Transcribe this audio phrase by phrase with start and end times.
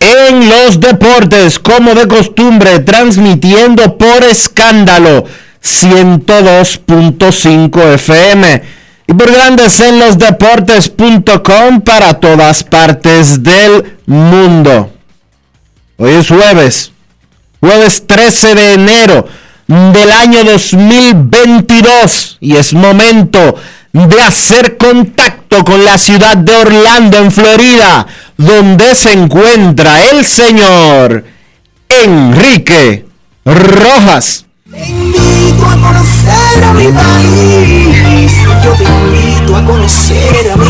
[0.00, 5.24] en los Deportes, como de costumbre, transmitiendo por escándalo
[5.62, 8.62] 102.5 FM
[9.06, 14.90] y por grandes en los deportes.com para todas partes del mundo.
[15.96, 16.92] Hoy es jueves,
[17.64, 19.26] jueves 13 de enero
[19.66, 23.54] del año 2022 y es momento
[23.92, 28.06] de hacer contacto con la ciudad de Orlando, en Florida,
[28.36, 31.24] donde se encuentra el señor
[31.88, 33.06] Enrique
[33.46, 34.44] Rojas.
[34.70, 38.34] Te invito a conocer a mi país.
[38.62, 40.64] Yo te invito a conocer a mi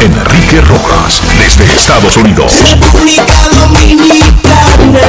[0.00, 2.52] Enrique Rojas, desde Estados Unidos.
[2.62, 5.00] República Dominicana.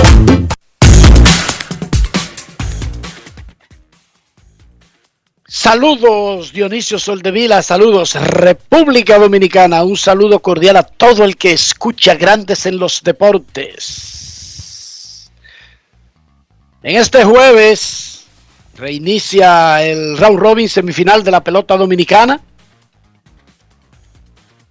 [5.47, 12.65] Saludos Dionisio Soldevila, saludos República Dominicana, un saludo cordial a todo el que escucha Grandes
[12.65, 14.19] en los Deportes.
[16.81, 18.25] En este jueves
[18.75, 22.41] reinicia el round robin semifinal de la pelota dominicana.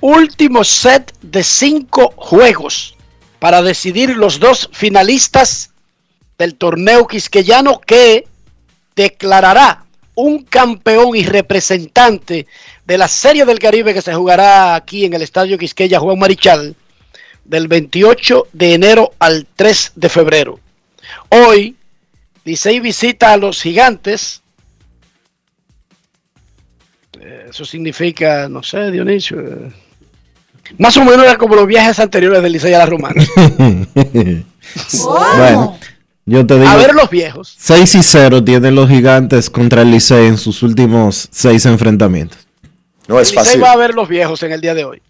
[0.01, 2.97] Último set de cinco juegos
[3.39, 5.71] para decidir los dos finalistas
[6.39, 8.27] del torneo quisqueyano que
[8.95, 12.47] declarará un campeón y representante
[12.85, 16.75] de la Serie del Caribe que se jugará aquí en el Estadio Quisqueya Juan Marichal
[17.45, 20.61] del 28 de enero al 3 de febrero.
[21.29, 21.77] Hoy,
[22.45, 24.43] Licey visita a los gigantes.
[27.21, 29.73] Eh, Eso significa, no sé, Dionisio.
[30.77, 33.25] Más o menos era como los viajes anteriores del Licey a la Romana.
[35.05, 35.79] Bueno,
[36.27, 37.55] yo te digo, A ver los viejos.
[37.59, 42.39] 6 y 0 tienen los gigantes contra el Licey en sus últimos seis enfrentamientos.
[43.07, 43.63] No es El Licey fácil.
[43.65, 45.03] va a ver los viejos en el día de hoy.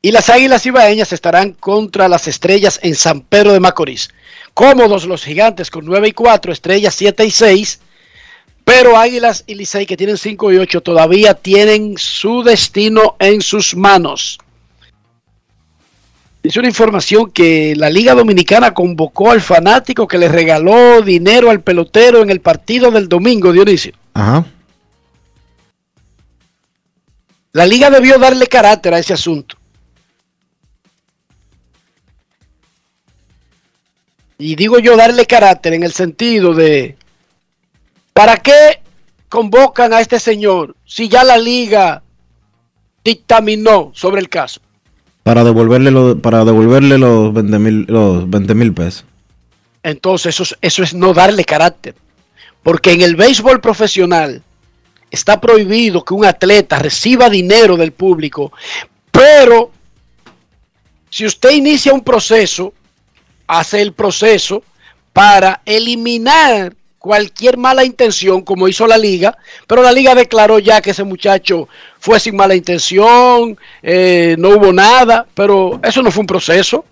[0.00, 4.08] Y las Águilas Ibaeñas estarán contra las Estrellas en San Pedro de Macorís.
[4.52, 7.80] Cómodos los gigantes con 9 y 4, Estrellas 7 y 6.
[8.64, 13.76] Pero Águilas y Licey que tienen 5 y 8 todavía tienen su destino en sus
[13.76, 14.38] manos.
[16.42, 21.62] Dice una información que la Liga Dominicana convocó al fanático que le regaló dinero al
[21.62, 23.94] pelotero en el partido del domingo, Dionisio.
[24.14, 24.44] Ajá.
[27.52, 29.56] La liga debió darle carácter a ese asunto.
[34.38, 36.96] Y digo yo darle carácter en el sentido de,
[38.14, 38.80] ¿para qué
[39.28, 42.02] convocan a este señor si ya la liga
[43.04, 44.60] dictaminó sobre el caso?
[45.22, 49.04] Para devolverle, lo- para devolverle los 20 mil los 20 mil pesos.
[49.82, 51.94] Entonces eso, es- eso es no darle carácter.
[52.62, 54.42] Porque en el béisbol profesional
[55.10, 58.52] está prohibido que un atleta reciba dinero del público,
[59.10, 59.70] pero
[61.10, 62.72] si usted inicia un proceso,
[63.46, 64.62] hace el proceso
[65.12, 66.74] para eliminar
[67.04, 69.36] cualquier mala intención, como hizo la liga,
[69.66, 71.68] pero la liga declaró ya que ese muchacho
[72.00, 76.86] fue sin mala intención, eh, no hubo nada, pero eso no fue un proceso.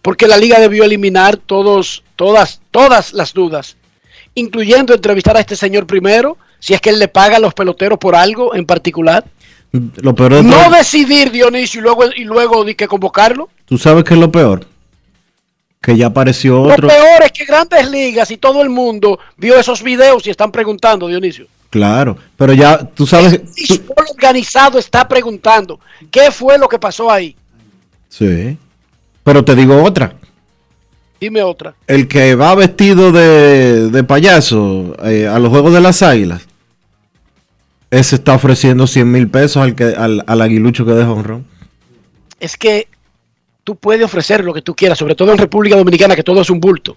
[0.00, 3.76] Porque la liga debió eliminar todos, todas, todas las dudas,
[4.34, 7.98] incluyendo entrevistar a este señor primero, si es que él le paga a los peloteros
[7.98, 9.22] por algo en particular.
[9.96, 13.50] Lo peor de No decidir Dionisio y luego, y luego de que convocarlo.
[13.66, 14.66] ¿Tú sabes qué es lo peor?
[15.86, 16.88] Que ya apareció Lo otro.
[16.88, 21.06] peor es que grandes ligas y todo el mundo vio esos videos y están preguntando,
[21.06, 21.46] Dionisio.
[21.70, 23.34] Claro, pero ya tú sabes.
[23.34, 25.78] El tú- organizado está preguntando
[26.10, 27.36] qué fue lo que pasó ahí.
[28.08, 28.58] Sí.
[29.22, 30.14] Pero te digo otra.
[31.20, 31.74] Dime otra.
[31.86, 36.42] El que va vestido de, de payaso eh, a los Juegos de las Águilas,
[37.92, 41.46] ese está ofreciendo 100 mil pesos al, que, al, al aguilucho que deja honrón.
[42.40, 42.88] Es que
[43.66, 46.50] tú puedes ofrecer lo que tú quieras, sobre todo en República Dominicana, que todo es
[46.50, 46.96] un bulto.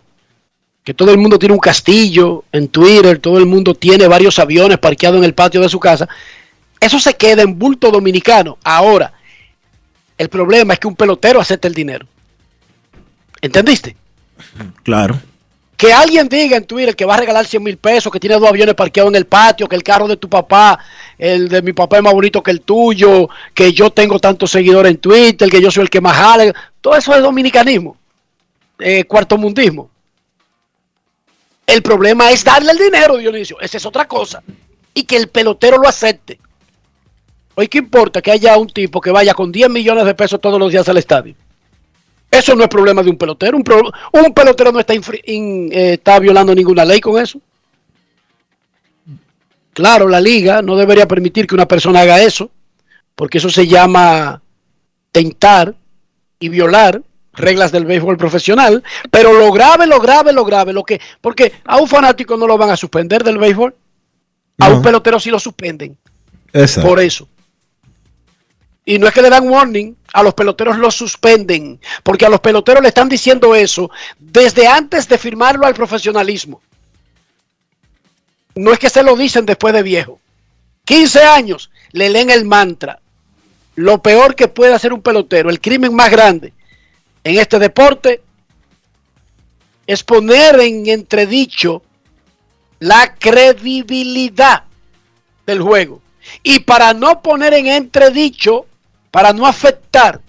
[0.83, 4.77] Que todo el mundo tiene un castillo en Twitter, todo el mundo tiene varios aviones
[4.77, 6.07] parqueados en el patio de su casa.
[6.79, 8.59] Eso se queda en bulto dominicano.
[8.63, 9.11] Ahora,
[10.15, 12.05] el problema es que un pelotero acepta el dinero.
[13.41, 13.95] ¿Entendiste?
[14.83, 15.19] Claro.
[15.75, 18.47] Que alguien diga en Twitter que va a regalar 100 mil pesos, que tiene dos
[18.47, 20.77] aviones parqueados en el patio, que el carro de tu papá,
[21.19, 24.89] el de mi papá es más bonito que el tuyo, que yo tengo tantos seguidores
[24.89, 26.53] en Twitter, que yo soy el que más jale.
[26.81, 27.95] Todo eso es dominicanismo,
[28.79, 29.91] eh, cuarto mundismo.
[31.67, 33.59] El problema es darle el dinero, Dionisio.
[33.59, 34.41] Esa es otra cosa.
[34.93, 36.39] Y que el pelotero lo acepte.
[37.55, 40.59] Hoy, ¿qué importa que haya un tipo que vaya con 10 millones de pesos todos
[40.59, 41.35] los días al estadio?
[42.31, 43.57] Eso no es problema de un pelotero.
[43.57, 43.63] Un,
[44.33, 47.39] pelotero no está, infri- in- eh, está violando ninguna ley con eso.
[49.73, 52.51] Claro, la liga no debería permitir que una persona haga eso,
[53.15, 54.41] porque eso se llama
[55.11, 55.75] tentar
[56.39, 57.01] y violar
[57.33, 58.83] reglas del béisbol profesional.
[59.11, 62.57] Pero lo grave, lo grave, lo grave, lo que, porque a un fanático no lo
[62.57, 63.75] van a suspender del béisbol,
[64.59, 64.77] a No.
[64.77, 65.97] un pelotero sí lo suspenden
[66.81, 67.27] por eso.
[68.85, 72.39] Y no es que le dan warning, a los peloteros los suspenden, porque a los
[72.39, 76.61] peloteros le están diciendo eso desde antes de firmarlo al profesionalismo.
[78.55, 80.19] No es que se lo dicen después de viejo.
[80.85, 82.99] 15 años le leen el mantra.
[83.75, 86.53] Lo peor que puede hacer un pelotero, el crimen más grande
[87.23, 88.21] en este deporte,
[89.87, 91.81] es poner en entredicho
[92.79, 94.63] la credibilidad
[95.45, 96.01] del juego.
[96.43, 98.65] Y para no poner en entredicho,
[99.11, 100.21] para no afectar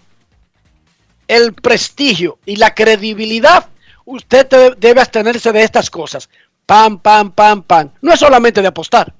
[1.28, 3.68] el prestigio y la credibilidad,
[4.04, 6.28] usted te- debe abstenerse de estas cosas.
[6.70, 7.90] Pam, pam, pam, pam.
[8.00, 9.12] No es solamente de apostar.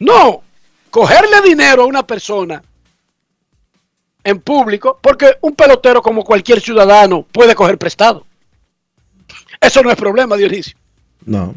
[0.00, 0.42] No,
[0.90, 2.60] cogerle dinero a una persona
[4.24, 8.26] en público, porque un pelotero como cualquier ciudadano puede coger prestado.
[9.60, 10.76] Eso no es problema, Dionisio.
[11.24, 11.54] No.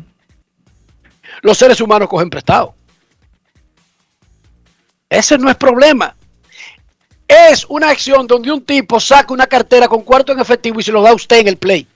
[1.41, 2.75] Los seres humanos cogen prestado.
[5.09, 6.15] Ese no es problema.
[7.27, 10.91] Es una acción donde un tipo saca una cartera con cuarto en efectivo y se
[10.91, 11.87] lo da a usted en el play.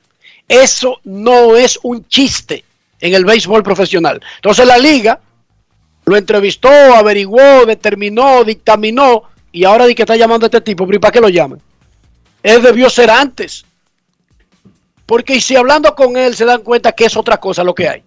[0.50, 2.66] Eso no es un chiste
[3.00, 4.20] en el béisbol profesional.
[4.38, 5.20] Entonces la liga
[6.06, 10.98] lo entrevistó, averiguó, determinó, dictaminó y ahora di que está llamando a este tipo, pero
[10.98, 11.62] ¿y para qué lo llaman?
[12.42, 13.64] Él debió ser antes.
[15.06, 18.04] Porque si hablando con él se dan cuenta que es otra cosa lo que hay.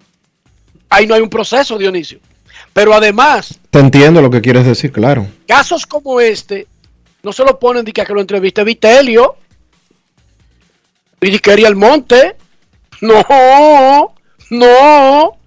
[0.90, 2.18] Ahí no hay un proceso, Dionisio.
[2.72, 5.26] Pero además, Te entiendo lo que quieres decir, claro.
[5.46, 6.66] casos como este
[7.22, 9.36] no se lo ponen de que a que lo entreviste Vitelio
[11.22, 12.36] y de que Ariel Monte.
[13.00, 14.14] No,
[14.50, 15.38] no.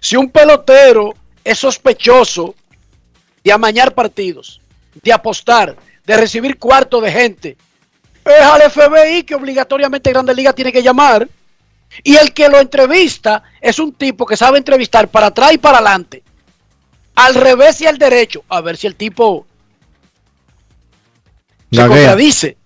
[0.00, 2.54] Si un pelotero es sospechoso
[3.42, 4.60] de amañar partidos,
[5.02, 7.56] de apostar, de recibir cuarto de gente,
[8.24, 11.28] es al FBI que obligatoriamente Grande Liga tiene que llamar.
[12.02, 15.78] Y el que lo entrevista es un tipo que sabe entrevistar para atrás y para
[15.78, 16.22] adelante.
[17.14, 18.44] Al revés y al derecho.
[18.48, 19.46] A ver si el tipo
[21.70, 22.56] se contradice.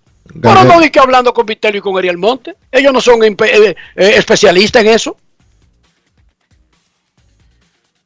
[0.41, 2.57] Pero no di que hablando con Vitelio y con Ariel Monte.
[2.71, 5.17] Ellos no son eh, eh, especialistas en eso.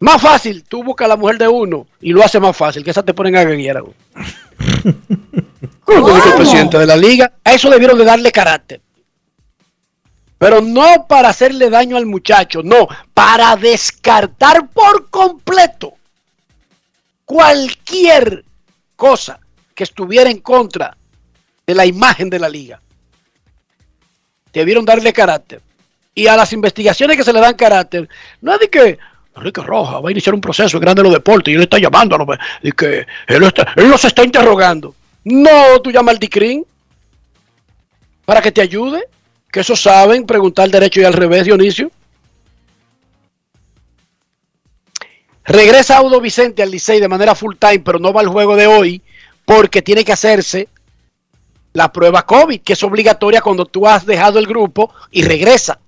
[0.01, 2.91] Más fácil, tú buscas a la mujer de uno y lo hace más fácil, que
[2.91, 3.83] esa te ponen a gaguera.
[5.85, 8.81] Como dice el presidente de la liga, a eso debieron de darle carácter.
[10.39, 15.93] Pero no para hacerle daño al muchacho, no, para descartar por completo
[17.27, 18.45] cualquier
[18.97, 19.39] cosa
[19.75, 20.97] que estuviera en contra
[21.67, 22.81] de la imagen de la liga.
[24.53, 25.61] Debieron darle carácter.
[26.15, 28.09] Y a las investigaciones que se le dan carácter,
[28.41, 28.99] no es de que
[29.37, 31.79] Enrique Roja va a iniciar un proceso en grande de los deportes y él está
[31.79, 32.27] llamándolo,
[32.63, 34.95] y que él, está, él los está interrogando.
[35.25, 36.65] No, tú llamas al DICRIN
[38.25, 39.05] para que te ayude,
[39.51, 41.91] que eso saben preguntar derecho y al revés, Dionisio.
[45.45, 48.67] Regresa Audo Vicente al Licey de manera full time, pero no va al juego de
[48.67, 49.03] hoy
[49.45, 50.69] porque tiene que hacerse
[51.73, 55.79] la prueba COVID, que es obligatoria cuando tú has dejado el grupo y regresa.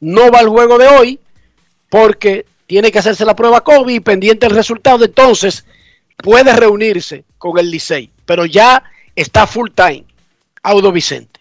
[0.00, 1.20] No va al juego de hoy
[1.88, 5.04] porque tiene que hacerse la prueba COVID y pendiente el resultado.
[5.04, 5.64] Entonces,
[6.16, 8.82] puede reunirse con el Licey, pero ya
[9.14, 10.04] está full time.
[10.62, 11.40] Audo Vicente.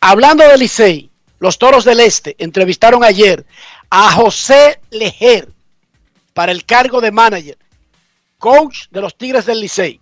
[0.00, 3.44] Hablando del Licey, los Toros del Este entrevistaron ayer
[3.90, 5.48] a José Lejer
[6.32, 7.58] para el cargo de manager,
[8.38, 10.00] coach de los Tigres del Licey.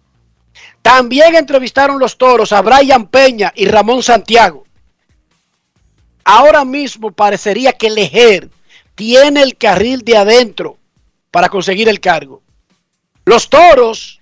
[0.85, 4.67] También entrevistaron los Toros a Brian Peña y Ramón Santiago.
[6.23, 8.50] Ahora mismo parecería que Lejer
[8.95, 10.76] tiene el carril de adentro
[11.31, 12.43] para conseguir el cargo.
[13.25, 14.21] Los Toros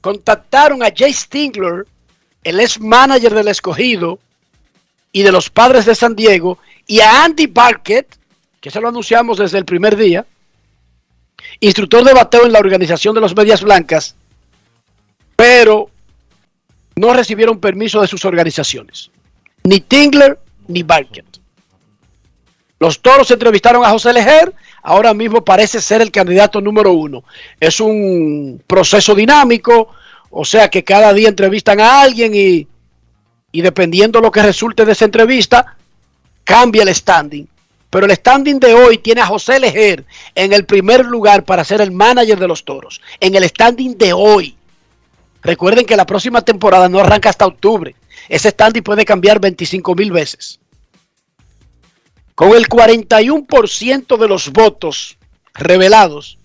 [0.00, 1.86] contactaron a Jay Stingler,
[2.42, 4.18] el ex manager del escogido
[5.12, 6.58] y de los padres de San Diego,
[6.88, 8.18] y a Andy Barkett,
[8.60, 10.26] que se lo anunciamos desde el primer día,
[11.60, 14.16] instructor de bateo en la organización de los Medias Blancas,
[15.38, 15.88] pero
[16.96, 19.12] no recibieron permiso de sus organizaciones,
[19.62, 21.38] ni Tingler ni Barkett.
[22.80, 24.52] Los toros entrevistaron a José Lejer,
[24.82, 27.22] ahora mismo parece ser el candidato número uno.
[27.60, 29.90] Es un proceso dinámico,
[30.28, 32.66] o sea que cada día entrevistan a alguien y,
[33.52, 35.76] y dependiendo lo que resulte de esa entrevista,
[36.42, 37.46] cambia el standing.
[37.90, 40.04] Pero el standing de hoy tiene a José Lejer
[40.34, 43.00] en el primer lugar para ser el manager de los toros.
[43.20, 44.57] En el standing de hoy.
[45.42, 47.94] Recuerden que la próxima temporada no arranca hasta octubre.
[48.28, 50.60] Ese standing puede cambiar 25 mil veces.
[52.34, 55.16] Con el 41% de los votos
[55.54, 56.38] revelados,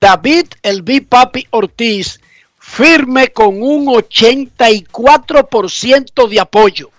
[0.00, 2.20] David El Papi Ortiz
[2.58, 6.90] firme con un 84% de apoyo.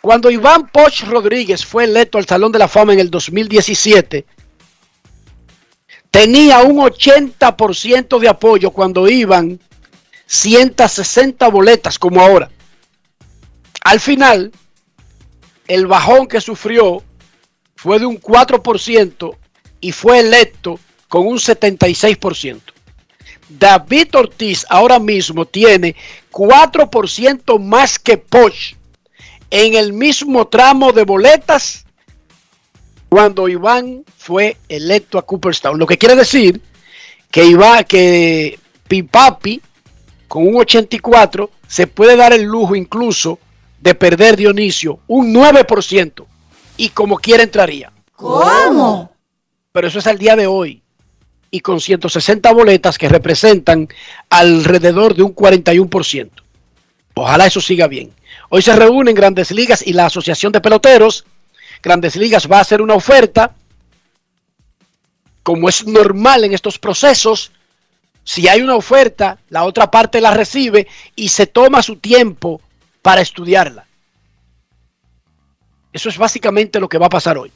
[0.00, 4.24] Cuando Iván Poch Rodríguez fue electo al Salón de la Fama en el 2017,
[6.10, 9.60] tenía un 80% de apoyo cuando iban
[10.26, 12.50] 160 boletas como ahora.
[13.84, 14.52] Al final,
[15.66, 17.02] el bajón que sufrió
[17.76, 19.36] fue de un 4%
[19.80, 22.60] y fue electo con un 76%.
[23.48, 25.96] David Ortiz ahora mismo tiene
[26.30, 28.74] 4% más que Poch
[29.50, 31.84] en el mismo tramo de boletas
[33.10, 35.78] cuando Iván fue electo a Cooperstown.
[35.78, 36.62] Lo que quiere decir
[37.30, 39.60] que Iván, que Pipapi
[40.28, 43.40] con un 84 se puede dar el lujo incluso
[43.80, 46.24] de perder Dionisio un 9%
[46.76, 47.92] y como quiera entraría.
[48.14, 49.12] ¿Cómo?
[49.72, 50.80] Pero eso es al día de hoy
[51.50, 53.88] y con 160 boletas que representan
[54.28, 56.30] alrededor de un 41%.
[57.14, 58.12] Ojalá eso siga bien.
[58.50, 61.24] Hoy se reúnen Grandes Ligas y la Asociación de Peloteros.
[61.82, 63.54] Grandes Ligas va a hacer una oferta,
[65.42, 67.52] como es normal en estos procesos,
[68.24, 72.60] si hay una oferta, la otra parte la recibe y se toma su tiempo
[73.02, 73.86] para estudiarla.
[75.92, 77.50] Eso es básicamente lo que va a pasar hoy.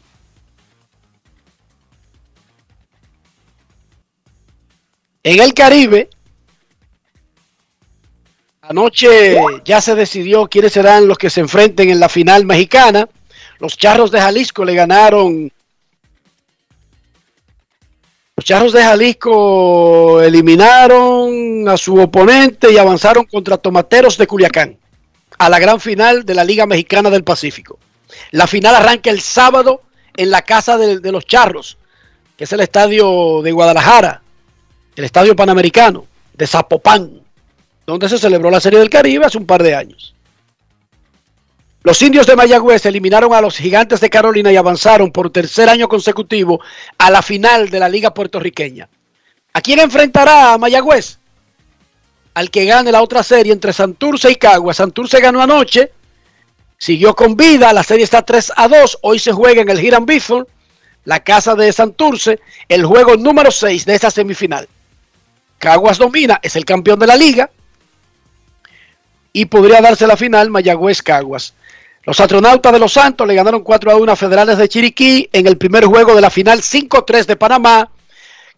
[5.23, 6.11] En el Caribe,
[8.62, 13.09] anoche ya se decidió quiénes serán los que se enfrenten en la final mexicana.
[13.64, 15.50] Los Charros de Jalisco le ganaron
[18.37, 24.76] los Charros de Jalisco eliminaron a su oponente y avanzaron contra Tomateros de Culiacán
[25.38, 27.78] a la gran final de la Liga Mexicana del Pacífico.
[28.33, 29.80] La final arranca el sábado
[30.14, 31.78] en la casa de, los Charros,
[32.37, 34.21] que es el estadio de Guadalajara,
[34.94, 36.04] el estadio panamericano
[36.35, 37.23] de Zapopan,
[37.87, 40.13] donde se celebró la Serie del Caribe hace un par de años.
[41.85, 45.87] Los indios de Mayagüez eliminaron a los gigantes de Carolina y avanzaron por tercer año
[45.87, 46.61] consecutivo
[46.97, 48.88] a la final de la Liga Puertorriqueña.
[49.53, 51.19] ¿A quién enfrentará a Mayagüez?
[52.33, 54.73] Al que gane la otra serie entre Santurce y Cagua.
[54.73, 55.93] Santurce ganó anoche,
[56.79, 59.00] siguió con vida, la serie está 3 a 2.
[59.03, 60.07] Hoy se juega en el Hiram
[61.05, 64.67] la casa de Santurce, el juego número 6 de esta semifinal.
[65.59, 67.50] Caguas domina, es el campeón de la liga
[69.35, 71.53] y podría darse la final Mayagüez Caguas.
[72.07, 75.47] Los astronautas de Los Santos le ganaron 4 a 1 a Federales de Chiriquí en
[75.47, 77.91] el primer juego de la final 5-3 de Panamá.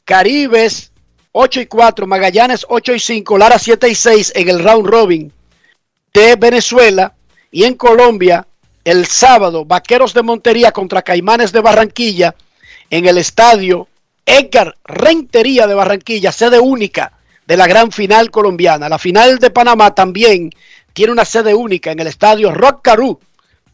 [0.05, 0.91] Caribes
[1.31, 5.33] 8 y 4, Magallanes 8 y 5, Lara 7 y 6 en el round robin
[6.13, 7.15] de Venezuela.
[7.53, 8.47] Y en Colombia,
[8.85, 12.35] el sábado, Vaqueros de Montería contra Caimanes de Barranquilla
[12.91, 13.87] en el estadio
[14.25, 17.13] Edgar Rentería de Barranquilla, sede única
[17.47, 18.89] de la gran final colombiana.
[18.89, 20.51] La final de Panamá también
[20.93, 23.21] tiene una sede única en el estadio Rock Caru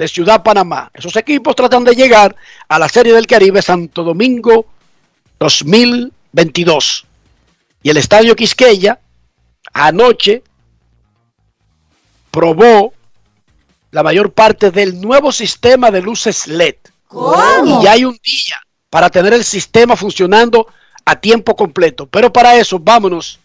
[0.02, 0.90] de Ciudad Panamá.
[0.92, 2.34] Esos equipos tratan de llegar
[2.66, 4.66] a la Serie del Caribe Santo Domingo
[5.38, 7.06] 2022.
[7.84, 8.98] Y el estadio Quisqueya
[9.72, 10.42] anoche
[12.32, 12.92] probó
[13.92, 16.74] la mayor parte del nuevo sistema de luces LED.
[17.64, 20.66] Y ya hay un día para tener el sistema funcionando
[21.04, 22.08] a tiempo completo.
[22.08, 23.38] Pero para eso, vámonos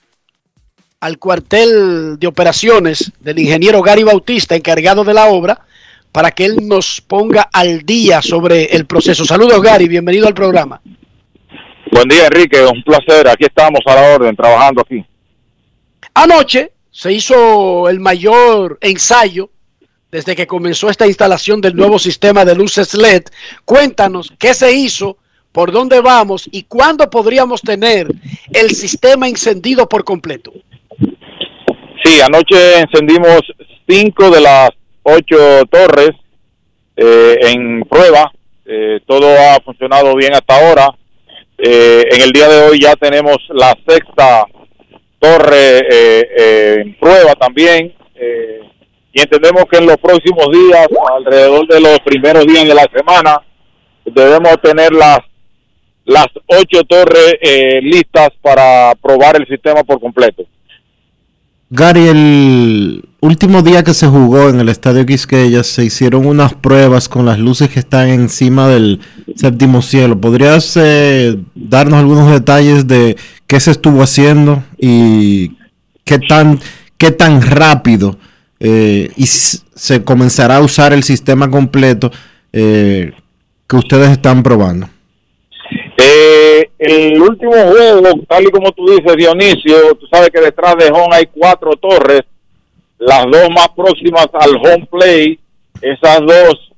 [1.02, 5.67] al cuartel de operaciones del ingeniero Gary Bautista, encargado de la obra,
[6.12, 9.26] para que él nos ponga al día sobre el proceso.
[9.26, 10.82] Saludos Gary, bienvenido al programa.
[11.92, 15.06] Buen día Enrique, un placer, aquí estamos a la orden, trabajando aquí.
[16.14, 19.50] Anoche se hizo el mayor ensayo
[20.12, 23.24] desde que comenzó esta instalación del nuevo sistema de luces LED.
[23.66, 25.18] Cuéntanos qué se hizo,
[25.52, 28.08] por dónde vamos y cuándo podríamos tener
[28.54, 30.54] el sistema encendido por completo.
[32.04, 33.42] Sí, anoche encendimos
[33.88, 34.70] cinco de las
[35.08, 36.12] ocho torres
[36.96, 38.32] eh, en prueba.
[38.66, 40.90] Eh, todo ha funcionado bien hasta ahora.
[41.58, 44.46] Eh, en el día de hoy ya tenemos la sexta
[45.20, 47.94] torre en prueba también.
[49.14, 53.42] y entendemos que en los próximos días, alrededor de los primeros días de la semana,
[54.06, 55.20] debemos tener las
[56.06, 57.36] las ocho torres
[57.82, 60.46] listas para probar el sistema por completo.
[61.70, 67.10] Gary, el último día que se jugó en el Estadio Quisqueya se hicieron unas pruebas
[67.10, 69.02] con las luces que están encima del
[69.36, 70.20] séptimo cielo.
[70.20, 75.58] ¿Podrías eh, darnos algunos detalles de qué se estuvo haciendo y
[76.06, 76.58] qué tan,
[76.98, 78.18] qué tan rápido
[78.62, 82.12] eh, y se comenzará a usar el sistema completo
[82.54, 83.12] eh,
[83.68, 84.88] que ustedes están probando?
[86.00, 90.92] Eh, el último juego, tal y como tú dices, Dionisio, tú sabes que detrás de
[90.92, 92.22] home hay cuatro torres,
[93.00, 95.40] las dos más próximas al home play,
[95.82, 96.72] esas dos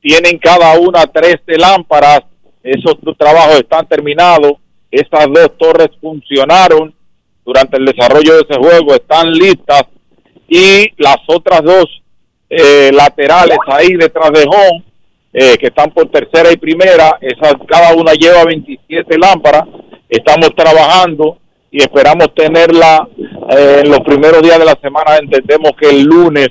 [0.00, 2.22] tienen cada una tres de lámparas,
[2.64, 4.54] esos trabajos están terminados,
[4.90, 6.92] esas dos torres funcionaron
[7.44, 9.84] durante el desarrollo de ese juego, están listas
[10.48, 11.86] y las otras dos
[12.50, 14.84] eh, laterales ahí detrás de home
[15.32, 17.18] eh, que están por tercera y primera,
[17.66, 19.64] cada una lleva 27 lámparas,
[20.08, 21.38] estamos trabajando
[21.70, 23.08] y esperamos tenerla
[23.50, 26.48] eh, en los primeros días de la semana, entendemos que el lunes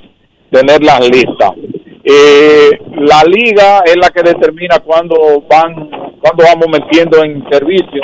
[0.50, 1.52] tenerlas listas.
[2.04, 5.88] Eh, la liga es la que determina cuándo van,
[6.20, 8.02] cuándo vamos metiendo en servicio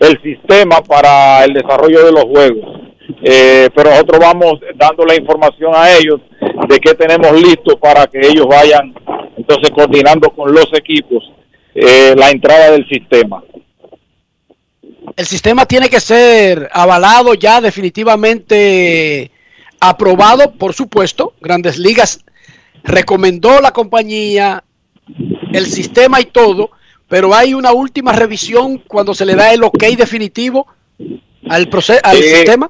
[0.00, 2.79] el sistema para el desarrollo de los juegos.
[3.74, 6.20] Pero nosotros vamos dando la información a ellos
[6.68, 8.94] de qué tenemos listo para que ellos vayan
[9.36, 11.22] entonces coordinando con los equipos
[11.74, 13.42] eh, la entrada del sistema.
[15.16, 19.30] El sistema tiene que ser avalado ya definitivamente
[19.80, 21.34] aprobado, por supuesto.
[21.40, 22.24] Grandes Ligas
[22.84, 24.64] recomendó la compañía,
[25.52, 26.70] el sistema y todo,
[27.08, 30.66] pero hay una última revisión cuando se le da el ok definitivo
[31.48, 31.68] al,
[32.02, 32.68] al eh, sistema.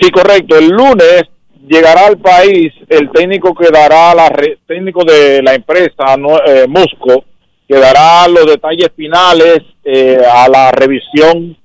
[0.00, 0.58] Sí, correcto.
[0.58, 1.22] El lunes
[1.66, 4.30] llegará al país el técnico que dará la
[4.66, 7.24] técnico de la empresa eh, Musco
[7.68, 11.56] que dará los detalles finales eh, a la revisión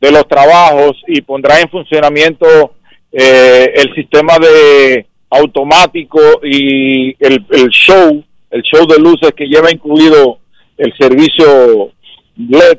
[0.00, 2.72] de los trabajos y pondrá en funcionamiento
[3.12, 9.70] eh, el sistema de automático y el, el, show el show de luces que lleva
[9.70, 10.38] incluido
[10.78, 11.92] el servicio
[12.36, 12.78] LED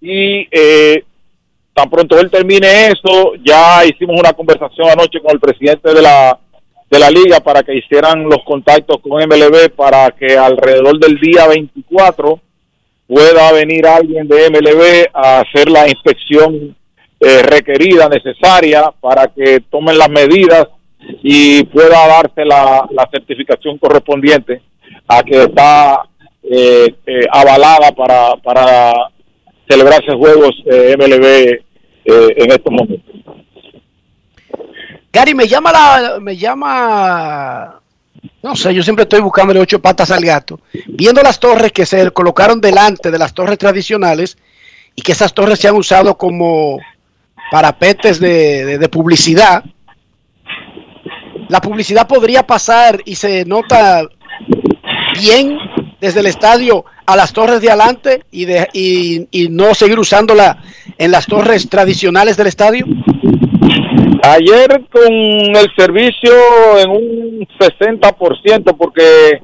[0.00, 0.48] y
[1.74, 6.38] tan pronto él termine eso, ya hicimos una conversación anoche con el presidente de la
[6.90, 11.46] de la liga para que hicieran los contactos con MLB para que alrededor del día
[11.46, 12.38] 24
[13.06, 16.76] pueda venir alguien de MLB a hacer la inspección
[17.18, 20.66] eh, requerida, necesaria, para que tomen las medidas
[21.22, 24.60] y pueda darse la, la certificación correspondiente
[25.08, 26.02] a que está
[26.42, 28.92] eh, eh, avalada para, para
[29.72, 31.62] celebrarse juegos eh, MLB eh,
[32.04, 33.12] en estos momentos.
[35.12, 37.80] Gary, me llama la, me llama,
[38.42, 42.10] no sé, yo siempre estoy buscándole ocho patas al gato, viendo las torres que se
[42.10, 44.38] colocaron delante de las torres tradicionales
[44.94, 46.78] y que esas torres se han usado como
[47.50, 49.64] parapetes de, de publicidad.
[51.48, 54.08] La publicidad podría pasar y se nota
[55.20, 55.58] bien
[56.02, 60.60] desde el estadio a las torres de adelante y, de, y, no seguir usándola
[60.98, 62.86] en las torres tradicionales del estadio?
[64.24, 66.32] Ayer con el servicio
[66.80, 69.40] en un 60%, porque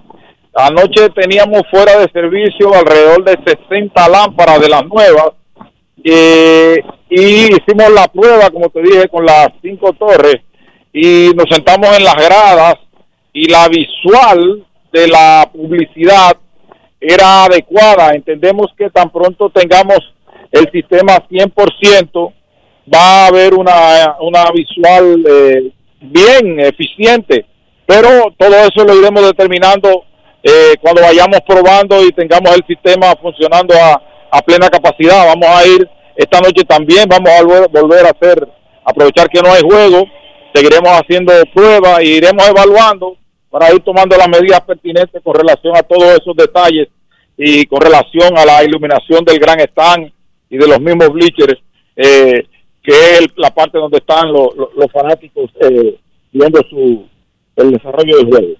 [0.53, 5.31] anoche teníamos fuera de servicio alrededor de 60 lámparas de las nuevas
[6.03, 10.42] y hicimos la prueba, como te dije, con las cinco torres
[10.92, 12.75] y nos sentamos en las gradas
[13.33, 16.37] y la visual de la publicidad
[17.00, 18.14] era adecuada.
[18.14, 19.98] Entendemos que tan pronto tengamos
[20.50, 22.32] el sistema 100%,
[22.92, 27.44] va a haber una, una visual eh, bien eficiente,
[27.87, 30.04] pero todo eso lo iremos determinando
[30.42, 35.26] eh, cuando vayamos probando y tengamos el sistema funcionando a, a plena capacidad.
[35.26, 38.48] Vamos a ir esta noche también, vamos a volver, a hacer,
[38.84, 40.04] aprovechar que no hay juego,
[40.52, 43.16] seguiremos haciendo pruebas y iremos evaluando
[43.50, 46.88] para ir tomando las medidas pertinentes con relación a todos esos detalles
[47.37, 50.12] y con relación a la iluminación del gran stand
[50.50, 51.61] y de los mismos bleachers,
[51.96, 52.46] eh,
[52.82, 55.98] que es la parte donde están los, los, fanáticos eh,
[56.32, 57.06] viendo su
[57.56, 58.54] el desarrollo del juego.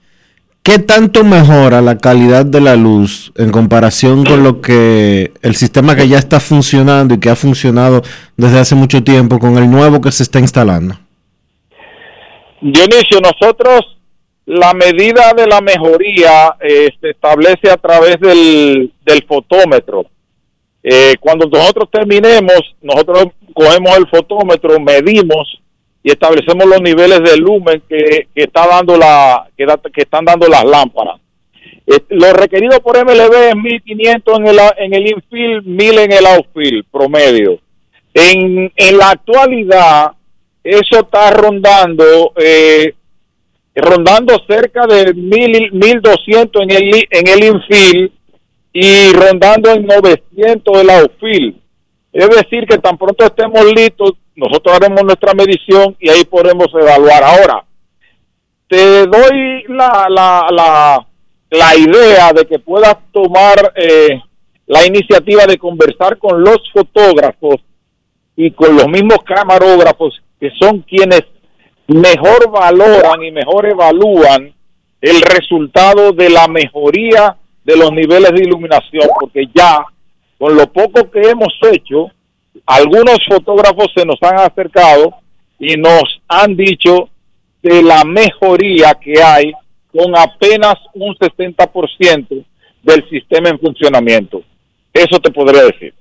[0.63, 5.97] ¿Qué tanto mejora la calidad de la luz en comparación con lo que el sistema
[5.97, 8.03] que ya está funcionando y que ha funcionado
[8.37, 10.95] desde hace mucho tiempo con el nuevo que se está instalando?
[12.61, 13.98] Dionisio, nosotros
[14.49, 20.07] la medida de la mejoría eh, se establece a través del, del fotómetro.
[20.83, 25.61] Eh, cuando nosotros terminemos, nosotros cogemos el fotómetro, medimos
[26.03, 30.49] y establecemos los niveles de lumen que, que está dando la que, que están dando
[30.49, 31.21] las lámparas.
[31.87, 36.27] Eh, lo requerido por MLB es 1500 en el, en el infield, 1000 en el
[36.27, 37.59] outfield promedio.
[38.15, 40.13] En, en la actualidad,
[40.65, 42.95] eso está rondando eh,
[43.81, 48.13] rondando cerca de mil, 1200 en el, en el infield
[48.73, 51.57] y rondando en 900 el outfield.
[52.13, 57.23] Es decir, que tan pronto estemos listos, nosotros haremos nuestra medición y ahí podemos evaluar.
[57.23, 57.65] Ahora,
[58.69, 61.07] te doy la, la, la,
[61.51, 64.21] la idea de que puedas tomar eh,
[64.67, 67.57] la iniciativa de conversar con los fotógrafos
[68.37, 71.23] y con los mismos camarógrafos que son quienes
[71.89, 74.55] mejor valoran y mejor evalúan
[75.01, 79.85] el resultado de la mejoría de los niveles de iluminación, porque ya
[80.39, 82.11] con lo poco que hemos hecho,
[82.67, 85.15] algunos fotógrafos se nos han acercado
[85.59, 87.09] y nos han dicho
[87.63, 89.53] de la mejoría que hay
[89.91, 92.45] con apenas un 60%
[92.83, 94.43] del sistema en funcionamiento.
[94.93, 95.95] Eso te podría decir.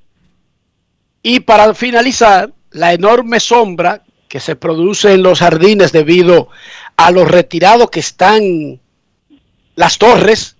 [1.23, 6.49] Y para finalizar, la enorme sombra que se produce en los jardines debido
[6.95, 8.79] a lo retirado que están
[9.75, 10.55] las torres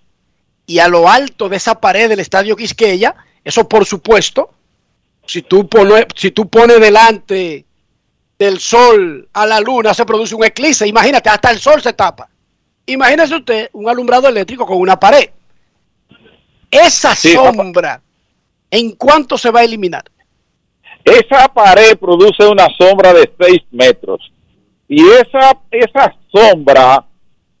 [0.66, 4.50] y a lo alto de esa pared del estadio Quisqueya, eso por supuesto,
[5.26, 7.64] si tú, pones, si tú pones delante
[8.38, 12.28] del sol a la luna se produce un eclipse, imagínate, hasta el sol se tapa.
[12.86, 15.28] Imagínese usted un alumbrado eléctrico con una pared.
[16.70, 18.00] Esa sombra,
[18.70, 20.04] ¿en cuánto se va a eliminar?
[21.04, 24.32] Esa pared produce una sombra de 6 metros.
[24.88, 27.04] Y esa, esa sombra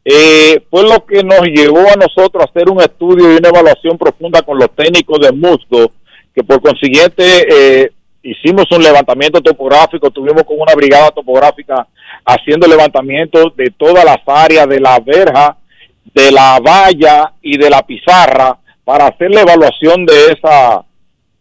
[0.04, 3.98] eh, fue lo que nos llevó a nosotros a hacer un estudio y una evaluación
[3.98, 5.92] profunda con los técnicos de musgo,
[6.34, 11.86] que por consiguiente eh, hicimos un levantamiento topográfico, tuvimos con una brigada topográfica
[12.24, 15.56] haciendo levantamiento de todas las áreas de la verja,
[16.14, 20.82] de la valla y de la pizarra para hacer la evaluación de esa,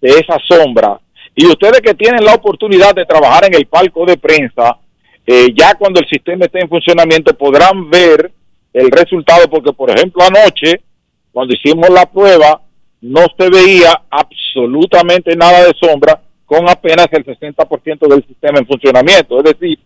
[0.01, 0.99] de esa sombra
[1.39, 4.76] y ustedes que tienen la oportunidad de trabajar en el palco de prensa,
[5.23, 8.32] eh, ya cuando el sistema esté en funcionamiento podrán ver
[8.73, 10.82] el resultado, porque por ejemplo anoche,
[11.32, 12.60] cuando hicimos la prueba,
[13.02, 19.38] no se veía absolutamente nada de sombra con apenas el 60% del sistema en funcionamiento.
[19.38, 19.78] Es decir,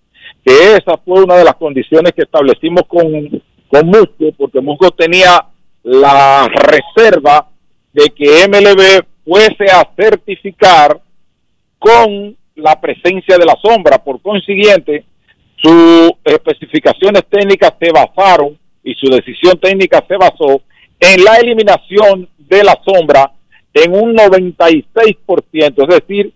[0.45, 3.11] que esa fue una de las condiciones que establecimos con,
[3.67, 5.47] con Musco, porque Musco tenía
[5.83, 7.49] la reserva
[7.91, 11.01] de que MLB fuese a certificar
[11.81, 13.97] con la presencia de la sombra.
[13.97, 15.03] Por consiguiente,
[15.57, 20.61] sus especificaciones técnicas se basaron y su decisión técnica se basó
[20.99, 23.31] en la eliminación de la sombra
[23.73, 24.85] en un 96%,
[25.53, 26.33] es decir,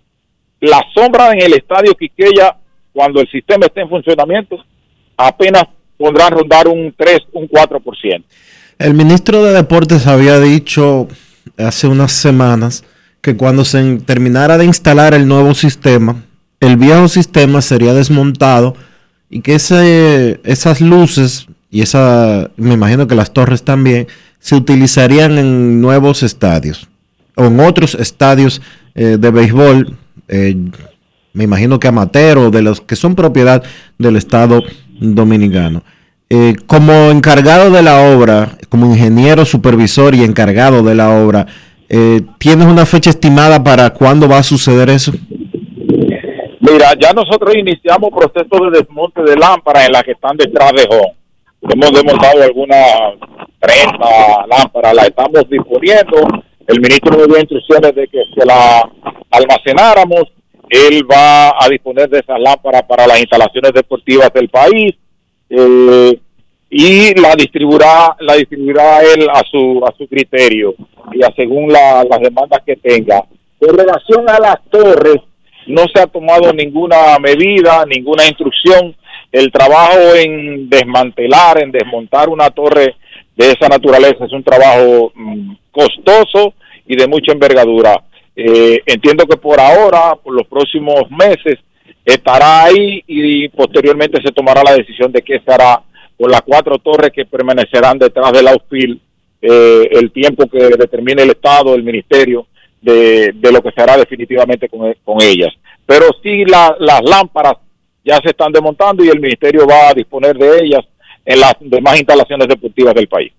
[0.62, 2.58] la sombra en el estadio Quiqueya,
[2.92, 4.58] cuando el sistema esté en funcionamiento,
[5.16, 8.24] apenas podrá rondar un 3, un 4%.
[8.80, 11.08] El ministro de Deportes había dicho
[11.58, 12.84] hace unas semanas
[13.26, 16.24] que cuando se terminara de instalar el nuevo sistema,
[16.60, 18.76] el viejo sistema sería desmontado
[19.32, 24.06] y que esas luces y esa, me imagino que las torres también,
[24.40, 26.88] se utilizarían en nuevos estadios
[27.36, 28.62] o en otros estadios
[28.94, 30.56] eh, de béisbol, eh,
[31.34, 33.64] me imagino que amateur o de los que son propiedad
[33.98, 34.62] del Estado
[35.00, 35.84] dominicano.
[36.30, 41.48] Eh, como encargado de la obra, como ingeniero supervisor y encargado de la obra,
[41.90, 45.12] eh, ¿Tienes una fecha estimada para cuándo va a suceder eso?
[46.60, 50.88] Mira, ya nosotros iniciamos procesos de desmonte de lámparas en las que están detrás de
[50.90, 51.16] Home.
[51.62, 52.86] Hemos desmontado algunas
[53.60, 53.98] 30
[54.48, 56.18] lámparas, las estamos disponiendo.
[56.68, 58.90] El ministro nos dio instrucciones de que se la
[59.30, 60.24] almacenáramos
[60.70, 64.94] él va a disponer de esas lámparas para las instalaciones deportivas del país
[65.50, 66.20] eh,
[66.70, 70.74] y la distribuirá la distribuirá él a su a su criterio
[71.14, 73.24] y a según las demandas que tenga.
[73.62, 75.22] En relación a las torres,
[75.68, 78.96] no se ha tomado ninguna medida, ninguna instrucción.
[79.32, 82.96] El trabajo en desmantelar, en desmontar una torre
[83.36, 86.54] de esa naturaleza es un trabajo mm, costoso
[86.88, 88.02] y de mucha envergadura.
[88.36, 91.60] Eh, entiendo que por ahora, por los próximos meses,
[92.04, 95.82] estará ahí y posteriormente se tomará la decisión de qué se hará
[96.18, 99.00] con las cuatro torres que permanecerán detrás del outfield
[99.42, 102.48] eh, el tiempo que determine el Estado, el Ministerio,
[102.82, 105.54] de, lo que se hará definitivamente con, con ellas.
[105.86, 107.56] Pero sí las lámparas
[108.04, 110.86] ya se están desmontando y el Ministerio va a disponer de ellas
[111.26, 113.32] en las demás instalaciones deportivas del país.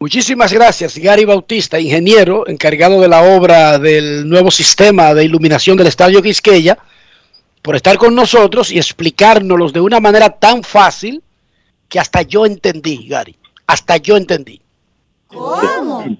[0.00, 5.88] Muchísimas gracias, Gary Bautista, ingeniero encargado de la obra del nuevo sistema de iluminación del
[5.88, 6.78] Estadio Quisqueya,
[7.60, 11.22] por estar con nosotros y explicárnoslos de una manera tan fácil
[11.90, 13.36] que hasta yo entendí, Gary.
[13.66, 14.62] Hasta yo entendí.
[15.26, 16.18] ¿Cómo?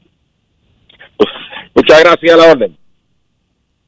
[1.74, 2.78] Muchas gracias a la orden.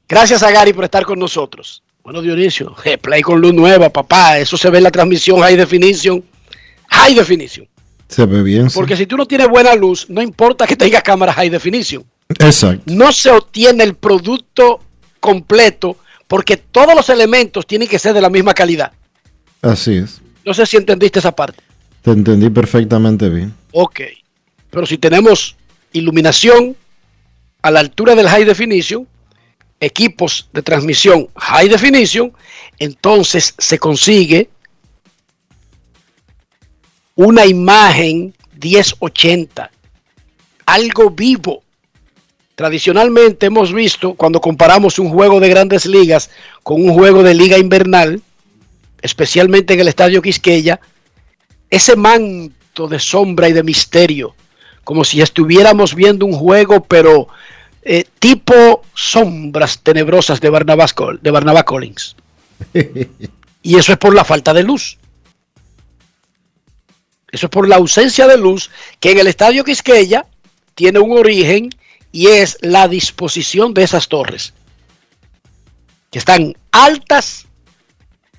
[0.09, 1.83] Gracias a Gary por estar con nosotros.
[2.03, 4.39] Bueno, Dionisio, play con luz nueva, papá.
[4.39, 6.25] Eso se ve en la transmisión High Definition.
[6.89, 7.69] High Definition.
[8.13, 8.69] Se ve bien.
[8.75, 12.05] Porque si tú no tienes buena luz, no importa que tengas cámara high definition.
[12.29, 12.83] Exacto.
[12.87, 14.81] No se obtiene el producto
[15.19, 15.97] completo
[16.29, 18.93] porque todos los elementos tienen que ser de la misma calidad.
[19.63, 20.21] Así es.
[20.45, 21.63] No sé si entendiste esa parte.
[22.03, 23.55] Te entendí perfectamente bien.
[23.73, 24.01] Ok.
[24.71, 25.57] Pero si tenemos
[25.93, 26.77] iluminación
[27.63, 29.07] a la altura del high definition,
[29.81, 32.33] equipos de transmisión high definition,
[32.79, 34.49] entonces se consigue
[37.15, 39.71] una imagen 1080,
[40.67, 41.63] algo vivo.
[42.55, 46.31] Tradicionalmente hemos visto cuando comparamos un juego de grandes ligas
[46.63, 48.23] con un juego de liga invernal,
[49.01, 50.81] especialmente en el estadio Quisqueya,
[51.73, 54.37] ese manto de sombra y de misterio,
[54.85, 57.29] como si estuviéramos viendo un juego, pero
[57.81, 62.15] eh, tipo sombras tenebrosas de Barnabas, de Barnabas Collins.
[63.63, 64.99] y eso es por la falta de luz.
[67.31, 70.27] Eso es por la ausencia de luz que en el estadio Quisqueya
[70.75, 71.71] tiene un origen
[72.13, 74.53] y es la disposición de esas torres,
[76.11, 77.47] que están altas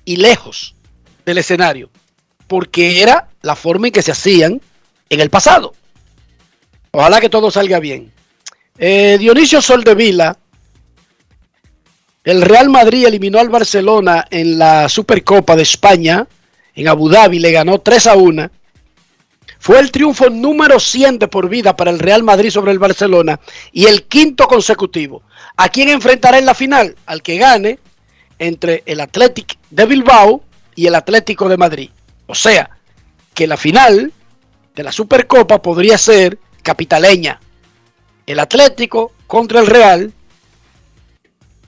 [0.04, 0.76] y lejos
[1.26, 1.90] del escenario,
[2.46, 4.60] porque era la forma en que se hacían
[5.08, 5.74] en el pasado.
[6.90, 8.12] Ojalá que todo salga bien.
[8.78, 10.36] Eh, Dionisio Soldevila,
[12.24, 16.26] el Real Madrid eliminó al Barcelona en la Supercopa de España,
[16.74, 18.50] en Abu Dhabi, le ganó 3 a 1
[19.64, 23.40] fue el triunfo número 100 de por vida para el Real Madrid sobre el Barcelona
[23.72, 25.22] y el quinto consecutivo.
[25.56, 26.96] ¿A quién enfrentará en la final?
[27.06, 27.78] Al que gane
[28.38, 31.88] entre el Athletic de Bilbao y el Atlético de Madrid.
[32.26, 32.70] O sea,
[33.34, 34.12] que la final
[34.74, 37.40] de la Supercopa podría ser capitaleña.
[38.26, 40.12] El Atlético contra el Real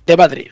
[0.07, 0.51] de Madrid.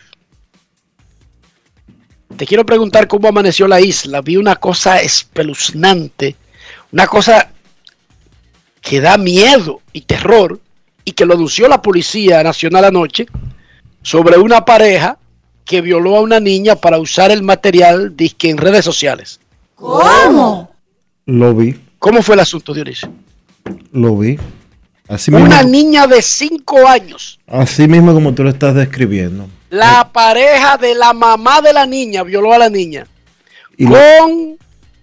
[2.37, 4.21] Te quiero preguntar cómo amaneció la isla.
[4.21, 6.37] Vi una cosa espeluznante
[6.95, 7.51] una cosa
[8.81, 10.61] que da miedo y terror
[11.05, 13.27] y que lo anunció la Policía Nacional anoche
[14.01, 15.19] sobre una pareja
[15.65, 19.41] que violó a una niña para usar el material disque en redes sociales.
[19.85, 20.71] ¿Cómo?
[21.27, 21.79] Lo vi.
[21.99, 23.13] ¿Cómo fue el asunto, Dionisio?
[23.93, 24.39] Lo vi.
[25.09, 27.39] Así una niña de 5 años.
[27.47, 29.47] Así mismo como tú lo estás describiendo.
[29.69, 33.07] La pareja de la mamá de la niña violó a la niña.
[33.77, 34.57] con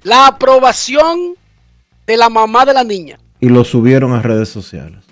[0.03, 1.35] la aprobación
[2.07, 3.19] de la mamá de la niña.
[3.39, 5.03] Y lo subieron a redes sociales.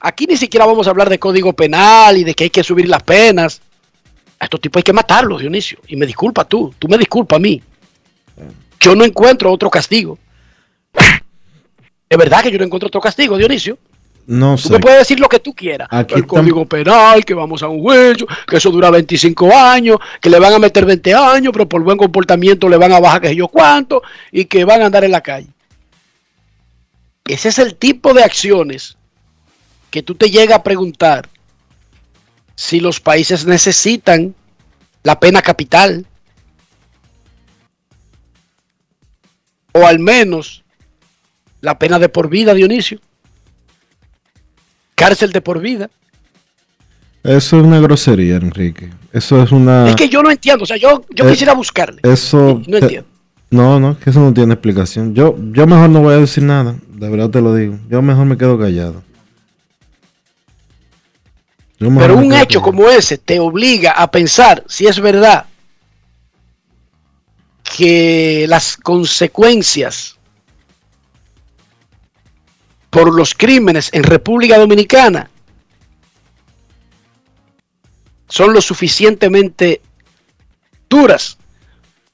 [0.00, 2.88] Aquí ni siquiera vamos a hablar de código penal y de que hay que subir
[2.88, 3.60] las penas.
[4.38, 5.78] A estos tipos hay que matarlos, Dionisio.
[5.88, 7.60] Y me disculpa tú, tú me disculpa a mí.
[8.80, 10.18] Yo no encuentro otro castigo.
[12.08, 13.78] Es verdad que yo no encuentro otro castigo, Dionisio.
[14.26, 15.88] No tú me puedes decir lo que tú quieras.
[15.90, 20.38] el código penal, que vamos a un juicio, que eso dura 25 años, que le
[20.38, 23.48] van a meter 20 años, pero por buen comportamiento le van a bajar que yo
[23.48, 25.48] cuánto y que van a andar en la calle.
[27.24, 28.98] Ese es el tipo de acciones
[29.90, 31.26] que tú te llegas a preguntar
[32.58, 34.34] si los países necesitan
[35.04, 36.04] la pena capital
[39.70, 40.64] o al menos
[41.60, 42.98] la pena de por vida, Dionisio
[44.96, 45.88] cárcel de por vida.
[47.22, 48.90] Eso es una grosería, Enrique.
[49.12, 49.88] Eso es una.
[49.88, 50.64] Es que yo no entiendo.
[50.64, 52.00] O sea, yo, yo eh, quisiera buscarle.
[52.02, 52.60] Eso.
[52.66, 53.06] No, entiendo.
[53.50, 55.14] No, no, que eso no tiene explicación.
[55.14, 56.74] Yo, yo mejor no voy a decir nada.
[56.88, 57.78] De verdad te lo digo.
[57.88, 59.04] Yo mejor me quedo callado.
[61.78, 65.46] Pero un hecho como ese te obliga a pensar si es verdad
[67.76, 70.16] que las consecuencias
[72.90, 75.30] por los crímenes en República Dominicana
[78.28, 79.80] son lo suficientemente
[80.88, 81.38] duras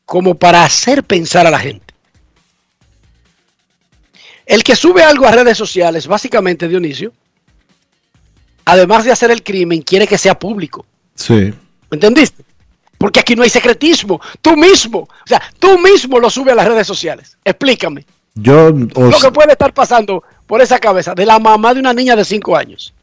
[0.04, 1.94] como para hacer pensar a la gente.
[4.44, 7.14] El que sube algo a redes sociales, básicamente Dionisio,
[8.64, 10.86] además de hacer el crimen, quiere que sea público.
[11.14, 11.52] Sí.
[11.90, 12.44] ¿Entendiste?
[12.98, 14.20] Porque aquí no hay secretismo.
[14.40, 17.36] Tú mismo, o sea, tú mismo lo subes a las redes sociales.
[17.44, 18.06] Explícame.
[18.34, 21.92] Yo, o Lo que puede estar pasando por esa cabeza de la mamá de una
[21.92, 22.94] niña de 5 años.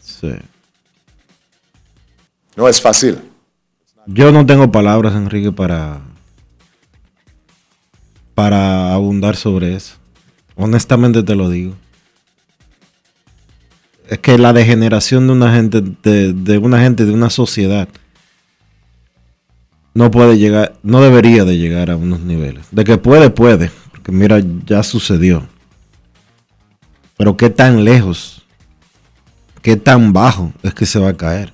[0.00, 0.32] sí.
[2.56, 3.18] No es fácil.
[4.06, 6.02] Yo no tengo palabras, Enrique, para
[8.34, 9.96] para abundar sobre eso.
[10.56, 11.74] Honestamente te lo digo.
[14.20, 17.88] Que la degeneración de una gente, de, de una gente, de una sociedad,
[19.94, 22.66] no puede llegar, no debería de llegar a unos niveles.
[22.72, 23.70] De que puede, puede.
[23.92, 25.46] Porque mira, ya sucedió.
[27.16, 28.44] Pero qué tan lejos,
[29.62, 31.52] qué tan bajo es que se va a caer.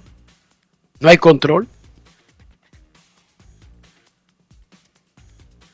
[1.01, 1.69] No hay control.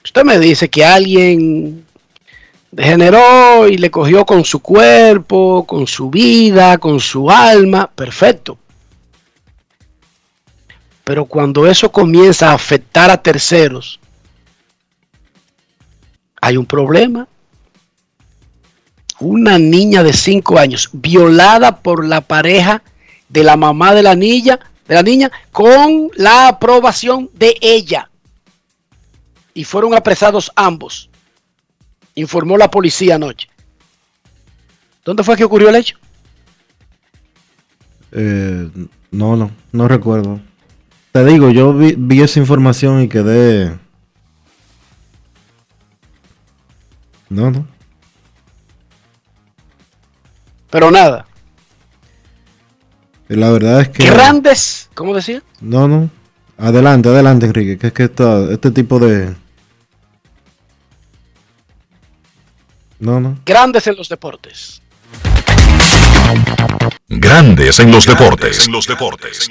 [0.04, 1.85] Usted me dice que alguien
[2.76, 7.90] degeneró y le cogió con su cuerpo, con su vida, con su alma.
[7.92, 8.58] Perfecto.
[11.02, 13.98] Pero cuando eso comienza a afectar a terceros,
[16.42, 17.26] hay un problema.
[19.20, 22.82] Una niña de 5 años violada por la pareja
[23.30, 28.10] de la mamá de la niña, de la niña con la aprobación de ella.
[29.54, 31.08] Y fueron apresados ambos.
[32.16, 33.48] Informó la policía anoche.
[35.04, 35.96] ¿Dónde fue que ocurrió el hecho?
[38.12, 38.68] Eh,
[39.12, 40.40] no, no, no recuerdo.
[41.12, 43.78] Te digo, yo vi, vi esa información y quedé.
[47.28, 47.66] No, no.
[50.70, 51.26] Pero nada.
[53.28, 54.06] La verdad es que.
[54.06, 55.42] Grandes, ¿cómo decía?
[55.60, 56.10] No, no.
[56.58, 57.76] Adelante, adelante, Enrique.
[57.78, 59.34] Que es que esta- este tipo de.
[62.98, 63.38] No, no.
[63.44, 64.82] Grandes en los deportes.
[67.08, 68.66] Grandes en los deportes.
[68.66, 69.50] En los deportes.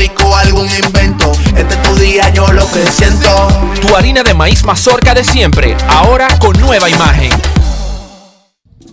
[0.41, 1.31] algún invento.
[1.55, 3.47] Este es tu día, yo lo que siento.
[3.81, 7.31] Tu harina de maíz mazorca de siempre, ahora con nueva imagen.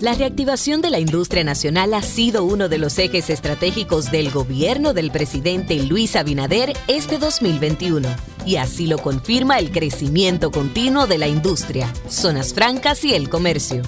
[0.01, 4.93] La reactivación de la industria nacional ha sido uno de los ejes estratégicos del gobierno
[4.93, 8.09] del presidente Luis Abinader este 2021.
[8.47, 13.83] Y así lo confirma el crecimiento continuo de la industria, zonas francas y el comercio.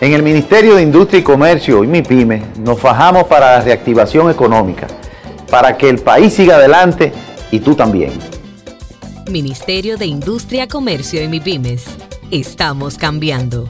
[0.00, 4.86] En el Ministerio de Industria y Comercio y MIPYME nos fajamos para la reactivación económica,
[5.50, 7.12] para que el país siga adelante
[7.50, 8.12] y tú también.
[9.30, 11.84] Ministerio de Industria, Comercio y MIPIMES.
[12.30, 13.68] Estamos cambiando.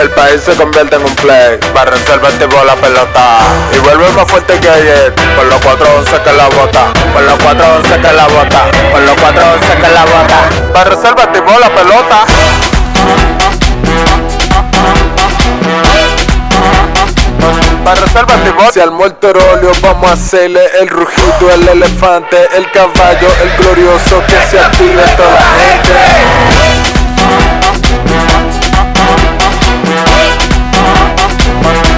[0.00, 1.58] El país se convierte en un play.
[1.72, 3.38] Para reservar tipo la pelota.
[3.74, 5.14] Y vuelve más fuerte que ayer.
[5.36, 6.92] Por los 411 que la bota.
[7.12, 8.70] Por los 411 que la bota.
[8.90, 10.72] Por los 411 que la bota.
[10.72, 12.26] Para reservar tipo la pelota.
[17.84, 18.72] Para reservar tipo.
[18.72, 24.22] Si al muerto óleo vamos a hacerle el rugido, el elefante, el caballo, el glorioso
[24.26, 25.92] que se active toda la gente.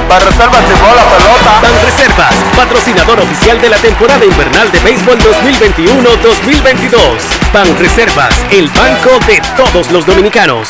[0.09, 1.61] Para reservas tipo la pelota.
[1.63, 6.99] Ban Reservas, patrocinador oficial de la temporada invernal de béisbol 2021-2022.
[7.53, 10.69] Ban Reservas, el banco de todos los dominicanos.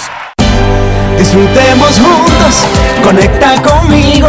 [1.18, 2.64] Disfrutemos juntos,
[3.02, 4.28] conecta conmigo.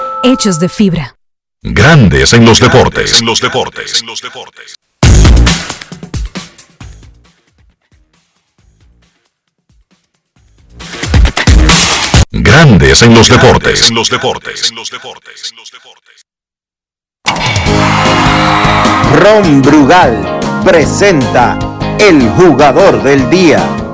[0.23, 1.15] hechos de fibra.
[1.61, 3.19] Grandes en los deportes.
[3.19, 4.01] En los deportes.
[4.01, 4.75] En los deportes.
[12.31, 13.89] Grandes en los deportes.
[13.89, 14.69] En los deportes.
[14.69, 15.53] En los deportes.
[19.19, 21.59] Ron Brugal presenta
[21.99, 23.90] el jugador del día.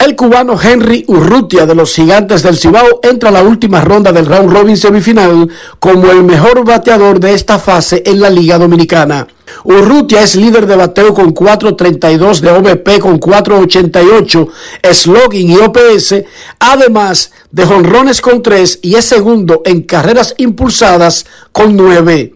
[0.00, 4.24] El cubano Henry Urrutia de los Gigantes del Cibao entra a la última ronda del
[4.24, 5.46] round robin semifinal
[5.78, 9.28] como el mejor bateador de esta fase en la Liga Dominicana.
[9.62, 14.48] Urrutia es líder de bateo con 4.32 de OVP con 4.88
[14.90, 16.14] slogan y OPS,
[16.60, 22.32] además de jonrones con 3 y es segundo en carreras impulsadas con 9.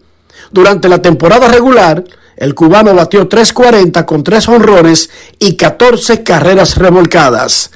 [0.51, 2.03] Durante la temporada regular,
[2.37, 5.09] el cubano batió 3.40 con 3 honrones
[5.39, 7.71] y 14 carreras revolcadas.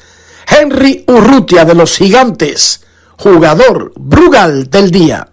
[0.47, 2.82] Henry Urrutia de los Gigantes,
[3.18, 5.28] jugador Brugal del día.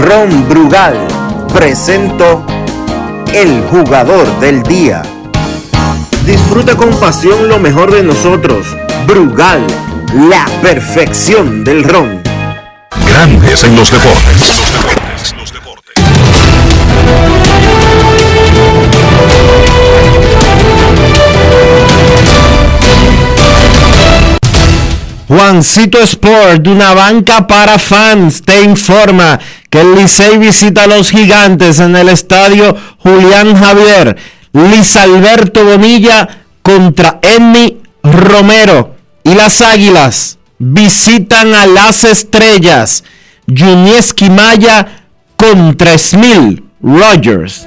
[0.00, 0.96] Ron Brugal
[1.52, 2.44] presento
[3.32, 5.02] el jugador del día.
[6.24, 8.66] Disfruta con pasión lo mejor de nosotros.
[9.06, 9.66] Brugal,
[10.28, 12.22] la perfección del ron.
[13.06, 15.37] Grandes en los deportes.
[25.58, 31.80] Juancito Sport, una banca para fans, te informa que el Licey visita a los gigantes
[31.80, 34.16] en el estadio Julián Javier.
[34.52, 36.28] Liz Alberto Bonilla
[36.62, 38.94] contra Emmy Romero.
[39.24, 43.02] Y las Águilas visitan a las estrellas.
[43.48, 45.06] Junieski Maya
[45.36, 47.66] contra Smil Rogers.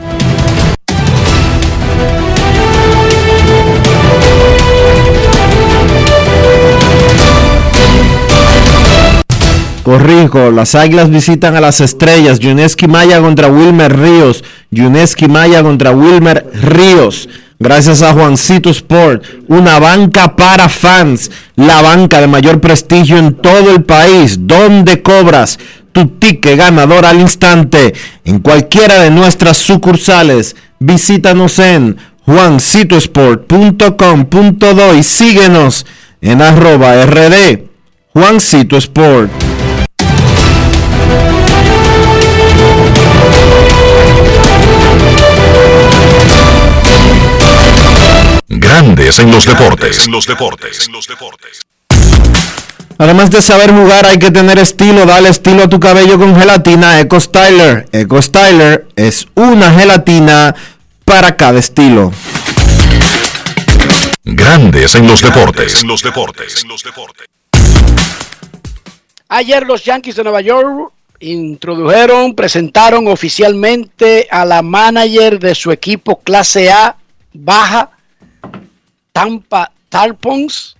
[9.83, 12.37] Corrijo, las Águilas visitan a las Estrellas.
[12.39, 14.43] Yuneski Maya contra Wilmer Ríos.
[14.69, 17.27] Yuneski Maya contra Wilmer Ríos.
[17.57, 23.69] Gracias a Juancito Sport, una banca para fans, la banca de mayor prestigio en todo
[23.69, 25.59] el país, donde cobras
[25.91, 27.93] tu ticket ganador al instante
[28.25, 30.55] en cualquiera de nuestras sucursales.
[30.79, 35.85] Visítanos en juancitosport.com.do y síguenos
[36.19, 37.59] en arroba rd
[38.13, 39.50] Juancito Sport.
[48.61, 50.05] Grandes en los deportes.
[50.05, 50.87] En los deportes.
[52.99, 55.07] Además de saber jugar, hay que tener estilo.
[55.07, 57.87] Dale estilo a tu cabello con gelatina Eco Styler.
[57.91, 60.55] Eco Styler es una gelatina
[61.05, 62.11] para cada estilo.
[64.23, 65.81] Grandes en los deportes.
[65.81, 66.63] En los deportes.
[69.29, 76.19] Ayer los Yankees de Nueva York introdujeron, presentaron oficialmente a la manager de su equipo
[76.19, 76.95] clase A
[77.33, 77.89] baja
[79.11, 80.75] Tampa Tarpons,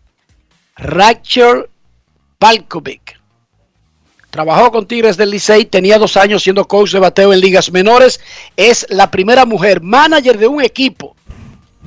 [0.78, 1.66] Rachel
[2.40, 3.20] Palkovic.
[4.30, 8.22] Trabajó con Tigres del Licey, tenía dos años siendo coach de bateo en ligas menores.
[8.56, 11.16] Es la primera mujer manager de un equipo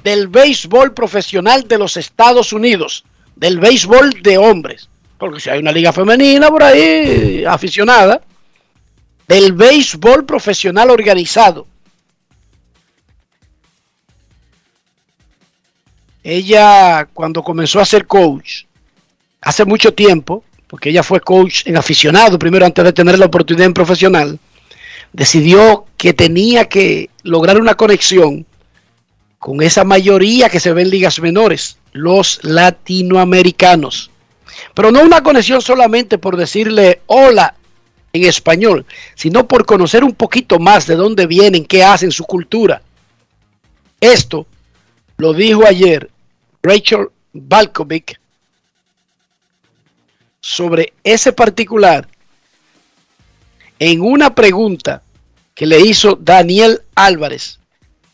[0.02, 4.90] del béisbol profesional de los Estados Unidos, del béisbol de hombres.
[5.16, 8.20] Porque si hay una liga femenina por ahí, aficionada,
[9.26, 11.66] del béisbol profesional organizado
[16.24, 18.64] ella cuando comenzó a ser coach,
[19.42, 23.66] hace mucho tiempo, porque ella fue coach en aficionado primero antes de tener la oportunidad
[23.66, 24.40] en profesional,
[25.12, 28.46] decidió que tenía que lograr una conexión
[29.38, 34.10] con esa mayoría que se ve en ligas menores, los latinoamericanos.
[34.72, 37.54] Pero no una conexión solamente por decirle hola
[38.14, 42.80] en español, sino por conocer un poquito más de dónde vienen, qué hacen, su cultura.
[44.00, 44.46] Esto
[45.18, 46.10] lo dijo ayer
[46.64, 48.18] Rachel Balkovic
[50.40, 52.08] sobre ese particular
[53.78, 55.02] en una pregunta
[55.54, 57.58] que le hizo Daniel Álvarez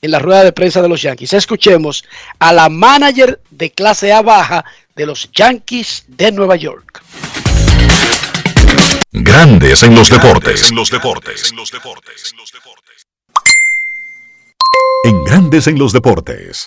[0.03, 1.32] en la rueda de prensa de los Yankees.
[1.32, 2.05] Escuchemos
[2.40, 4.64] a la manager de clase A baja
[4.96, 7.03] de los Yankees de Nueva York.
[9.12, 10.70] Grandes en los deportes.
[10.70, 11.51] En los deportes.
[11.51, 12.34] En los deportes.
[15.04, 16.66] En Grandes en los deportes.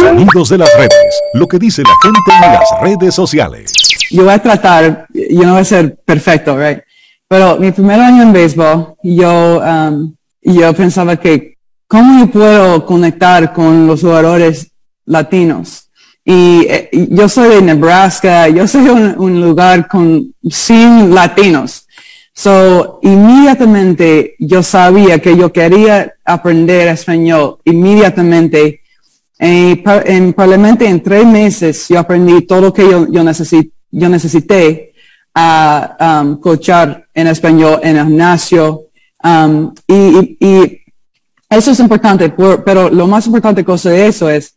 [0.00, 1.20] Sonidos de las redes.
[1.34, 3.72] Lo que dice la gente en las redes sociales.
[4.10, 6.80] Yo voy a tratar, yo no voy a ser perfecto, right?
[7.26, 11.56] Pero mi primer año en béisbol, yo, um, yo pensaba que,
[11.88, 14.70] ¿cómo yo puedo conectar con los jugadores
[15.06, 15.88] latinos?
[16.24, 21.86] Y eh, yo soy de Nebraska, yo soy un, un lugar con, sin latinos.
[22.34, 27.58] So, inmediatamente yo sabía que yo quería aprender español.
[27.64, 28.80] Inmediatamente,
[29.38, 34.92] en, probablemente en tres meses yo aprendí todo lo que yo, yo, necesi- yo necesité
[35.34, 36.40] a um,
[37.14, 38.82] en español en el gimnasio.
[39.22, 40.38] Um, y,
[41.50, 44.56] eso es importante, por- pero lo más importante cosa de eso es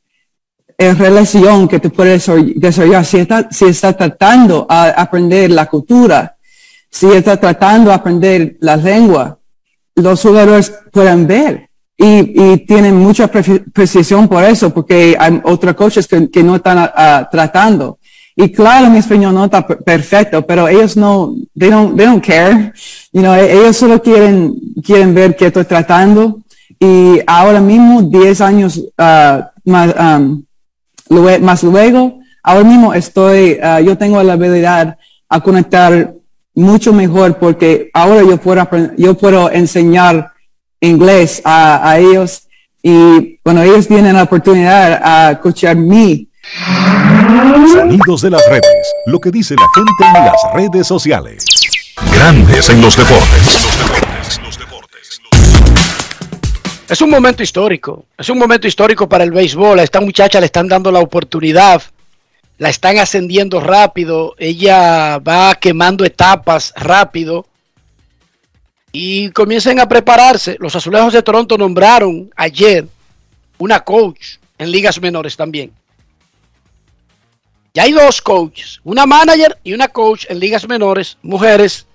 [0.78, 5.68] es relación que tú puedes desarroll- desarrollar si está, si está tratando a aprender la
[5.68, 6.35] cultura,
[6.96, 9.38] si está tratando de aprender la lengua,
[9.96, 16.08] los jugadores pueden ver y, tienen mucha pre- precisión por eso, porque hay otros coaches
[16.08, 16.90] que, no están
[17.30, 18.00] tratando.
[18.34, 22.26] Y claro, mi español no está per- perfecto, pero ellos no, they don't, they don't
[22.26, 22.72] care.
[23.12, 26.40] You know, e- ellos solo quieren, quieren ver que estoy tratando.
[26.80, 30.46] Y ahora mismo, 10 años ah, más, um,
[31.42, 36.15] más luego, ahora mismo estoy, ah, yo tengo la habilidad a conectar
[36.56, 40.32] mucho mejor porque ahora yo puedo, yo puedo enseñar
[40.80, 42.48] inglés a, a ellos
[42.82, 46.30] y bueno, ellos tienen la oportunidad a escuchar mí.
[47.74, 48.94] Sonidos de las redes.
[49.08, 51.44] Lo que dice la gente en las redes sociales.
[52.14, 53.68] Grandes en los deportes.
[56.88, 59.80] Es un momento histórico, es un momento histórico para el béisbol.
[59.80, 61.82] A esta muchacha le están dando la oportunidad,
[62.58, 67.46] la están ascendiendo rápido, ella va quemando etapas rápido
[68.92, 70.56] y comiencen a prepararse.
[70.60, 72.88] Los Azulejos de Toronto nombraron ayer
[73.58, 75.74] una coach en ligas menores también.
[77.74, 81.86] Ya hay dos coaches, una manager y una coach en ligas menores, mujeres.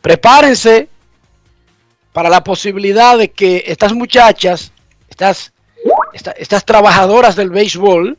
[0.00, 0.88] Prepárense
[2.12, 4.72] para la posibilidad de que estas muchachas,
[5.08, 5.52] estas,
[6.12, 8.18] esta- estas trabajadoras del béisbol,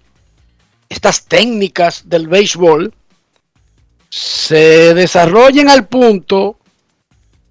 [0.93, 2.93] estas técnicas del béisbol,
[4.09, 6.59] se desarrollen al punto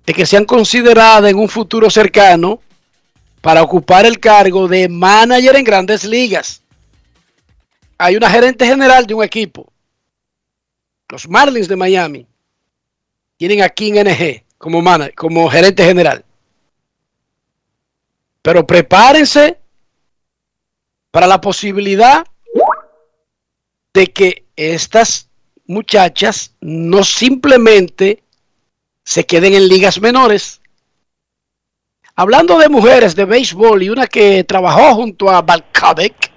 [0.06, 2.60] de que sean consideradas en un futuro cercano
[3.40, 6.62] para ocupar el cargo de manager en grandes ligas.
[7.98, 9.72] Hay una gerente general de un equipo,
[11.08, 12.26] los Marlins de Miami,
[13.36, 16.24] tienen a King NG como, mana- como gerente general.
[18.40, 19.58] Pero prepárense
[21.10, 22.24] para la posibilidad
[23.94, 25.28] de que estas
[25.66, 28.22] muchachas no simplemente
[29.04, 30.60] se queden en ligas menores.
[32.14, 36.30] Hablando de mujeres de béisbol y una que trabajó junto a Balcabek,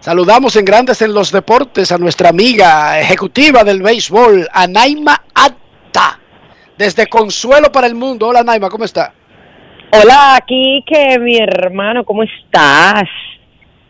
[0.00, 6.18] saludamos en Grandes en los Deportes a nuestra amiga ejecutiva del béisbol, Anaima Atta,
[6.78, 8.28] desde Consuelo para el Mundo.
[8.28, 9.12] Hola Anaima, ¿cómo está?
[9.92, 13.04] Hola, aquí que mi hermano, ¿cómo estás?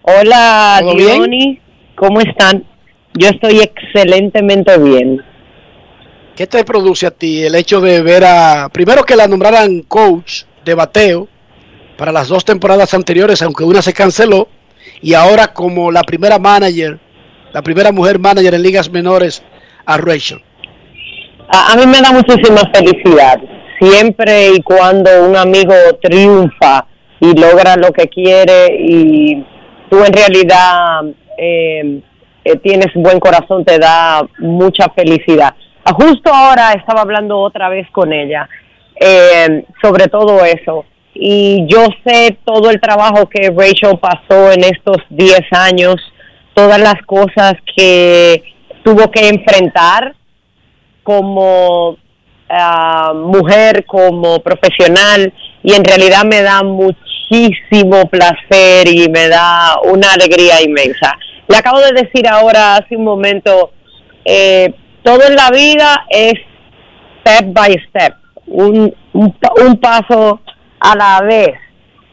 [0.03, 1.61] Hola, ¿Todo bien?
[2.03, 2.65] ¿Cómo están?
[3.15, 5.23] Yo estoy excelentemente bien.
[6.35, 10.43] ¿Qué te produce a ti el hecho de ver a, primero que la nombraran coach
[10.65, 11.29] de bateo
[11.97, 14.49] para las dos temporadas anteriores, aunque una se canceló,
[15.01, 16.99] y ahora como la primera manager,
[17.53, 19.45] la primera mujer manager en ligas menores
[19.87, 20.43] a Rachel?
[21.51, 23.39] A, a mí me da muchísima felicidad.
[23.79, 26.85] Siempre y cuando un amigo triunfa
[27.21, 29.45] y logra lo que quiere y
[29.89, 31.03] tú en realidad
[31.39, 32.01] eh,
[32.45, 35.55] eh, tienes buen corazón, te da mucha felicidad.
[35.85, 38.49] Justo ahora estaba hablando otra vez con ella
[39.05, 40.85] eh, sobre todo eso.
[41.15, 45.97] Y yo sé todo el trabajo que Rachel pasó en estos 10 años,
[46.55, 48.43] todas las cosas que
[48.85, 50.15] tuvo que enfrentar
[51.03, 51.97] como
[52.49, 56.63] ah, mujer, como profesional, y en realidad me da
[57.33, 61.17] muchísimo placer y me da una alegría inmensa.
[61.49, 63.73] Le acabo de decir ahora, hace un momento,
[64.25, 64.73] eh,
[65.03, 66.35] todo en la vida es
[67.21, 68.15] step by step,
[68.47, 70.41] un, un, pa- un paso
[70.81, 71.55] a la vez.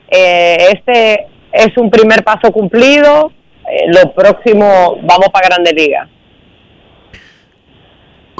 [0.09, 3.31] Eh, este es un primer paso cumplido,
[3.69, 6.07] eh, lo próximo vamos para Grande Liga.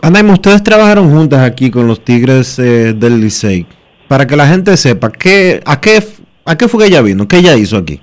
[0.02, 3.66] Anaima, ustedes trabajaron juntas aquí con los Tigres eh, del Licey.
[4.08, 6.02] Para que la gente sepa, ¿qué, a, qué,
[6.50, 7.28] ¿a qué fue que ella vino?
[7.28, 8.02] ¿Qué ella hizo aquí?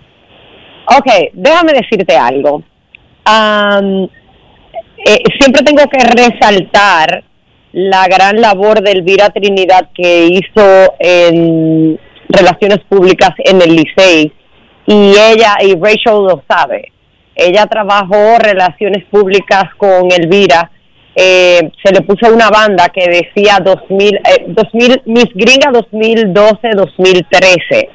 [0.97, 2.63] Ok, déjame decirte algo.
[3.25, 4.05] Am,
[5.05, 7.25] eh, siempre tengo que resaltar
[7.73, 14.33] la gran labor de Elvira Trinidad que hizo en relaciones públicas en el Licey
[14.87, 16.93] y ella y Rachel lo sabe.
[17.35, 20.71] Ella trabajó relaciones públicas con Elvira.
[21.19, 27.89] eh, se le puso una banda que decía 2000, eh, 2000 Miss Gringa 2012-2013.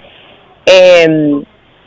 [0.65, 1.41] Eh,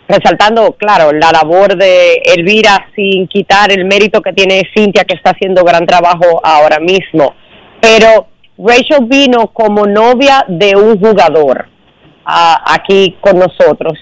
[0.09, 5.31] resaltando, claro, la labor de Elvira sin quitar el mérito que tiene Cintia, que está
[5.31, 7.35] haciendo gran trabajo ahora mismo.
[7.81, 11.68] Pero Rachel vino como novia de un jugador
[12.25, 13.99] aquí con nosotros.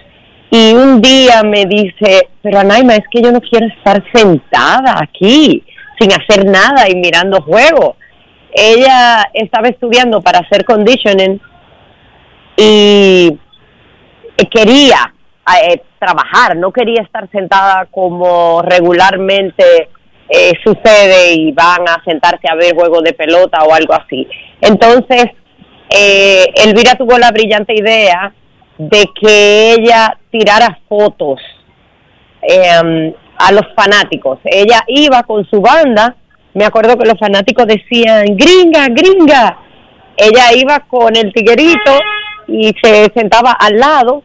[0.51, 5.63] Y un día me dice, pero Anaima, es que yo no quiero estar sentada aquí
[5.99, 7.97] sin hacer nada y mirando juego.
[8.53, 11.41] Ella estaba estudiando para hacer conditioning
[12.57, 13.39] y
[14.51, 15.13] quería
[15.63, 19.89] eh, trabajar, no quería estar sentada como regularmente
[20.29, 24.27] eh, sucede y van a sentarse a ver juegos de pelota o algo así.
[24.61, 25.27] Entonces,
[25.91, 28.33] eh, Elvira tuvo la brillante idea
[28.79, 31.41] de que ella tirara fotos
[32.41, 34.39] em, a los fanáticos.
[34.45, 36.17] Ella iba con su banda,
[36.55, 39.59] me acuerdo que los fanáticos decían, gringa, gringa.
[40.17, 41.99] Ella iba con el tiguerito
[42.47, 44.23] y se sentaba al lado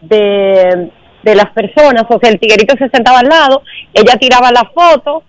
[0.00, 0.90] de,
[1.22, 3.62] las personas, o sea, el tiguerito se sentaba al lado,
[3.92, 5.24] ella tiraba la foto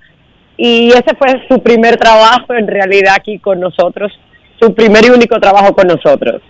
[0.55, 4.11] y ese fue su primer trabajo en realidad aquí con nosotros,
[4.61, 6.41] su primer y único trabajo con nosotros.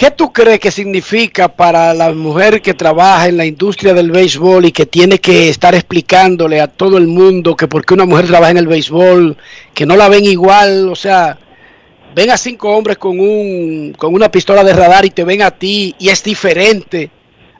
[0.00, 4.64] ¿Qué tú crees que significa para la mujer que trabaja en la industria del béisbol
[4.64, 8.52] y que tiene que estar explicándole a todo el mundo que porque una mujer trabaja
[8.52, 9.36] en el béisbol,
[9.74, 11.38] que no la ven igual, o sea,
[12.14, 15.50] ven a cinco hombres con, un, con una pistola de radar y te ven a
[15.50, 17.10] ti y es diferente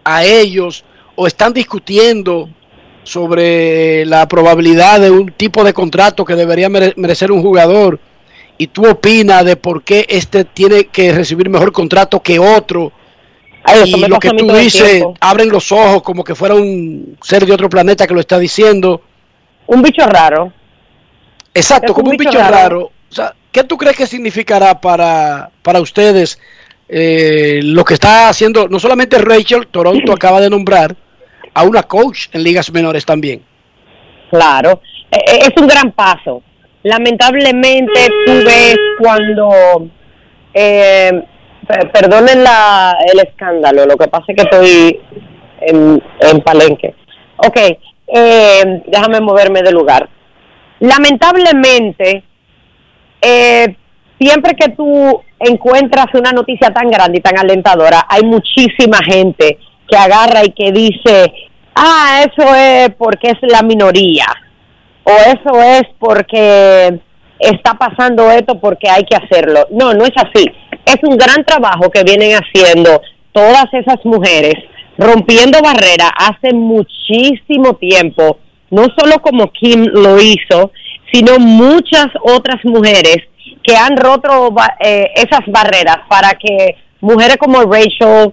[0.02, 0.82] a ellos
[1.16, 2.48] o están discutiendo
[3.02, 8.00] sobre la probabilidad de un tipo de contrato que debería merecer un jugador
[8.60, 12.92] y tú opinas de por qué este tiene que recibir mejor contrato que otro
[13.86, 17.70] y lo que tú dices abren los ojos como que fuera un ser de otro
[17.70, 19.00] planeta que lo está diciendo.
[19.66, 20.52] Un bicho raro.
[21.54, 22.90] Exacto como un bicho, raro.
[23.10, 26.38] O sea, ¿Qué tú crees que significará para, para ustedes
[26.86, 30.94] eh, lo que está haciendo, no solamente Rachel, Toronto acaba de nombrar
[31.54, 33.42] a una coach en ligas menores también?
[34.28, 36.42] Claro, e, e, es un gran paso.
[36.82, 39.88] Lamentablemente tú ves cuando,
[40.54, 41.22] eh,
[41.92, 45.00] perdonen la, el escándalo, lo que pasa es que estoy
[45.60, 46.94] en, en Palenque.
[47.36, 47.56] Ok,
[48.06, 50.08] eh, déjame moverme de lugar.
[50.80, 52.24] Lamentablemente,
[53.20, 53.76] eh,
[54.18, 59.58] siempre que tú encuentras una noticia tan grande y tan alentadora, hay muchísima gente
[59.88, 61.32] que agarra y que dice,
[61.74, 64.26] ah, eso es porque es la minoría,
[65.04, 67.00] o eso es porque
[67.38, 69.66] está pasando esto porque hay que hacerlo.
[69.70, 70.44] No, no es así.
[70.84, 73.00] Es un gran trabajo que vienen haciendo
[73.32, 74.54] todas esas mujeres,
[74.98, 78.38] rompiendo barreras hace muchísimo tiempo,
[78.70, 80.72] no solo como Kim lo hizo,
[81.12, 83.18] sino muchas otras mujeres
[83.62, 88.32] que han roto eh, esas barreras para que mujeres como Rachel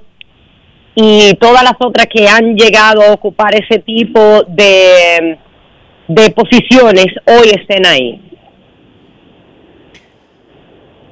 [0.95, 5.37] y todas las otras que han llegado a ocupar ese tipo de,
[6.07, 8.21] de posiciones hoy estén ahí.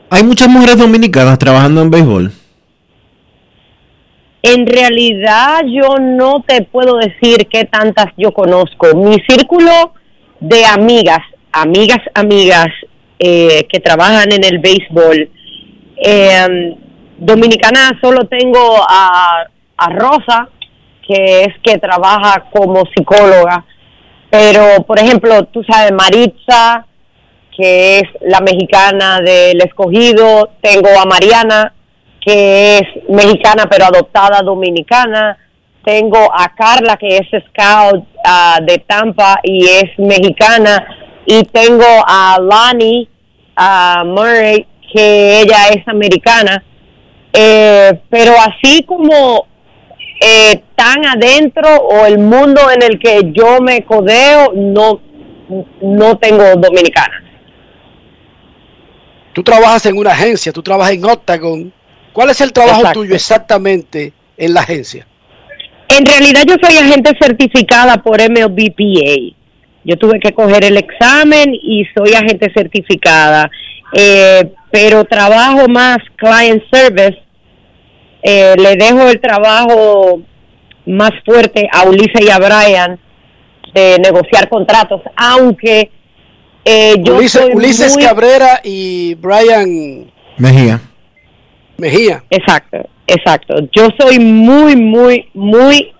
[0.09, 2.31] Hay muchas mujeres dominicanas trabajando en béisbol.
[4.43, 8.95] En realidad yo no te puedo decir qué tantas yo conozco.
[8.95, 9.93] Mi círculo
[10.39, 11.21] de amigas
[11.55, 12.67] amigas, amigas
[13.17, 15.29] eh, que trabajan en el béisbol.
[15.97, 16.75] Eh,
[17.17, 19.45] dominicana solo tengo a,
[19.77, 20.49] a Rosa,
[21.07, 23.63] que es que trabaja como psicóloga,
[24.37, 26.85] pero por ejemplo, tú sabes, Maritza,
[27.55, 31.73] que es la mexicana del escogido, tengo a Mariana,
[32.19, 35.37] que es mexicana pero adoptada dominicana,
[35.85, 40.85] tengo a Carla, que es scout ah, de Tampa y es mexicana,
[41.25, 43.07] y tengo a Lani
[43.55, 46.61] a Murray, que ella es americana,
[47.31, 49.47] eh, pero así como
[50.19, 55.01] eh, tan adentro o el mundo en el que yo me codeo, no,
[55.81, 57.23] no tengo dominicana.
[59.33, 61.73] Tú trabajas en una agencia, tú trabajas en Octagon.
[62.13, 65.05] ¿Cuál es el trabajo tuyo exactamente en la agencia?
[65.89, 69.35] En realidad yo soy agente certificada por MLBPA.
[69.83, 73.51] Yo tuve que coger el examen y soy agente certificada,
[73.93, 77.17] eh, pero trabajo más client service.
[78.27, 80.19] Eh, le dejo el trabajo
[80.87, 82.99] más fuerte a Ulises y a Brian
[83.71, 85.91] de negociar contratos, aunque
[86.63, 90.81] eh, yo Ulises, Ulises Cabrera y Brian Mejía.
[91.77, 92.23] Mejía.
[92.31, 93.57] Exacto, exacto.
[93.71, 95.93] Yo soy muy, muy, muy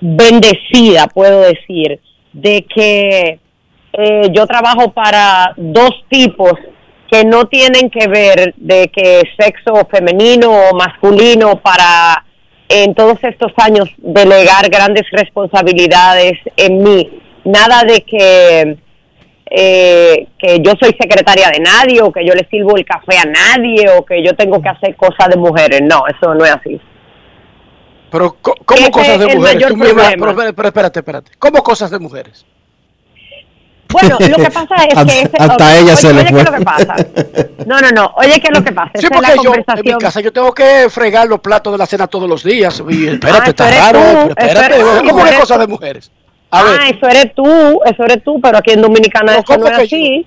[0.00, 2.00] bendecida, puedo decir,
[2.32, 3.40] de que
[3.92, 6.52] eh, yo trabajo para dos tipos
[7.10, 12.24] que no tienen que ver de que sexo femenino o masculino para
[12.68, 17.20] en todos estos años delegar grandes responsabilidades en mí.
[17.44, 18.76] Nada de que
[19.48, 23.24] eh, que yo soy secretaria de nadie o que yo le sirvo el café a
[23.24, 25.82] nadie o que yo tengo que hacer cosas de mujeres.
[25.82, 26.80] No, eso no es así.
[28.10, 29.54] Pero, ¿cómo Ese cosas de mujeres?
[29.54, 30.34] mayor Tú misma- problema.
[30.34, 31.30] pero, pero espérate, espérate.
[31.38, 32.44] ¿Cómo cosas de mujeres?
[33.92, 36.40] Bueno, lo que pasa es que ese, Hasta ella oye, se le oye, ¿qué fue.
[36.42, 36.94] es lo que pasa?
[37.66, 38.12] No, no, no.
[38.16, 38.90] Oye, ¿qué es lo que pasa?
[38.94, 39.98] Sí, Esa es porque la yo en mi conversación.
[40.00, 42.82] casa yo tengo que fregar los platos de la cena todos los días.
[42.88, 44.00] Y espérate, Ah, está raro.
[44.00, 46.10] tú, espérate, eres- ¿cómo que eres- cosas de mujeres?
[46.50, 46.78] A ver.
[46.80, 49.66] Ah, eso eres tú, eso eres tú, pero aquí en Dominicana No, eso no ¿cómo
[49.68, 50.26] es así.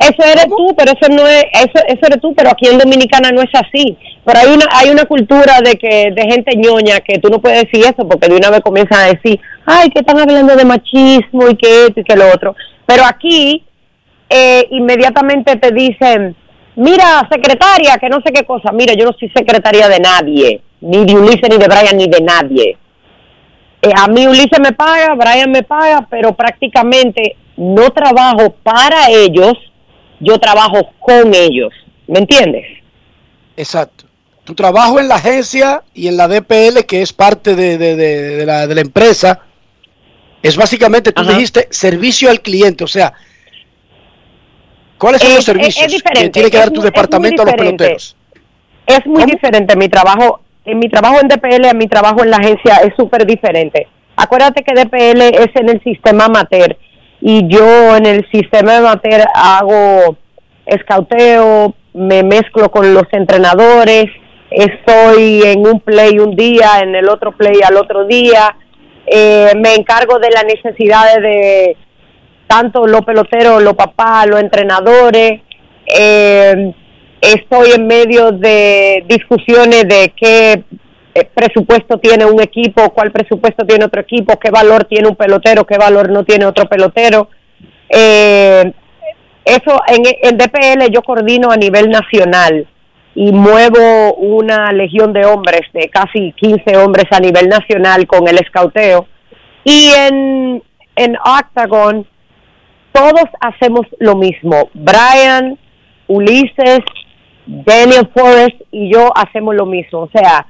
[0.00, 3.30] Eso eres tú, pero eso no es, eso, eso eres tú, pero aquí en Dominicana
[3.32, 3.98] no es así.
[4.24, 7.64] Pero hay una, hay una cultura de que, de gente ñoña que tú no puedes
[7.64, 11.50] decir eso porque de una vez comienzan a decir, ay, que están hablando de machismo
[11.50, 12.56] y que esto y que lo otro.
[12.86, 13.62] Pero aquí,
[14.30, 16.34] eh, inmediatamente te dicen,
[16.76, 18.72] mira, secretaria, que no sé qué cosa.
[18.72, 22.20] Mira, yo no soy secretaria de nadie, ni de Ulises, ni de Brian, ni de
[22.22, 22.78] nadie.
[23.82, 29.52] Eh, a mí Ulises me paga, Brian me paga, pero prácticamente no trabajo para ellos,
[30.20, 31.72] yo trabajo con ellos.
[32.06, 32.64] ¿Me entiendes?
[33.56, 34.04] Exacto.
[34.44, 38.36] Tu trabajo en la agencia y en la DPL, que es parte de, de- de-
[38.36, 39.40] de la, de la empresa,
[40.42, 42.82] es básicamente, tú dijiste, servicio al cliente.
[42.84, 43.12] O sea,
[44.98, 47.42] ¿cuáles son Es- los es- es servicios que tiene que dar es tu es departamento
[47.42, 48.16] a los peloteros?
[48.86, 52.38] Es muy diferente mi trabajo, en mi trabajo en DPL, a mi trabajo en la
[52.38, 53.86] agencia es súper diferente.
[54.16, 56.76] Acuérdate que DPL es en el sistema amateur
[57.20, 60.16] y yo en el sistema amateur hago
[60.66, 64.06] escauteo, me mezclo con los entrenadores,
[64.50, 68.56] estoy en un play un día, en el otro play al otro día,
[69.06, 71.76] eh, me encargo de las necesidades de
[72.46, 75.40] tanto los peloteros, los papás, los entrenadores,
[75.86, 76.72] eh,
[77.20, 80.64] estoy en medio de discusiones de qué
[81.34, 85.76] presupuesto tiene un equipo, cuál presupuesto tiene otro equipo, qué valor tiene un pelotero, qué
[85.76, 87.28] valor no tiene otro pelotero.
[87.88, 88.72] Eh,
[89.44, 92.68] eso en, en DPL yo coordino a nivel nacional
[93.14, 98.38] y muevo una legión de hombres, de casi 15 hombres a nivel nacional con el
[98.38, 99.06] escauteo.
[99.64, 100.62] Y en,
[100.96, 102.06] en Octagon
[102.92, 104.70] todos hacemos lo mismo.
[104.74, 105.58] Brian,
[106.06, 106.80] Ulises,
[107.46, 110.00] Daniel Forrest y yo hacemos lo mismo.
[110.00, 110.46] O sea,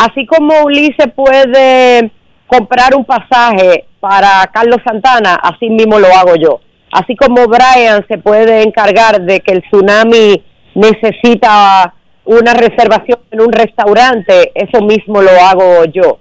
[0.00, 2.10] así como Ulises puede
[2.46, 6.60] comprar un pasaje para Carlos Santana, así mismo lo hago yo.
[6.90, 10.42] Así como Brian se puede encargar de que el tsunami
[10.74, 11.94] necesita
[12.24, 16.18] una reservación en un restaurante, eso mismo lo hago yo.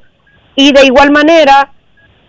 [0.55, 1.71] Y de igual manera,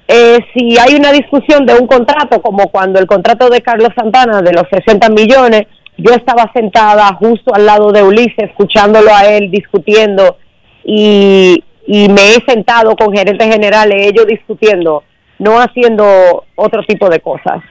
[0.07, 4.41] eh, si hay una discusión de un contrato, como cuando el contrato de Carlos Santana
[4.41, 9.51] de los 60 millones, yo estaba sentada justo al lado de Ulises, escuchándolo a él
[9.51, 10.39] discutiendo
[10.85, 15.03] y, y me he sentado con gerentes generales, ellos discutiendo,
[15.39, 17.63] no haciendo otro tipo de cosas.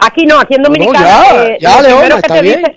[0.00, 1.04] Aquí no, aquí en Dominicana.
[1.06, 2.62] ya, eh, ya, Leona, que está te bien.
[2.62, 2.76] dicen-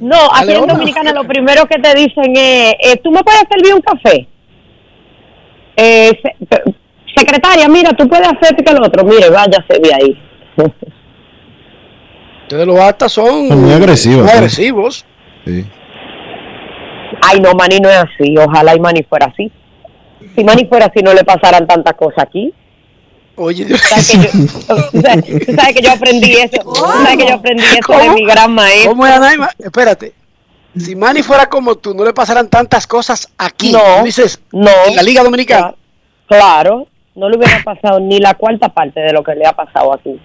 [0.00, 0.66] no, aquí en.
[0.66, 4.28] Dominicana lo primero que te dicen es, eh, ¿tú me puedes servir un café?
[5.76, 6.36] Eh, se-
[7.16, 9.02] secretaria, mira, tú puedes hacer que el otro.
[9.04, 10.22] Mire, váyase de ahí.
[12.42, 14.48] Ustedes los actas son, Son muy agresivos, muy
[15.44, 15.64] sí.
[17.30, 18.36] Ay, no, Manny no es así.
[18.38, 19.50] Ojalá y Manny fuera así.
[20.34, 22.52] Si Manny fuera así, no le pasaran tantas cosas aquí.
[23.36, 24.30] Oye, ¿Tú sabes que yo,
[24.92, 26.62] tú sabes, tú sabes que yo aprendí eso?
[26.62, 28.90] ¿Tú sabes que yo aprendí eso de mi gran maestro?
[28.92, 29.50] ¿Cómo es, Anaima?
[29.58, 30.12] Espérate.
[30.76, 33.72] Si Manny fuera como tú, no le pasaran tantas cosas aquí.
[33.72, 34.70] No, Tú dices, no.
[34.88, 35.74] en la Liga Dominicana.
[36.26, 39.92] Claro, no le hubiera pasado ni la cuarta parte de lo que le ha pasado
[39.92, 40.20] aquí.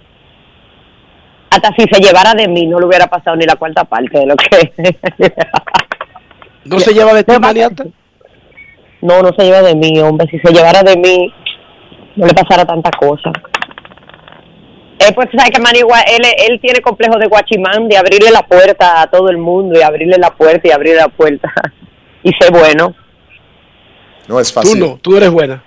[1.50, 4.26] Hasta si se llevara de mí, no le hubiera pasado ni la cuarta parte de
[4.26, 4.72] lo que...
[6.64, 7.84] ¿No se lleva de ti, Manny, hasta?
[9.02, 10.28] No, no se lleva de mí, hombre.
[10.30, 11.32] Si se llevara de mí,
[12.16, 13.30] no le pasara tanta cosa.
[14.98, 18.30] Eh, pues tú sabes que Manny, igual, él, él tiene complejo de guachimán, de abrirle
[18.30, 21.50] la puerta a todo el mundo, y abrirle la puerta y abrirle la puerta.
[22.22, 22.94] y ser bueno.
[24.28, 24.78] No es Tú fácil.
[24.80, 25.64] no, tú eres buena.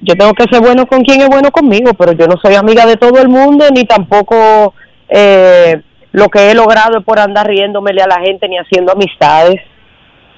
[0.00, 2.86] yo tengo que ser bueno con quien es bueno conmigo, pero yo no soy amiga
[2.86, 4.72] de todo el mundo, ni tampoco
[5.08, 5.82] eh,
[6.12, 9.60] lo que he logrado es por andar riéndomele a la gente ni haciendo amistades.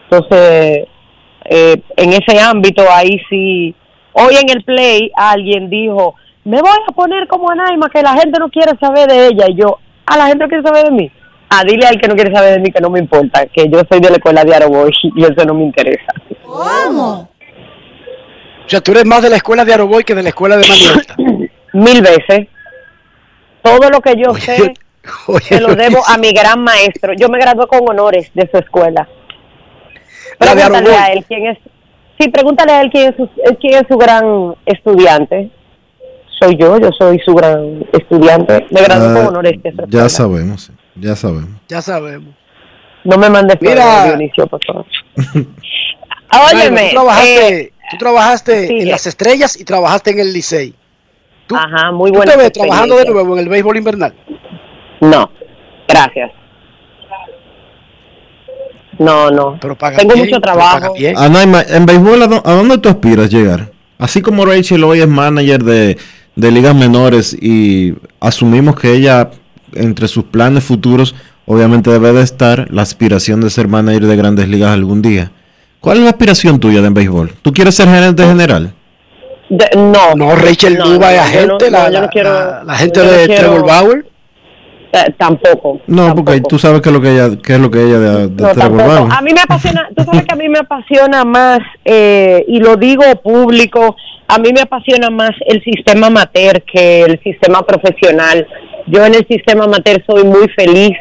[0.04, 0.88] Entonces,
[1.44, 3.74] eh, en ese ámbito, ahí sí.
[4.12, 6.14] Hoy en el play alguien dijo,
[6.44, 9.46] me voy a poner como Anaima, que la gente no quiere saber de ella.
[9.48, 11.10] Y yo, a la gente no quiere saber de mí.
[11.48, 13.82] Ah, dile al que no quiere saber de mí que no me importa, que yo
[13.90, 16.12] soy de la escuela de Aroboy y eso no me interesa.
[16.44, 17.28] ¿Cómo?
[18.64, 20.66] O sea, tú eres más de la escuela de Aroboy que de la escuela de
[20.66, 21.14] Maniota.
[21.74, 22.48] mil veces.
[23.62, 24.74] Todo lo que yo sé,
[25.42, 27.12] Se lo debo a mi gran maestro.
[27.14, 29.08] Yo me gradué con honores de su escuela.
[30.38, 31.58] Pregúntale a él quién es.
[32.18, 33.28] Sí, pregúntale a él quién es su,
[33.60, 35.50] quién es su gran estudiante.
[36.40, 38.66] Soy yo, yo soy su gran estudiante.
[38.70, 40.02] Me gradué Ah, con honores de su escuela.
[40.04, 41.60] ya sabemos, ya sabemos.
[41.68, 42.34] Ya sabemos.
[43.04, 44.06] No me mandes Mira.
[44.06, 44.86] Dionisio, por favor.
[45.16, 46.92] Naima, Óyeme,
[47.90, 50.74] tú trabajaste, eh, tú en las estrellas y trabajaste en el Licey.
[51.46, 54.14] ¿Tú, Ajá, muy ¿tú buena te ves trabajando de nuevo en el béisbol invernal?
[55.02, 55.30] No,
[55.88, 56.30] gracias.
[58.98, 59.58] No, no.
[59.60, 60.80] Pero paga Tengo bien, mucho pero trabajo.
[60.80, 61.16] paga bien.
[61.18, 63.70] Anaima, en béisbol, ¿a dó- ¿a dónde tú aspiras llegar?
[63.98, 65.96] Así como Rachel hoy es manager de,
[66.36, 69.30] de ligas menores y asumimos que ella,
[69.74, 71.14] entre sus planes futuros,
[71.46, 75.32] obviamente debe de estar la aspiración de ser manager de grandes ligas algún día.
[75.80, 77.32] ¿Cuál es la aspiración tuya de en béisbol?
[77.42, 78.72] ¿Tú quieres ser gerente general?
[79.48, 80.14] De- no.
[80.14, 82.64] No, Rachel No, Duba no, es agente, no- la, no, yo no la- quiero- la-
[82.64, 84.11] la gente de quiero- Trevor Bauer.
[84.92, 85.80] Eh, tampoco.
[85.86, 88.28] No, porque tú sabes qué es lo que ella, qué es lo que ella de,
[88.28, 89.08] de No, tampoco.
[89.10, 92.76] A mí me apasiona, tú sabes que a mí me apasiona más, eh, y lo
[92.76, 93.96] digo público,
[94.28, 98.46] a mí me apasiona más el sistema amateur que el sistema profesional.
[98.86, 100.96] Yo en el sistema amateur soy muy feliz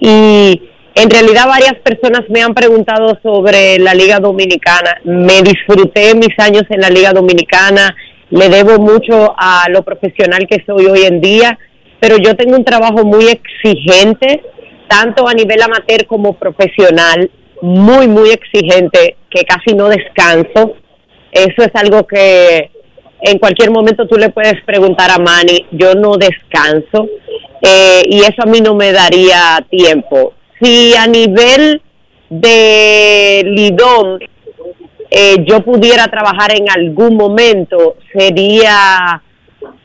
[0.00, 0.62] y
[0.94, 4.98] en realidad varias personas me han preguntado sobre la Liga Dominicana.
[5.04, 7.94] Me disfruté mis años en la Liga Dominicana,
[8.30, 11.58] le debo mucho a lo profesional que soy hoy en día,
[12.00, 14.42] pero yo tengo un trabajo muy exigente,
[14.88, 17.30] tanto a nivel amateur como profesional,
[17.62, 20.74] muy, muy exigente, que casi no descanso.
[21.30, 22.70] Eso es algo que
[23.22, 27.08] en cualquier momento tú le puedes preguntar a Manny, yo no descanso
[27.60, 30.32] eh, y eso a mí no me daría tiempo.
[30.60, 31.82] Si a nivel
[32.30, 34.20] de Lidón
[35.10, 39.22] eh, yo pudiera trabajar en algún momento, sería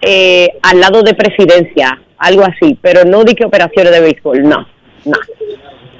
[0.05, 4.65] eh, al lado de presidencia, algo así, pero no di que operaciones de béisbol, no,
[5.05, 5.17] no.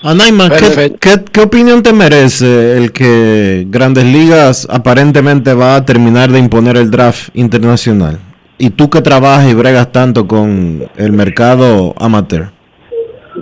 [0.03, 6.29] Anaima, ¿qué, qué, qué opinión te merece el que Grandes Ligas aparentemente va a terminar
[6.29, 8.19] de imponer el draft internacional?
[8.59, 12.49] Y tú que trabajas y bregas tanto con el mercado amateur.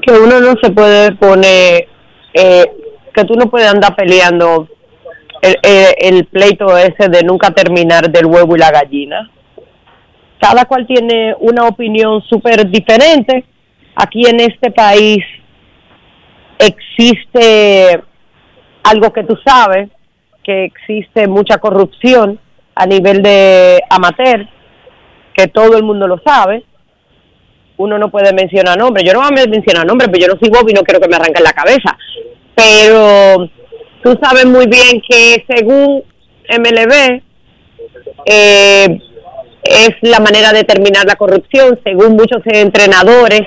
[0.01, 1.87] que uno no se puede poner,
[2.33, 2.65] eh,
[3.13, 4.67] que tú no puedes andar peleando
[5.41, 9.29] el, el- el pleito ese de nunca terminar del huevo y la gallina.
[10.43, 13.45] Cada cual tiene una opinión súper diferente.
[13.95, 15.23] Aquí en este país
[16.59, 18.03] existe
[18.83, 19.89] algo que tú sabes,
[20.43, 22.37] que existe mucha corrupción
[22.75, 24.45] a nivel de amateur,
[25.33, 26.65] que todo el mundo lo sabe
[27.77, 29.05] uno no puede mencionar nombres.
[29.05, 31.07] Yo no voy a mencionar nombres, pero yo no soy Bob y no quiero que
[31.07, 31.97] me arranquen la cabeza.
[32.55, 33.49] Pero
[34.03, 36.03] tú sabes muy bien que según
[36.49, 37.21] MLB
[38.25, 38.99] eh,
[39.63, 41.79] es la manera de terminar la corrupción.
[41.83, 43.41] Según muchos entrenadores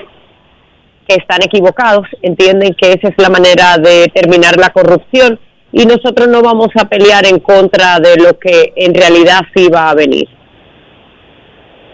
[1.07, 5.39] que están equivocados, entienden que esa es la manera de terminar la corrupción
[5.71, 9.89] y nosotros no vamos a pelear en contra de lo que en realidad sí va
[9.89, 10.27] a venir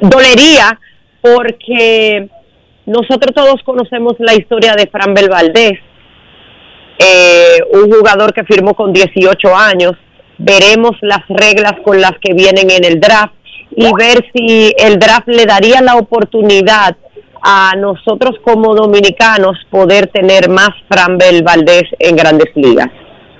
[0.09, 0.79] dolería
[1.21, 2.27] porque
[2.85, 5.79] nosotros todos conocemos la historia de Fran Valdés,
[6.99, 9.93] eh, un jugador que firmó con 18 años.
[10.37, 13.33] Veremos las reglas con las que vienen en el draft
[13.75, 16.95] y ver si el draft le daría la oportunidad
[17.41, 22.87] a nosotros como dominicanos poder tener más Fran Valdés en grandes ligas,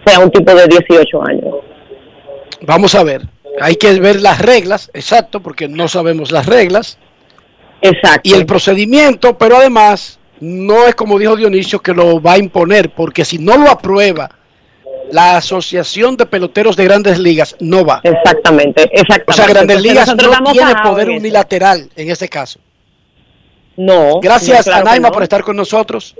[0.05, 1.55] sea un tipo de 18 años.
[2.61, 3.21] Vamos a ver.
[3.61, 6.97] Hay que ver las reglas, exacto, porque no sabemos las reglas.
[7.81, 8.21] Exacto.
[8.23, 12.89] Y el procedimiento, pero además no es como dijo Dionisio que lo va a imponer,
[12.89, 14.29] porque si no lo aprueba
[15.11, 18.01] la Asociación de Peloteros de Grandes Ligas, no va.
[18.03, 19.31] Exactamente, exactamente.
[19.31, 21.17] O sea, Grandes Ligas no tiene poder eso.
[21.19, 22.59] unilateral en ese caso.
[23.75, 24.19] No.
[24.21, 25.13] Gracias, no, claro Anaima, no.
[25.13, 26.15] por estar con nosotros.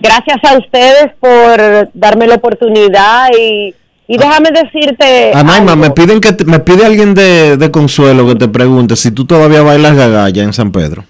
[0.00, 3.74] Gracias a ustedes por darme la oportunidad y,
[4.06, 5.32] y déjame decirte.
[5.34, 5.84] Anaima, algo.
[5.84, 9.24] me piden que te- me pide alguien de, de consuelo que te pregunte si tú
[9.26, 11.04] todavía bailas gagalla en San Pedro.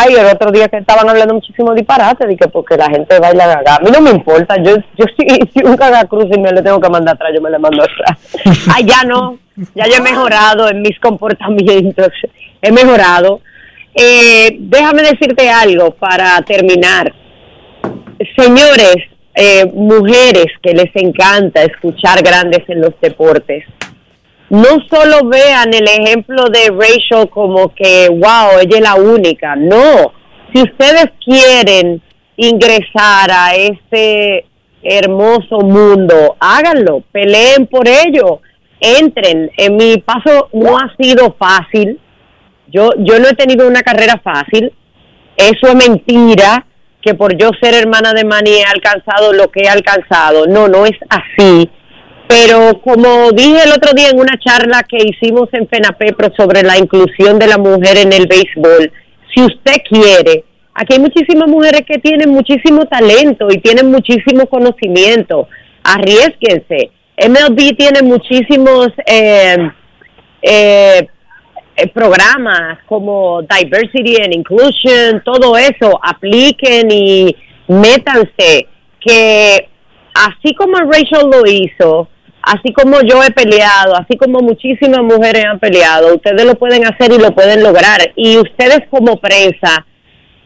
[0.00, 3.48] Ay, el otro día que estaban hablando muchísimo disparate, de que porque la gente baila
[3.48, 3.76] gaga.
[3.76, 6.80] A mí no me importa, yo, yo si, si un cagacruz y me le tengo
[6.80, 8.16] que mandar atrás, yo me le mando atrás.
[8.74, 9.38] Ay, ya no,
[9.74, 12.10] ya yo he mejorado en mis comportamientos,
[12.62, 13.40] he mejorado.
[13.92, 17.12] Eh, déjame decirte algo para terminar.
[18.36, 18.98] Señores,
[19.34, 23.64] eh, mujeres que les encanta escuchar grandes en los deportes,
[24.50, 29.54] no solo vean el ejemplo de Rachel como que, wow, ella es la única.
[29.56, 30.12] No,
[30.52, 32.02] si ustedes quieren
[32.36, 34.46] ingresar a este
[34.82, 38.40] hermoso mundo, háganlo, peleen por ello,
[38.80, 39.50] entren.
[39.56, 42.00] En mi paso no ha sido fácil.
[42.68, 44.72] Yo, yo no he tenido una carrera fácil.
[45.36, 46.64] eso es mentira,
[47.00, 50.46] que por yo ser hermana de Manny he alcanzado lo que he alcanzado.
[50.46, 51.70] No, no es así.
[52.28, 56.76] Pero como dije el otro día en una charla que hicimos en FENAPEPRO sobre la
[56.76, 58.92] inclusión de la mujer en el béisbol,
[59.34, 65.48] si usted quiere, aquí hay muchísimas mujeres que tienen muchísimo talento y tienen muchísimo conocimiento.
[65.82, 66.90] Arriesguense.
[67.16, 69.56] MLB tiene muchísimos eh,
[70.42, 71.08] eh,
[71.76, 77.34] eh, programas como Diversity and Inclusion, todo eso, apliquen y
[77.68, 78.66] métanse,
[79.00, 79.68] que
[80.14, 82.08] así como Rachel lo hizo,
[82.48, 87.12] así como yo he peleado, así como muchísimas mujeres han peleado, ustedes lo pueden hacer
[87.12, 88.12] y lo pueden lograr.
[88.16, 89.84] Y ustedes como prensa,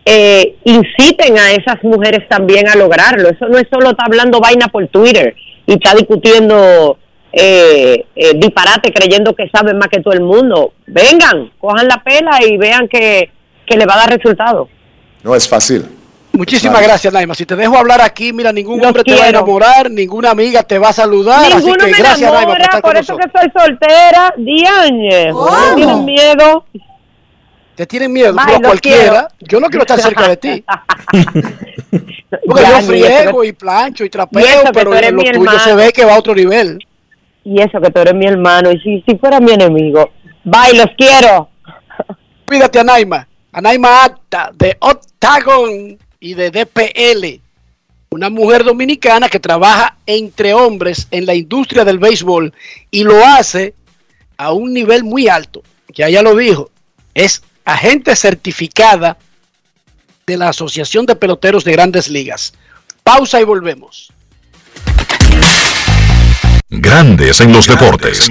[0.05, 3.29] eh, inciten a esas mujeres también a lograrlo.
[3.29, 5.35] Eso no es solo estar hablando vaina por Twitter
[5.65, 6.99] y está discutiendo
[7.33, 10.73] eh, eh, disparate creyendo que saben más que todo el mundo.
[10.87, 13.31] Vengan, cojan la pela y vean que,
[13.65, 14.69] que le va a dar resultado.
[15.23, 15.87] No es fácil.
[16.33, 17.35] Muchísimas gracias, Naima.
[17.35, 19.39] Si te dejo hablar aquí, mira, ningún Los hombre te va a quiero.
[19.41, 21.45] enamorar, ninguna amiga te va a saludar.
[21.45, 23.33] así Ninguno que me gracias, Naima, por enamora, estar con por eso nosotros.
[23.33, 25.27] que soy soltera, Diane.
[25.33, 26.65] ¿No tienen miedo?
[27.75, 29.29] Te tienen miedo, pero los cualquiera.
[29.41, 30.65] Yo no quiero estar cerca de ti.
[32.47, 35.19] Porque Ya, yo friego y plancho y Y trapeo, eso que pero tú eres lo
[35.19, 36.79] mi tuyo se ve que va a otro nivel.
[37.45, 38.71] Y eso que tú eres mi hermano.
[38.73, 40.11] Y si, si fuera mi enemigo.
[40.45, 41.49] Bye, los quiero.
[42.47, 43.27] Cuídate, Anaima.
[43.53, 47.43] Anaima Acta, de Octagon y de DPL.
[48.11, 52.55] Una mujer dominicana que trabaja entre hombres en la industria del béisbol
[52.91, 53.75] y lo hace
[54.37, 55.63] a un nivel muy alto.
[55.89, 56.71] Ya ella lo dijo.
[57.13, 59.19] Es agente certificada
[60.25, 62.55] de la Asociación de Peloteros de Grandes Ligas.
[63.03, 64.13] Pausa y volvemos.
[66.71, 68.31] Grandes en los deportes.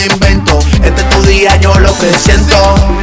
[0.00, 0.58] invento.
[0.82, 2.56] Este es tu día, yo lo que siento.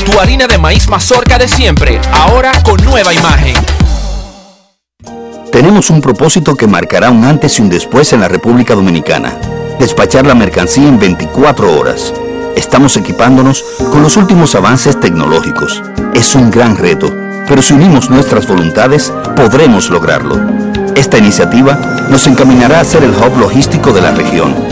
[0.05, 3.55] Tu harina de maíz mazorca de siempre, ahora con nueva imagen.
[5.51, 9.35] Tenemos un propósito que marcará un antes y un después en la República Dominicana.
[9.79, 12.13] Despachar la mercancía en 24 horas.
[12.55, 15.81] Estamos equipándonos con los últimos avances tecnológicos.
[16.13, 17.11] Es un gran reto,
[17.47, 20.39] pero si unimos nuestras voluntades, podremos lograrlo.
[20.95, 24.53] Esta iniciativa nos encaminará a ser el hub logístico de la región.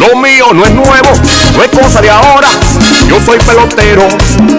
[0.00, 1.10] Lo mío no es nuevo,
[1.54, 2.48] no es cosa de ahora.
[3.06, 4.08] Yo soy pelotero,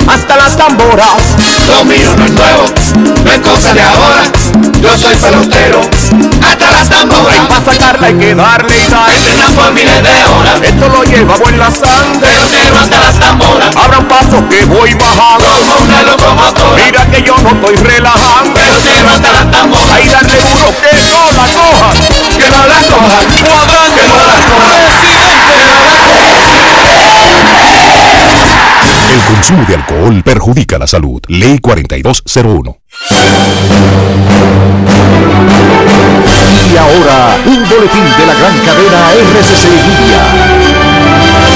[0.08, 1.36] hasta las tamboras.
[1.68, 2.66] Lo mío no es nuevo,
[3.26, 4.22] no es cosa de ahora.
[4.80, 5.82] Yo soy pelotero,
[6.48, 7.34] hasta las tamboras.
[7.34, 9.12] Hay para sacarla hay que darle sal.
[9.56, 10.62] Por miles de horas.
[10.62, 12.20] Esto lo llevamos en la sangre.
[12.20, 13.76] Pelotero hasta las tamboras.
[13.76, 15.44] Abran paso que voy bajando.
[15.46, 16.84] Como una locomotora.
[16.86, 18.54] Mira que yo no estoy relajando.
[18.54, 19.92] Pelotero hasta las tamboras.
[19.92, 21.90] Ahí dale duro que no la coja.
[22.38, 23.18] Que no la coja.
[23.50, 24.02] Cuadrante.
[24.02, 24.81] Que no la coja.
[29.42, 31.20] Consumo de alcohol perjudica la salud.
[31.28, 32.78] Ley 4201.
[36.72, 41.51] Y ahora, un boletín de la gran cadena RCC Media.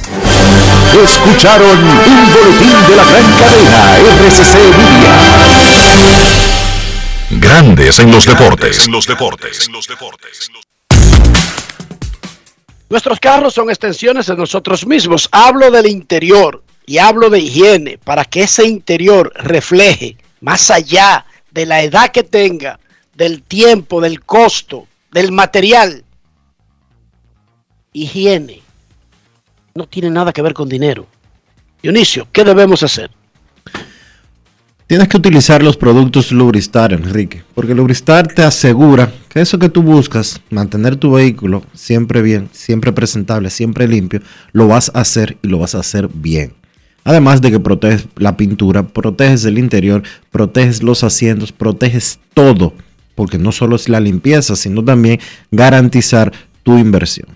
[1.02, 5.14] Escucharon un boletín de la gran cadena RCC Media.
[7.30, 8.88] Grandes en los deportes.
[8.88, 9.68] los deportes.
[12.88, 15.28] Nuestros carros son extensiones de nosotros mismos.
[15.32, 21.66] Hablo del interior y hablo de higiene para que ese interior refleje más allá de
[21.66, 22.78] la edad que tenga,
[23.14, 26.04] del tiempo, del costo, del material.
[27.92, 28.65] Higiene
[29.76, 31.06] no tiene nada que ver con dinero.
[31.82, 33.10] Dionisio, ¿qué debemos hacer?
[34.86, 39.82] Tienes que utilizar los productos Lubristar, Enrique, porque Lubristar te asegura que eso que tú
[39.82, 44.20] buscas, mantener tu vehículo siempre bien, siempre presentable, siempre limpio,
[44.52, 46.54] lo vas a hacer y lo vas a hacer bien.
[47.02, 52.72] Además de que proteges la pintura, proteges el interior, proteges los asientos, proteges todo,
[53.16, 55.18] porque no solo es la limpieza, sino también
[55.50, 57.35] garantizar tu inversión.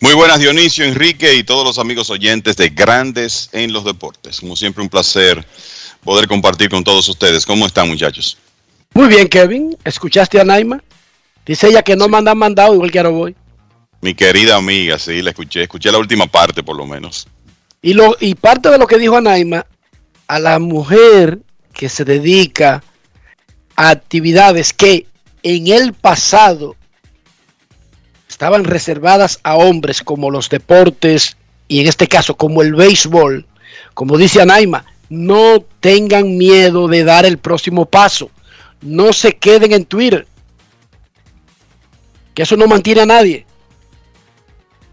[0.00, 4.40] Muy buenas Dionisio, Enrique y todos los amigos oyentes de Grandes en los Deportes.
[4.40, 5.44] Como siempre un placer
[6.04, 7.44] poder compartir con todos ustedes.
[7.44, 8.38] ¿Cómo están muchachos?
[8.94, 10.80] Muy bien Kevin, ¿escuchaste a Naima?
[11.44, 13.36] Dice ella que no me han mandado igual que ahora voy.
[14.00, 17.26] Mi querida amiga, sí, la escuché, escuché la última parte por lo menos.
[17.82, 19.66] Y, lo, y parte de lo que dijo Anaima,
[20.28, 21.40] a la mujer
[21.72, 22.84] que se dedica
[23.74, 25.06] a actividades que
[25.42, 26.76] en el pasado
[28.38, 31.36] estaban reservadas a hombres como los deportes
[31.66, 33.44] y en este caso como el béisbol,
[33.94, 38.30] como dice Anaima, no tengan miedo de dar el próximo paso.
[38.80, 40.24] No se queden en Twitter.
[42.32, 43.44] Que eso no mantiene a nadie.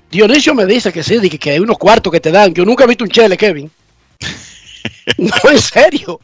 [0.09, 2.51] Dionisio me dice que sí, que hay unos cuartos que te dan.
[2.51, 3.69] Yo nunca he visto un chele, Kevin.
[5.19, 6.19] no, en serio.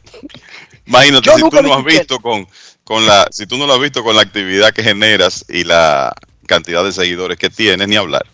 [0.86, 2.48] Imagínate, si tú no has visto con,
[2.82, 6.12] con la, si tú no lo has visto con la actividad que generas y la
[6.46, 8.26] cantidad de seguidores que tienes, ni hablar.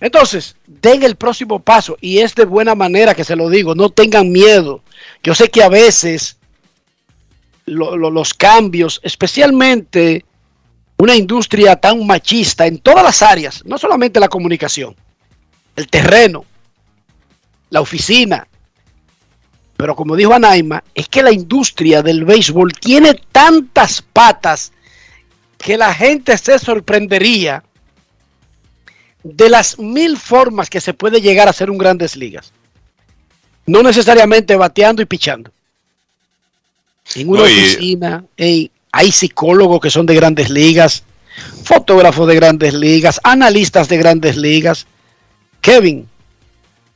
[0.00, 3.90] Entonces, den el próximo paso y es de buena manera que se lo digo, no
[3.90, 4.82] tengan miedo.
[5.22, 6.36] Yo sé que a veces
[7.66, 10.24] los cambios, especialmente
[10.98, 14.96] una industria tan machista en todas las áreas, no solamente la comunicación,
[15.76, 16.44] el terreno,
[17.70, 18.46] la oficina,
[19.78, 24.72] pero como dijo Anaima, es que la industria del béisbol tiene tantas patas
[25.58, 27.62] que la gente se sorprendería
[29.22, 32.52] de las mil formas que se puede llegar a ser un grandes ligas.
[33.66, 35.50] No necesariamente bateando y pichando.
[37.14, 41.02] En una oficina hay psicólogos que son de grandes ligas,
[41.64, 44.86] fotógrafos de grandes ligas, analistas de grandes ligas.
[45.60, 46.08] Kevin,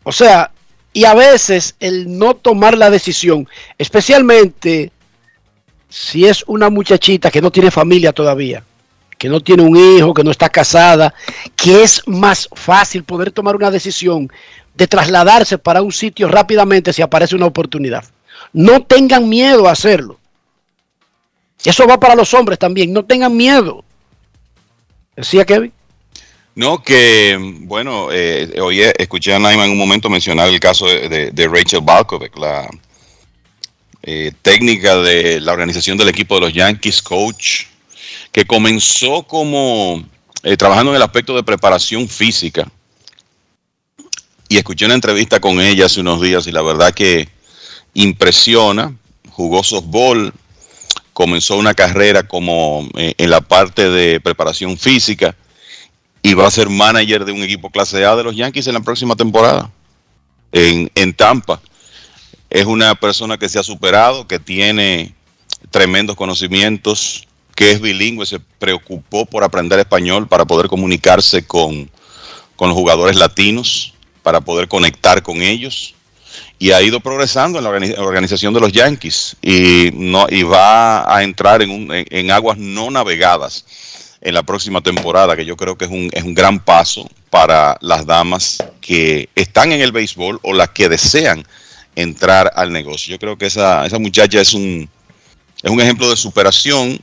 [0.04, 0.50] o sea,
[0.92, 3.48] y a veces el no tomar la decisión,
[3.78, 4.92] especialmente
[5.92, 8.64] si es una muchachita que no tiene familia todavía,
[9.18, 11.12] que no tiene un hijo, que no está casada,
[11.54, 14.32] que es más fácil poder tomar una decisión
[14.74, 18.06] de trasladarse para un sitio rápidamente si aparece una oportunidad.
[18.54, 20.18] No tengan miedo a hacerlo.
[21.62, 23.84] Eso va para los hombres también, no tengan miedo.
[25.14, 25.74] ¿Decía Kevin?
[26.54, 28.50] No, que bueno, eh,
[28.96, 32.66] escuché a Naima en un momento mencionar el caso de, Rachel Balkovec, la,
[34.02, 37.66] eh, técnica de la organización del equipo de los Yankees, coach,
[38.32, 40.02] que comenzó como
[40.42, 42.68] eh, trabajando en el aspecto de preparación física.
[44.48, 47.28] Y escuché una entrevista con ella hace unos días y la verdad que
[47.94, 48.94] impresiona.
[49.30, 50.32] Jugó softball,
[51.12, 55.34] comenzó una carrera como eh, en la parte de preparación física
[56.22, 58.80] y va a ser manager de un equipo clase A de los Yankees en la
[58.80, 59.70] próxima temporada
[60.52, 61.60] en, en Tampa.
[62.52, 65.14] Es una persona que se ha superado, que tiene
[65.70, 71.90] tremendos conocimientos, que es bilingüe, se preocupó por aprender español para poder comunicarse con,
[72.54, 75.94] con los jugadores latinos, para poder conectar con ellos
[76.58, 81.22] y ha ido progresando en la organización de los Yankees y no y va a
[81.22, 83.64] entrar en, un, en, aguas no navegadas
[84.20, 87.78] en la próxima temporada, que yo creo que es un, es un gran paso para
[87.80, 91.46] las damas que están en el béisbol o las que desean
[91.96, 93.12] entrar al negocio.
[93.12, 94.88] Yo creo que esa, esa muchacha es un,
[95.62, 97.00] es un ejemplo de superación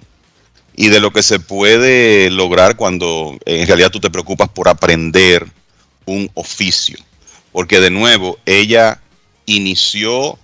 [0.76, 5.46] y de lo que se puede lograr cuando en realidad tú te preocupas por aprender
[6.06, 6.98] un oficio.
[7.52, 9.02] Porque de nuevo, ella
[9.46, 10.38] inició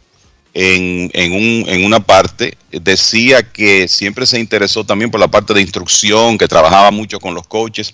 [0.53, 5.53] en, en, un, en, una parte, decía que siempre se interesó también por la parte
[5.53, 7.93] de instrucción, que trabajaba mucho con los coaches.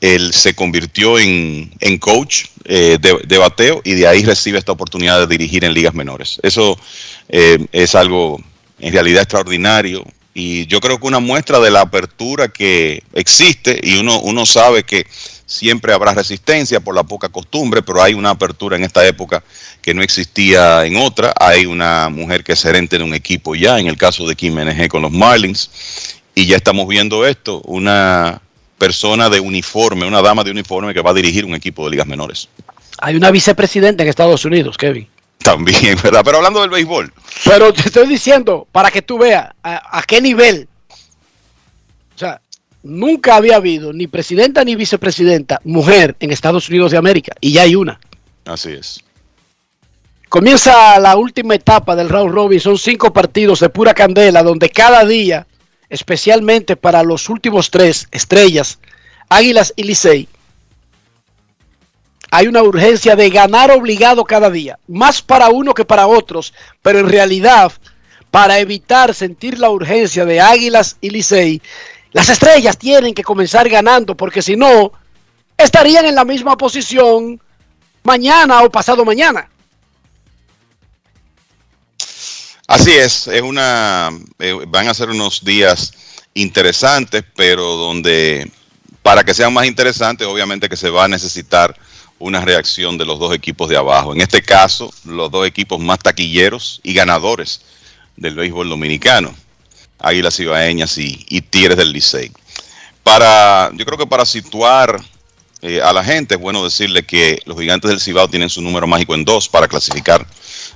[0.00, 5.20] Él se convirtió en, en coach eh, de, bateo y de ahí recibe esta oportunidad
[5.20, 6.38] de dirigir en ligas menores.
[6.42, 6.78] Eso
[7.28, 8.40] eh, es algo
[8.78, 13.98] en realidad extraordinario y yo creo que una muestra de la apertura que existe y
[13.98, 15.06] uno, uno sabe que
[15.46, 19.44] siempre habrá resistencia por la poca costumbre, pero hay una apertura en esta época
[19.80, 21.32] que no existía en otra.
[21.38, 24.54] Hay una mujer que es gerente de un equipo ya, en el caso de Kim
[24.58, 25.70] NG con los Marlins,
[26.34, 28.40] y ya estamos viendo esto, una
[28.78, 32.06] persona de uniforme, una dama de uniforme que va a dirigir un equipo de ligas
[32.06, 32.48] menores.
[32.98, 35.08] Hay una vicepresidenta en Estados Unidos, Kevin.
[35.38, 36.22] También, ¿verdad?
[36.24, 37.12] Pero hablando del béisbol.
[37.44, 40.68] Pero te estoy diciendo, para que tú veas a, a qué nivel.
[42.14, 42.40] O sea,
[42.82, 47.34] nunca había habido ni presidenta ni vicepresidenta mujer en Estados Unidos de América.
[47.40, 47.98] Y ya hay una.
[48.44, 49.04] Así es.
[50.28, 52.58] Comienza la última etapa del round robin.
[52.58, 55.46] Son cinco partidos de pura candela, donde cada día,
[55.88, 58.78] especialmente para los últimos tres estrellas,
[59.28, 60.28] Águilas y Licey,
[62.30, 66.52] hay una urgencia de ganar obligado cada día, más para uno que para otros,
[66.82, 67.72] pero en realidad,
[68.30, 71.62] para evitar sentir la urgencia de Águilas y Licey,
[72.12, 74.92] las estrellas tienen que comenzar ganando, porque si no,
[75.56, 77.40] estarían en la misma posición
[78.02, 79.48] mañana o pasado mañana.
[82.74, 84.10] Así es, es una,
[84.40, 85.92] eh, van a ser unos días
[86.34, 88.50] interesantes, pero donde
[89.00, 91.76] para que sean más interesantes, obviamente que se va a necesitar
[92.18, 94.12] una reacción de los dos equipos de abajo.
[94.12, 97.60] En este caso, los dos equipos más taquilleros y ganadores
[98.16, 99.32] del béisbol dominicano,
[100.00, 102.32] Águilas Ibaeñas y, y Tigres del Licey.
[103.04, 105.00] Para, yo creo que para situar
[105.66, 108.86] eh, a la gente es bueno decirle que los gigantes del Cibao tienen su número
[108.86, 110.26] mágico en dos para clasificar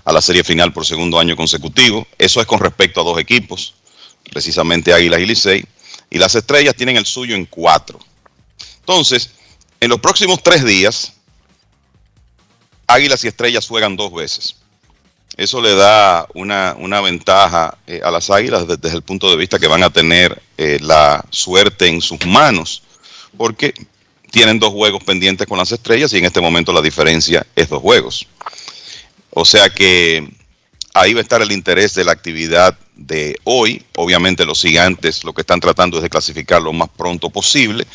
[0.02, 2.06] a la serie final por segundo año consecutivo.
[2.16, 3.74] Eso es con respecto a dos equipos,
[4.32, 5.64] precisamente Águilas y Licey.
[6.08, 7.98] Y las estrellas tienen el suyo en cuatro.
[8.80, 9.32] Entonces,
[9.78, 11.12] en los próximos tres días,
[12.86, 14.56] Águilas y Estrellas juegan dos veces.
[15.36, 19.58] Eso le da una, una ventaja eh, a las Águilas desde, el punto de vista
[19.58, 22.82] que van a tener eh, la suerte en sus manos,
[23.36, 23.74] porque
[24.30, 27.80] tienen dos juegos pendientes con las Estrellas y en este momento la diferencia es dos
[27.80, 28.26] juegos.
[29.30, 30.28] O sea que
[30.94, 33.82] ahí va a estar el interés de la actividad de hoy.
[33.96, 37.86] Obviamente los gigantes lo que están tratando es de clasificar lo más pronto posible.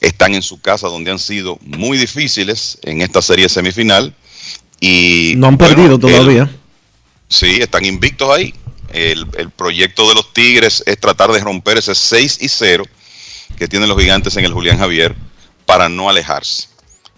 [0.00, 4.14] Están en su casa donde han sido muy difíciles en esta serie semifinal
[4.80, 6.42] y, no han perdido todavía.
[6.42, 6.58] El,
[7.28, 8.52] sí, están invictos ahí.
[8.92, 12.84] El, el, proyecto de los Tigres es tratar de romper ese 6 y 0
[13.56, 15.14] que tienen los gigantes en el Julián Javier
[15.72, 16.68] para no alejarse.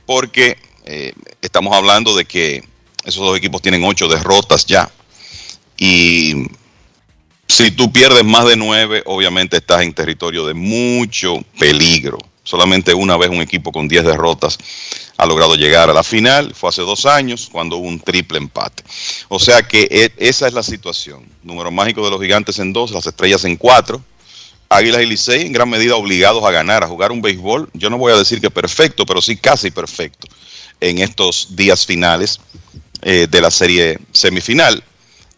[0.07, 1.13] Porque eh,
[1.43, 2.63] estamos hablando de que
[3.05, 4.89] esos dos equipos tienen 8 derrotas ya.
[5.77, 6.47] Y
[7.49, 12.17] si tú pierdes más de 9, obviamente estás en territorio de mucho peligro.
[12.45, 14.57] Solamente una vez un equipo con 10 derrotas
[15.17, 16.55] ha logrado llegar a la final.
[16.55, 18.85] Fue hace dos años cuando hubo un triple empate.
[19.27, 21.27] O sea que e, esa es la situación.
[21.43, 24.01] Número mágico de los gigantes en dos, las estrellas en cuatro.
[24.69, 27.69] Águilas y Licey en gran medida obligados a ganar, a jugar un béisbol.
[27.75, 30.27] Yo no voy a decir que perfecto, pero sí casi perfecto
[30.81, 32.41] en estos días finales
[33.03, 34.83] eh, de la serie semifinal.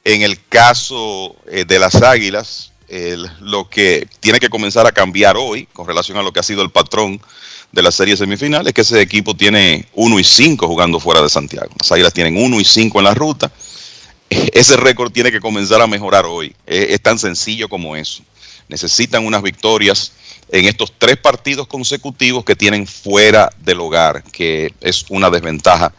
[0.05, 2.73] En el caso eh, de las Águilas,
[3.40, 6.62] lo que tiene que comenzar a cambiar hoy con relación a lo que ha sido
[6.62, 7.20] el patrón
[7.73, 11.28] de la serie semifinal es que ese equipo tiene 1 y 5 jugando fuera de
[11.28, 11.70] Santiago.
[11.81, 13.51] Las Águilas tienen 1 y 5 en la ruta
[14.31, 16.55] ese récord tiene que comenzar a mejorar hoy.
[16.66, 18.23] Es tan sencillo como eso.
[18.69, 20.13] Necesitan unas victorias
[20.49, 25.93] en estos tres partidos consecutivos que tienen fuera del hogar, que es una desventaja.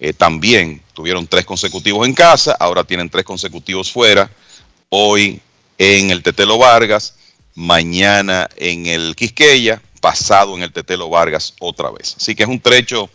[0.00, 4.30] Eh, también tuvieron tres consecutivos en casa, ahora tienen tres consecutivos fuera.
[4.88, 5.40] Hoy
[5.78, 7.14] en el Tetelo Vargas,
[7.54, 12.16] mañana en el Quisqueya, pasado en el Tetelo Vargas otra vez.
[12.16, 13.08] Así que es un trecho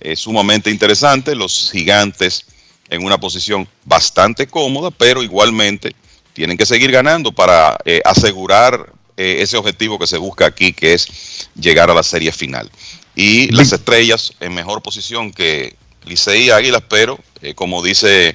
[0.00, 1.34] eh, sumamente interesante.
[1.34, 2.46] Los gigantes
[2.88, 5.94] en una posición bastante cómoda, pero igualmente
[6.32, 10.94] tienen que seguir ganando para eh, asegurar eh, ese objetivo que se busca aquí, que
[10.94, 12.70] es llegar a la serie final.
[13.14, 18.34] Y las estrellas en mejor posición que Licey y Águilas, pero eh, como dice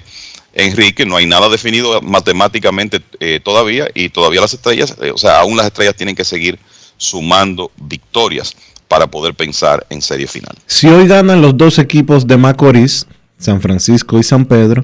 [0.54, 3.00] Enrique, no hay nada definido matemáticamente
[3.44, 6.58] todavía y todavía las estrellas, o sea, aún las estrellas tienen que seguir
[6.98, 8.56] sumando victorias
[8.88, 10.56] para poder pensar en serie final.
[10.66, 13.06] Si hoy ganan los dos equipos de Macorís,
[13.38, 14.84] San Francisco y San Pedro,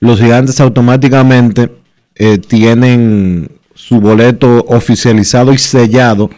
[0.00, 1.70] los gigantes automáticamente
[2.18, 6.30] eh, tienen su boleto oficializado y sellado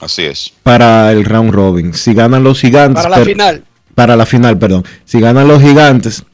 [0.00, 0.52] Así es.
[0.62, 1.94] para el round robin.
[1.94, 3.02] Si ganan los gigantes.
[3.02, 3.64] Para la pero- final.
[3.94, 4.84] Para la final, perdón.
[5.04, 6.24] Si ganan los gigantes,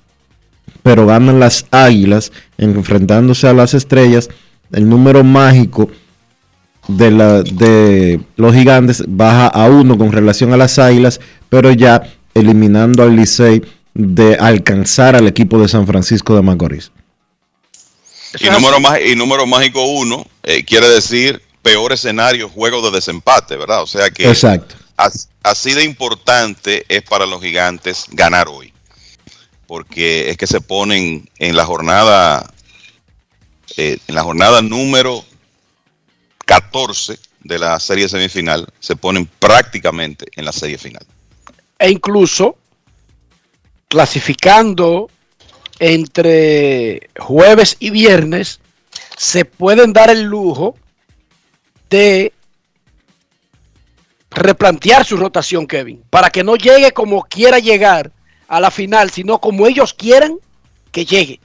[0.83, 4.29] pero ganan las águilas, enfrentándose a las estrellas,
[4.73, 5.89] el número mágico
[6.89, 12.03] de, la, de los gigantes baja a uno con relación a las águilas, pero ya
[12.35, 13.63] eliminando al Licey
[13.95, 16.91] de alcanzar al equipo de San Francisco de Macorís.
[18.41, 23.57] Y número, más, y número mágico uno eh, quiere decir peor escenario, juego de desempate,
[23.57, 23.83] ¿verdad?
[23.83, 24.75] O sea que Exacto.
[24.97, 28.73] as- así de importante es para los gigantes ganar hoy.
[29.67, 32.53] Porque es que se ponen en la jornada,
[33.77, 35.25] eh, en la jornada número
[36.45, 41.05] 14 de la serie semifinal, se ponen prácticamente en la serie final.
[41.79, 42.57] e incluso
[43.89, 45.11] clasificando
[45.79, 48.61] entre jueves y viernes,
[49.17, 50.77] se pueden dar el lujo
[51.91, 52.33] de
[54.31, 58.11] replantear su rotación, Kevin, para que no llegue como quiera llegar
[58.49, 60.39] a la final, sino como ellos quieran
[60.91, 61.41] que llegue.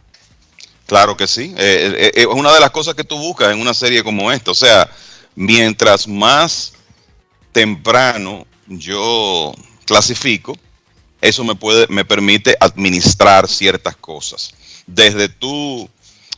[0.85, 1.53] Claro que sí.
[1.56, 4.31] Eh, eh, eh, es una de las cosas que tú buscas en una serie como
[4.31, 4.51] esta.
[4.51, 4.89] O sea,
[5.35, 6.73] mientras más
[7.51, 9.53] temprano yo
[9.85, 10.57] clasifico,
[11.22, 14.54] eso me puede, me permite administrar ciertas cosas.
[14.88, 15.90] Desde tú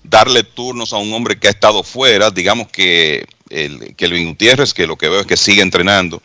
[0.03, 4.98] darle turnos a un hombre que ha estado fuera, digamos que el Kelvin que lo
[4.98, 6.22] que veo es que sigue entrenando,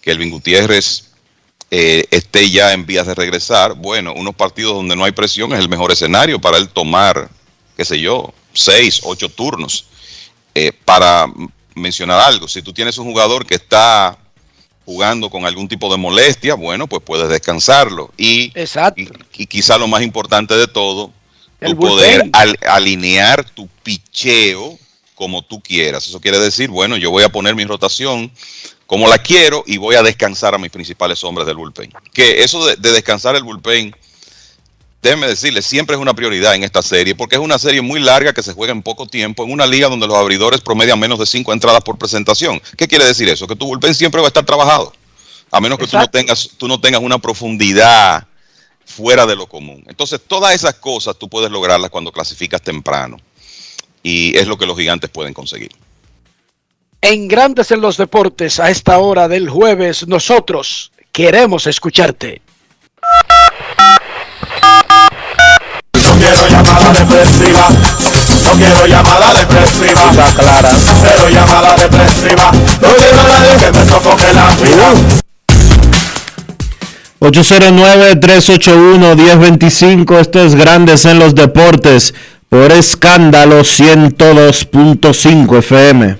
[0.00, 1.10] que Elvin Gutiérrez
[1.70, 5.60] eh, esté ya en vías de regresar, bueno, unos partidos donde no hay presión es
[5.60, 7.30] el mejor escenario para él tomar,
[7.76, 9.86] qué sé yo, seis, ocho turnos.
[10.54, 11.26] Eh, para
[11.74, 14.18] mencionar algo, si tú tienes un jugador que está
[14.84, 18.10] jugando con algún tipo de molestia, bueno, pues puedes descansarlo.
[18.16, 18.52] Y,
[18.96, 21.12] y, y quizá lo más importante de todo,
[21.60, 24.78] El tú poder al- alinear tu picheo
[25.14, 26.06] como tú quieras.
[26.08, 28.32] Eso quiere decir, bueno, yo voy a poner mi rotación
[28.86, 31.92] como la quiero y voy a descansar a mis principales hombres del bullpen.
[32.12, 33.94] Que eso de, de descansar el bullpen,
[35.02, 38.32] déjeme decirle, siempre es una prioridad en esta serie, porque es una serie muy larga
[38.32, 41.26] que se juega en poco tiempo, en una liga donde los abridores promedian menos de
[41.26, 42.62] cinco entradas por presentación.
[42.76, 43.46] ¿Qué quiere decir eso?
[43.46, 44.92] Que tu bullpen siempre va a estar trabajado,
[45.50, 48.26] a menos que tú no, tengas, tú no tengas una profundidad
[48.86, 49.84] fuera de lo común.
[49.88, 53.18] Entonces, todas esas cosas tú puedes lograrlas cuando clasificas temprano.
[54.04, 55.72] Y es lo que los gigantes pueden conseguir.
[57.00, 62.40] En Grandes en los Deportes, a esta hora del jueves, nosotros queremos escucharte.
[66.22, 67.68] No quiero llamada depresiva.
[68.44, 70.10] No quiero llamada depresiva.
[70.10, 70.70] Está clara.
[71.02, 72.52] Cero llamada depresiva.
[72.52, 74.92] No quiero a nadie que me sofoque la vida.
[77.20, 82.14] 809-381-1025, esto es Grandes en los Deportes,
[82.48, 86.18] por escándalo 102.5 FM.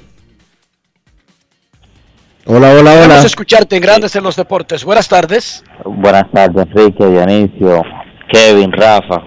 [2.46, 2.92] Hola, hola, hola.
[2.92, 4.84] Queremos escucharte en Grandes en los Deportes.
[4.84, 5.64] Buenas tardes.
[5.84, 7.82] Buenas tardes, Enrique, Dionisio,
[8.30, 9.24] Kevin, Rafa,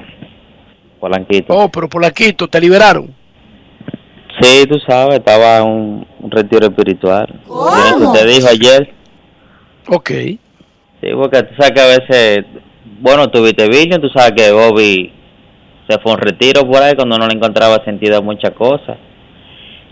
[1.10, 1.54] Polanquito.
[1.56, 3.14] Oh, pero Polaquito, te liberaron.
[4.42, 7.42] Sí, tú sabes, estaba en un, un retiro espiritual.
[7.48, 8.12] ¿Cómo?
[8.12, 8.92] Te dijo ayer.
[9.88, 10.10] Ok.
[10.10, 10.40] Sí,
[11.14, 12.46] porque tú sabes que a veces,
[13.02, 15.14] bueno, tuviste viño, tú sabes que Bobby
[15.88, 18.98] se fue a un retiro por ahí cuando no le encontraba sentido a muchas cosas.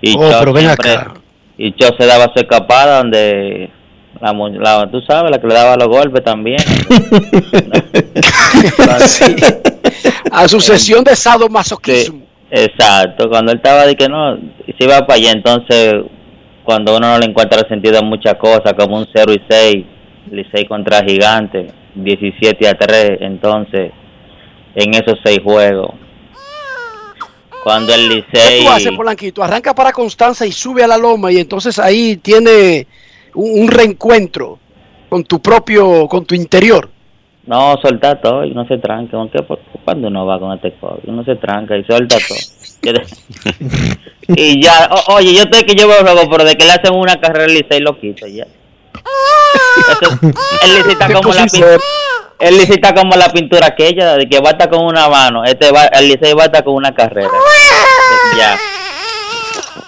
[0.02, 1.14] Y Oh, Cho pero ven siempre- acá.
[1.60, 3.70] Y Cho se daba su escapada donde,
[4.20, 6.58] la, la- tú sabes, la que le daba los golpes también.
[10.04, 10.10] Sí.
[10.32, 12.24] A su sesión de sadomasoquismo.
[12.52, 15.96] Exacto, cuando él estaba de que no, se iba para allá, entonces
[16.64, 19.86] cuando uno no le encuentra sentido a muchas cosas, como un 0 y 6,
[20.32, 23.92] Licey contra Gigante, 17 a 3, entonces
[24.76, 25.92] en esos seis juegos,
[27.64, 28.66] Cuando el ¿Qué Licey...
[28.66, 29.44] tú haces, Polanquito?
[29.44, 32.88] Arranca para Constanza y sube a la loma y entonces ahí tiene
[33.34, 34.60] un, un reencuentro
[35.10, 36.90] con tu propio, con tu interior.
[37.46, 39.18] No, suelta todo y no se tranca.
[39.18, 39.42] ¿Con qué?
[39.44, 42.38] Porque cuando uno va con este COVID, uno se tranca y suelta todo.
[44.28, 46.94] Y ya, o- oye, yo sé que yo veo luego, pero de que le hacen
[46.94, 48.46] una carrera al Licey lo quito ya.
[50.22, 51.66] Licey está como la pin-
[52.40, 55.86] el Licey está como la pintura aquella de que basta con una mano, este va,
[55.88, 57.30] el Licey basta con una carrera.
[58.38, 58.58] Ya.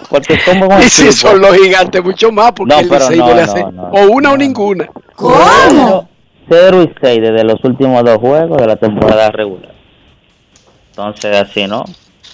[0.09, 3.33] Porque como Y si son los gigantes, mucho más, porque No, el Licey no, no
[3.35, 3.83] le no, hace no.
[3.91, 4.87] o una o ninguna.
[5.15, 6.09] ¿Cómo?
[6.49, 9.73] 0 y 6 desde los últimos dos juegos de la temporada regular.
[10.91, 11.83] Entonces, así, ¿no?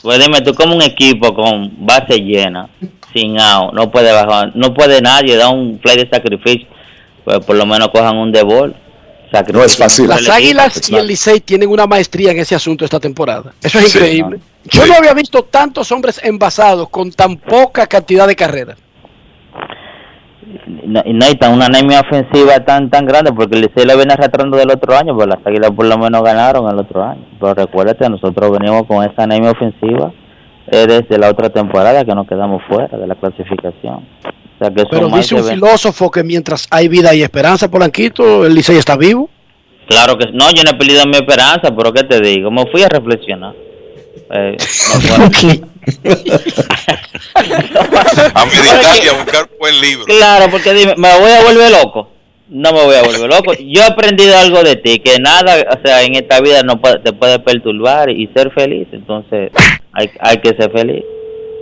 [0.01, 2.69] Pues dime, tú como un equipo con base llena,
[3.13, 6.67] sin out, no puede bajar, no puede nadie dar un play de sacrificio,
[7.23, 8.75] pues por lo menos cojan un de ball.
[9.53, 10.09] No es fácil.
[10.09, 13.53] Las Águilas y el Licey tienen una maestría en ese asunto esta temporada.
[13.63, 13.97] Eso es Sí.
[13.97, 14.39] increíble.
[14.65, 18.77] Yo no había visto tantos hombres envasados con tan poca cantidad de carreras.
[20.85, 23.95] No, y no hay tan una anemia ofensiva tan tan grande porque el Licey lo
[23.95, 27.23] viene arrastrando del otro año, pues las Águilas por lo menos ganaron el otro año.
[27.39, 30.11] Pero recuérdate, nosotros venimos con esa anemia ofensiva
[30.67, 34.07] eh, desde la otra temporada que nos quedamos fuera de la clasificación.
[34.23, 38.45] O sea que Pero dice un 20 filósofo que mientras hay vida y esperanza, Polanquito,
[38.45, 39.29] el Licey está vivo.
[39.87, 42.49] Claro que no, yo no he perdido mi esperanza, pero ¿qué te digo?
[42.49, 43.53] Me fui a reflexionar.
[44.33, 44.57] Eh,
[45.19, 45.25] no
[48.35, 50.05] A meditar y a buscar buen libro.
[50.05, 52.09] Claro, porque dime, ¿me voy a volver loco?
[52.49, 53.53] No me voy a volver loco.
[53.53, 56.99] Yo he aprendido algo de ti, que nada, o sea, en esta vida no puede-
[56.99, 58.87] te puede perturbar y ser feliz.
[58.91, 59.51] Entonces,
[59.93, 61.03] hay, hay que ser feliz.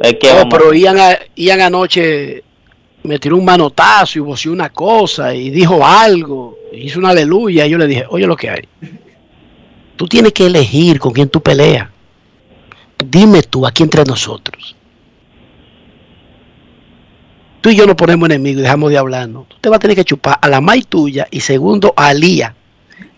[0.01, 2.43] Es que No, pero Ian, a- Ian anoche
[3.03, 7.65] me tiró un manotazo y voció una cosa y dijo algo, hizo una aleluya.
[7.65, 8.61] Y yo le dije, oye lo que hay.
[9.95, 11.87] Tú tienes que elegir con quién tú peleas.
[13.03, 14.75] Dime tú, aquí entre nosotros.
[17.61, 19.45] Tú y yo nos ponemos enemigos y dejamos de hablar, ¿no?
[19.49, 22.55] Tú te vas a tener que chupar a la mai tuya y segundo a Lía.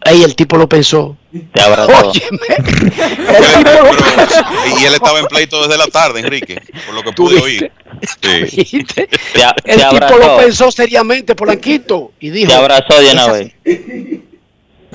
[0.03, 1.15] Ahí el tipo lo pensó.
[1.53, 2.09] Te abrazó.
[2.09, 2.39] Óyeme,
[4.81, 7.71] Y él estaba en pleito desde la tarde, Enrique, por lo que pude oír.
[8.21, 8.83] Sí.
[8.95, 9.09] Te, el
[9.63, 10.17] te tipo abrazó.
[10.17, 12.49] lo pensó seriamente, Polanquito, y dijo...
[12.51, 13.53] Te abrazó de una "Esa- vez.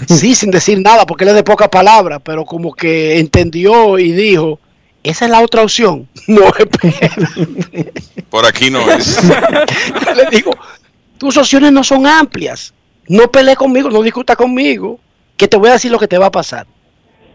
[0.08, 4.12] Sí, sin decir nada, porque él es de poca palabra, pero como que entendió y
[4.12, 4.58] dijo,
[5.10, 6.08] esa es la otra opción.
[6.26, 7.12] No, espera.
[8.30, 9.20] Por aquí no es.
[10.04, 10.50] Yo le digo,
[11.18, 12.72] tus opciones no son amplias.
[13.08, 14.98] No pelees conmigo, no discuta conmigo,
[15.36, 16.66] que te voy a decir lo que te va a pasar.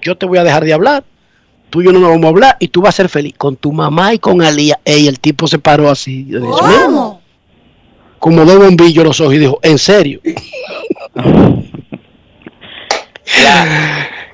[0.01, 1.05] Yo te voy a dejar de hablar,
[1.69, 3.55] tú y yo no nos vamos a hablar y tú vas a ser feliz con
[3.55, 4.79] tu mamá y con Alía.
[4.83, 6.25] Ey, el tipo se paró así.
[6.27, 6.41] "Mira".
[8.19, 10.19] Como dos bombillos los ojos y dijo, ¿en serio?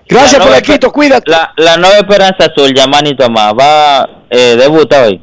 [0.09, 1.29] Gracias, nueva Polanquito, cuídate.
[1.31, 5.21] La, la nueva Esperanza Azul, Yamani Tomás, va, eh, debuta hoy.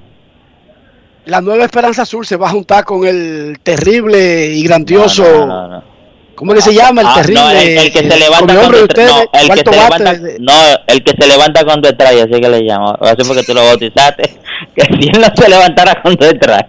[1.27, 5.47] La nueva Esperanza Azul se va a juntar con el terrible y grandioso.
[5.47, 5.95] No, no.
[6.35, 7.01] ¿Cómo que se llama?
[7.03, 7.41] El Ah, terrible.
[7.41, 10.53] no, el, el que se levanta tra- ustedes, no, el que se levanta, no,
[10.89, 12.99] el que se levanta cuando trae, así que le llamo.
[13.01, 14.35] Así porque tú lo bautizaste.
[14.75, 16.67] Que si él no se levantara cuando trae,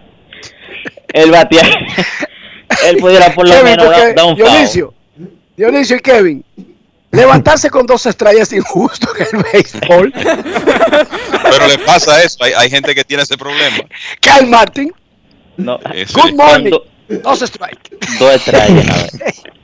[1.14, 1.62] él batía,
[2.88, 4.36] él pudiera por lo Kevin, menos dar, un.
[4.36, 4.94] Dionisio,
[5.56, 6.46] Dionisio y Kevin,
[7.12, 10.14] levantarse con dos estrellas es injusto en el béisbol.
[10.14, 12.44] Pero le pasa eso.
[12.44, 13.78] Hay, hay gente que tiene ese problema.
[14.22, 14.92] Cal Martin,
[15.58, 16.70] No, good morning.
[16.72, 17.92] Cuando- Dos strikes.
[18.18, 19.12] dos estrellas.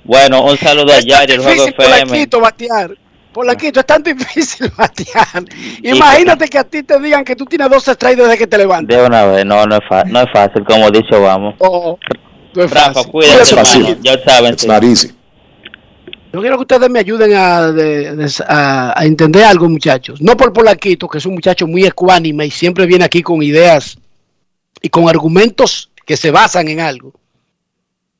[0.04, 1.76] Bueno, un saludo a Yari, el juego FM.
[2.06, 2.92] Polanquito batear.
[3.34, 5.44] Polanquito, es tan difícil batear.
[5.82, 8.96] Imagínate que a ti te digan que tú tienes dos strikes desde que te levantas.
[8.96, 11.56] De una vez, no, no es, fa- no es fácil, como dicho, vamos.
[11.58, 11.98] Oh,
[12.54, 13.12] no es Rafa, fácil.
[13.12, 13.98] cuídate, No es fácil.
[14.04, 14.54] ya saben.
[14.54, 14.68] It's sí.
[14.68, 15.12] not easy.
[16.34, 20.22] Yo quiero que ustedes me ayuden a, de- de- a- a entender algo, muchachos.
[20.22, 23.98] No por Polanquito, que es un muchacho muy ecuánime y siempre viene aquí con ideas
[24.82, 27.14] y con argumentos que se basan en algo.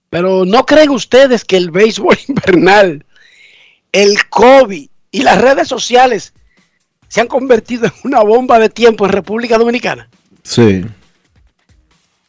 [0.10, 3.06] Pero ¿no creen ustedes que el béisbol invernal,
[3.94, 6.34] el COVID y las redes sociales
[7.08, 10.10] se han convertido en una bomba de tiempo en República Dominicana?
[10.44, 10.84] Sí.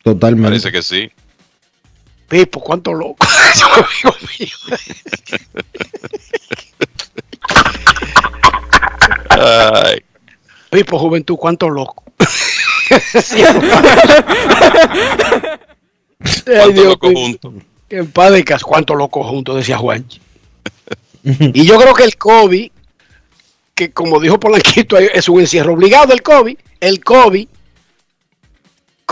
[0.05, 0.49] Totalmente.
[0.49, 1.11] Parece que sí.
[2.33, 3.19] Pipo, cuánto loco.
[3.75, 4.57] Amigo mío.
[9.29, 10.03] Ay.
[10.71, 12.03] Pipo, juventud, cuánto loco.
[12.89, 12.99] Ay,
[16.47, 17.21] ¿Cuántos Dios locos mío.
[17.21, 17.53] juntos?
[17.87, 18.33] Que en paz
[18.63, 20.19] cuánto loco juntos, decía Juanchi.
[21.25, 22.71] y yo creo que el COVID,
[23.75, 27.47] que como dijo Polanquito, es un encierro obligado del COVID, el COVID,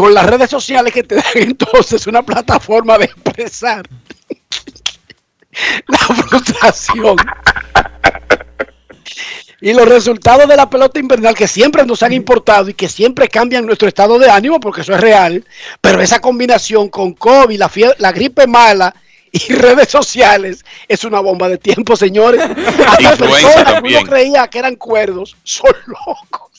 [0.01, 3.87] con las redes sociales que te dan entonces una plataforma de expresar
[5.87, 7.17] la frustración.
[9.61, 13.29] Y los resultados de la pelota invernal que siempre nos han importado y que siempre
[13.29, 15.45] cambian nuestro estado de ánimo, porque eso es real,
[15.83, 17.61] pero esa combinación con COVID,
[17.99, 18.95] la, gripe mala
[19.31, 22.41] y redes sociales es una bomba de tiempo, señores.
[22.87, 26.53] Hasta personas que uno creía que eran cuerdos son locos.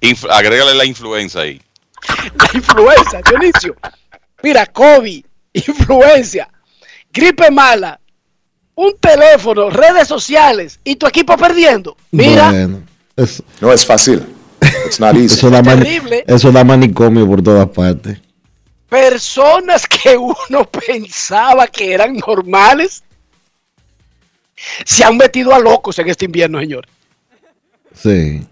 [0.00, 1.60] Inf- agrégale la influenza ahí.
[2.38, 3.76] La influenza, Dionisio.
[4.42, 6.48] Mira, COVID, influencia,
[7.12, 7.98] gripe mala,
[8.74, 11.96] un teléfono, redes sociales y tu equipo perdiendo.
[12.12, 12.82] Mira, Bueno,
[13.16, 14.24] eso, No es fácil.
[14.86, 15.26] It's not easy.
[15.38, 16.24] eso da mani- terrible.
[16.26, 18.20] eso da manicomio por todas partes.
[18.88, 23.02] personas que uno pensaba que eran normales
[24.84, 26.86] se han metido a locos en este invierno, señor.
[27.94, 28.42] Sí.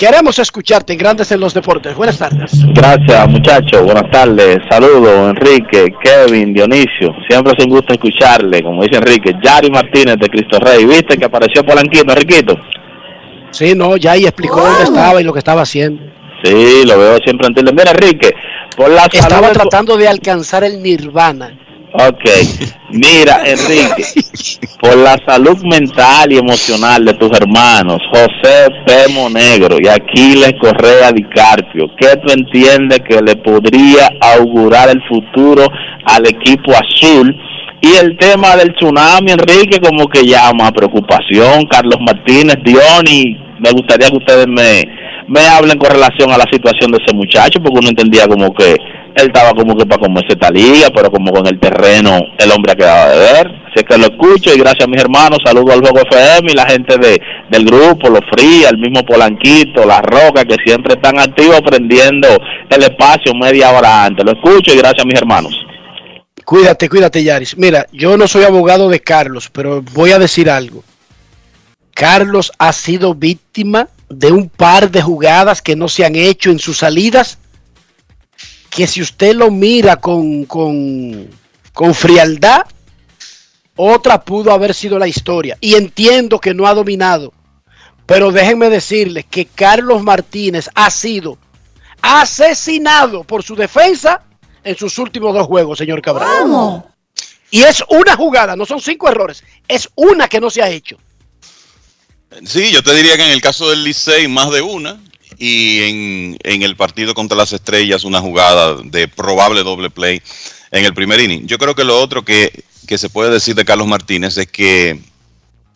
[0.00, 1.94] Queremos escucharte en Grandes en los Deportes.
[1.94, 2.52] Buenas tardes.
[2.72, 3.82] Gracias, muchachos.
[3.82, 4.56] Buenas tardes.
[4.70, 7.14] Saludos, Enrique, Kevin, Dionisio.
[7.28, 8.62] Siempre es un gusto escucharle.
[8.62, 10.86] Como dice Enrique, Yari Martínez de Cristo Rey.
[10.86, 12.56] ¿Viste que apareció Polanquito, Enriquito?
[13.50, 16.02] Sí, no, ya ahí explicó dónde estaba y lo que estaba haciendo.
[16.42, 17.64] Sí, lo veo siempre en.
[17.74, 18.32] Mira, Enrique,
[18.78, 19.52] por la Estaba salud...
[19.52, 21.58] tratando de alcanzar el nirvana.
[21.92, 22.24] Ok,
[22.90, 24.04] mira, Enrique,
[24.80, 29.12] por la salud mental y emocional de tus hermanos, José P.
[29.12, 35.66] Monegro y Aquiles Correa Di Carpio, ¿qué tú entiendes que le podría augurar el futuro
[36.04, 37.36] al equipo azul?
[37.80, 41.66] Y el tema del tsunami, Enrique, como que llama a preocupación.
[41.66, 44.84] Carlos Martínez, Diony, me gustaría que ustedes me,
[45.26, 48.76] me hablen con relación a la situación de ese muchacho, porque uno entendía como que
[49.14, 52.72] él estaba como que para comerse esta liga, pero como con el terreno el hombre
[52.72, 53.60] ha quedado de ver.
[53.70, 56.66] Así que lo escucho y gracias a mis hermanos, saludo al Juego FM y la
[56.66, 57.20] gente de,
[57.50, 62.28] del grupo, los Fría, el mismo Polanquito, la Roca, que siempre están activos prendiendo
[62.68, 64.24] el espacio media hora antes.
[64.24, 65.54] Lo escucho y gracias a mis hermanos.
[66.44, 67.56] Cuídate, cuídate, Yaris.
[67.56, 70.82] Mira, yo no soy abogado de Carlos, pero voy a decir algo.
[71.94, 76.58] Carlos ha sido víctima de un par de jugadas que no se han hecho en
[76.58, 77.38] sus salidas,
[78.70, 81.28] que si usted lo mira con, con,
[81.72, 82.62] con frialdad,
[83.76, 85.58] otra pudo haber sido la historia.
[85.60, 87.32] Y entiendo que no ha dominado,
[88.06, 91.36] pero déjenme decirles que Carlos Martínez ha sido
[92.00, 94.22] asesinado por su defensa
[94.62, 96.84] en sus últimos dos juegos, señor Cabral.
[97.50, 100.96] Y es una jugada, no son cinco errores, es una que no se ha hecho.
[102.44, 105.00] Sí, yo te diría que en el caso del Licey más de una
[105.42, 110.20] y en, en el partido contra las estrellas una jugada de probable doble play
[110.70, 111.46] en el primer inning.
[111.46, 115.00] Yo creo que lo otro que, que se puede decir de Carlos Martínez es que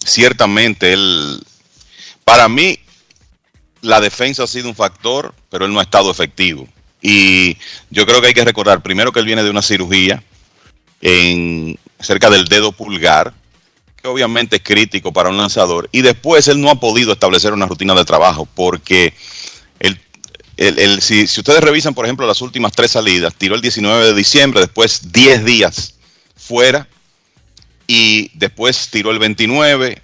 [0.05, 1.43] ciertamente él,
[2.25, 2.79] para mí,
[3.81, 6.69] la defensa ha sido un factor, pero él no ha estado efectivo.
[7.01, 7.57] Y
[7.89, 10.23] yo creo que hay que recordar primero que él viene de una cirugía
[11.01, 13.33] en cerca del dedo pulgar,
[13.97, 17.67] que obviamente es crítico para un lanzador, y después él no ha podido establecer una
[17.67, 19.15] rutina de trabajo, porque
[19.79, 24.15] el, si, si ustedes revisan, por ejemplo, las últimas tres salidas, tiró el 19 de
[24.15, 25.95] diciembre, después 10 días
[26.37, 26.87] fuera,
[27.87, 30.01] y después tiró el 29,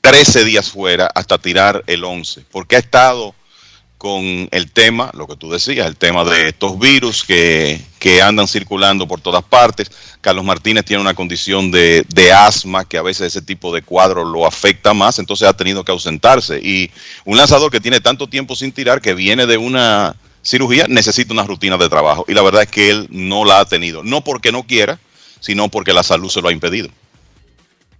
[0.00, 3.34] 13 días fuera hasta tirar el 11, porque ha estado
[3.98, 8.46] con el tema, lo que tú decías, el tema de estos virus que, que andan
[8.46, 9.90] circulando por todas partes.
[10.20, 14.24] Carlos Martínez tiene una condición de, de asma que a veces ese tipo de cuadro
[14.24, 16.60] lo afecta más, entonces ha tenido que ausentarse.
[16.60, 16.90] Y
[17.24, 21.42] un lanzador que tiene tanto tiempo sin tirar, que viene de una cirugía, necesita una
[21.42, 22.24] rutina de trabajo.
[22.28, 25.00] Y la verdad es que él no la ha tenido, no porque no quiera,
[25.40, 26.88] sino porque la salud se lo ha impedido.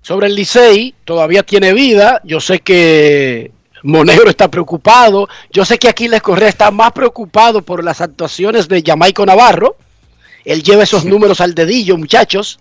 [0.03, 2.21] Sobre el Licey, todavía tiene vida.
[2.25, 3.51] Yo sé que
[3.83, 5.29] Monegro está preocupado.
[5.51, 9.77] Yo sé que Aquiles Correa está más preocupado por las actuaciones de Jamaico Navarro.
[10.45, 12.59] Él lleva esos números al dedillo, muchachos.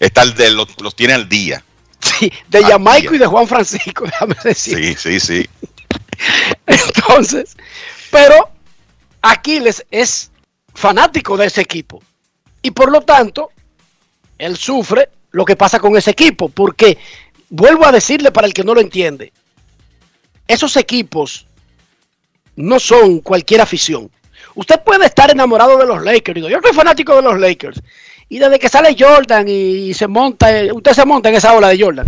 [0.00, 1.64] Está el de los, los tiene al día.
[2.00, 3.16] Sí, de Al Jamaico día.
[3.16, 4.96] y de Juan Francisco, déjame decir.
[4.96, 5.48] Sí, sí, sí.
[6.66, 7.56] Entonces,
[8.10, 8.50] pero
[9.22, 10.30] Aquiles es
[10.74, 12.02] fanático de ese equipo.
[12.62, 13.50] Y por lo tanto,
[14.38, 16.48] él sufre lo que pasa con ese equipo.
[16.48, 16.98] Porque,
[17.48, 19.32] vuelvo a decirle para el que no lo entiende,
[20.46, 21.46] esos equipos
[22.56, 24.10] no son cualquier afición.
[24.54, 26.40] Usted puede estar enamorado de los Lakers.
[26.42, 27.82] Yo soy fanático de los Lakers.
[28.28, 31.82] Y desde que sale Jordan y se monta, usted se monta en esa ola de
[31.82, 32.06] Jordan.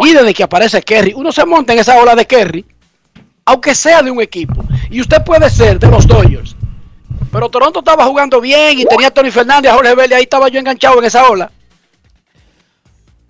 [0.00, 2.64] Y desde que aparece Kerry, uno se monta en esa ola de Kerry,
[3.44, 4.64] aunque sea de un equipo.
[4.90, 6.56] Y usted puede ser de los Dodgers.
[7.30, 10.48] Pero Toronto estaba jugando bien y tenía a Tony Fernández, a Jorge Vélez, ahí estaba
[10.48, 11.50] yo enganchado en esa ola.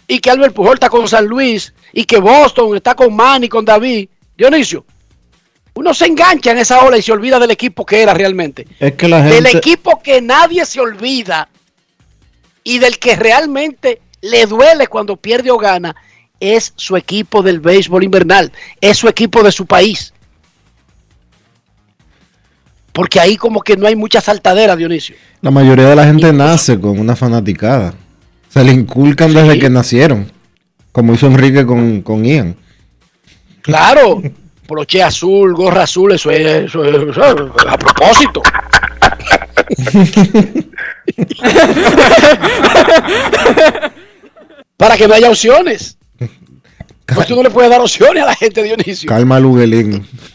[0.09, 3.65] Y que Albert Pujol está con San Luis, y que Boston está con Manny, con
[3.65, 4.09] David.
[4.37, 4.85] Dionisio,
[5.75, 8.67] uno se engancha en esa ola y se olvida del equipo que era realmente.
[8.79, 9.59] Es que la Del gente.
[9.59, 11.49] equipo que nadie se olvida
[12.65, 15.95] y del que realmente le duele cuando pierde o gana
[16.39, 20.13] es su equipo del béisbol invernal, es su equipo de su país.
[22.93, 25.17] Porque ahí como que no hay mucha saltadera, Dionisio.
[25.43, 27.95] La mayoría de la gente nace con una fanaticada.
[28.57, 30.33] Se le inculcan desde que nacieron.
[30.91, 32.57] Como hizo Enrique con, con Ian.
[33.61, 34.23] Claro,
[34.67, 38.41] broche azul, gorra azul, eso es, eso es- eso es a propósito.
[44.77, 45.97] Para que no haya opciones.
[47.07, 49.09] Pues tú no le puedes dar opciones a la gente, Dionisio.
[49.09, 50.05] Calma, Luguelín.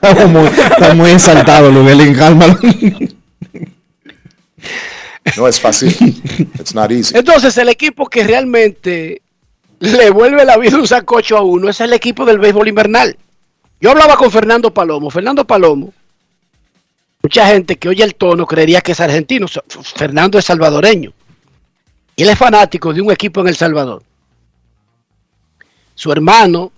[0.00, 2.14] está, muy, está muy exaltado, Luguelín.
[2.14, 2.58] Cálmalo.
[5.36, 5.90] No es fácil.
[6.58, 7.16] It's not easy.
[7.16, 9.22] Entonces, el equipo que realmente
[9.80, 13.16] le vuelve la vida un sacocho a uno es el equipo del béisbol invernal.
[13.80, 15.10] Yo hablaba con Fernando Palomo.
[15.10, 15.92] Fernando Palomo,
[17.22, 19.46] mucha gente que oye el tono creería que es argentino.
[19.94, 21.12] Fernando es salvadoreño.
[22.16, 24.02] Y él es fanático de un equipo en El Salvador.
[25.94, 26.72] Su hermano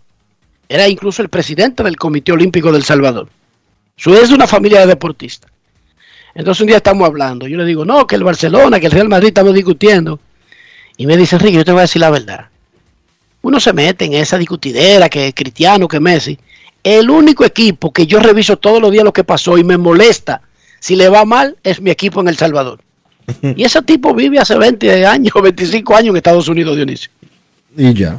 [0.69, 3.29] era incluso el presidente del Comité Olímpico del Salvador.
[3.97, 5.50] Su es de una familia de deportistas.
[6.41, 7.47] Entonces un día estamos hablando.
[7.47, 10.19] Yo le digo, no, que el Barcelona, que el Real Madrid estamos discutiendo.
[10.97, 12.47] Y me dice, Enrique, yo te voy a decir la verdad.
[13.43, 16.39] Uno se mete en esa discutidera que Cristiano, que Messi.
[16.83, 20.41] El único equipo que yo reviso todos los días lo que pasó y me molesta
[20.79, 22.81] si le va mal es mi equipo en El Salvador.
[23.55, 27.11] Y ese tipo vive hace 20 años, 25 años en Estados Unidos, Dionisio.
[27.77, 28.19] Y ya.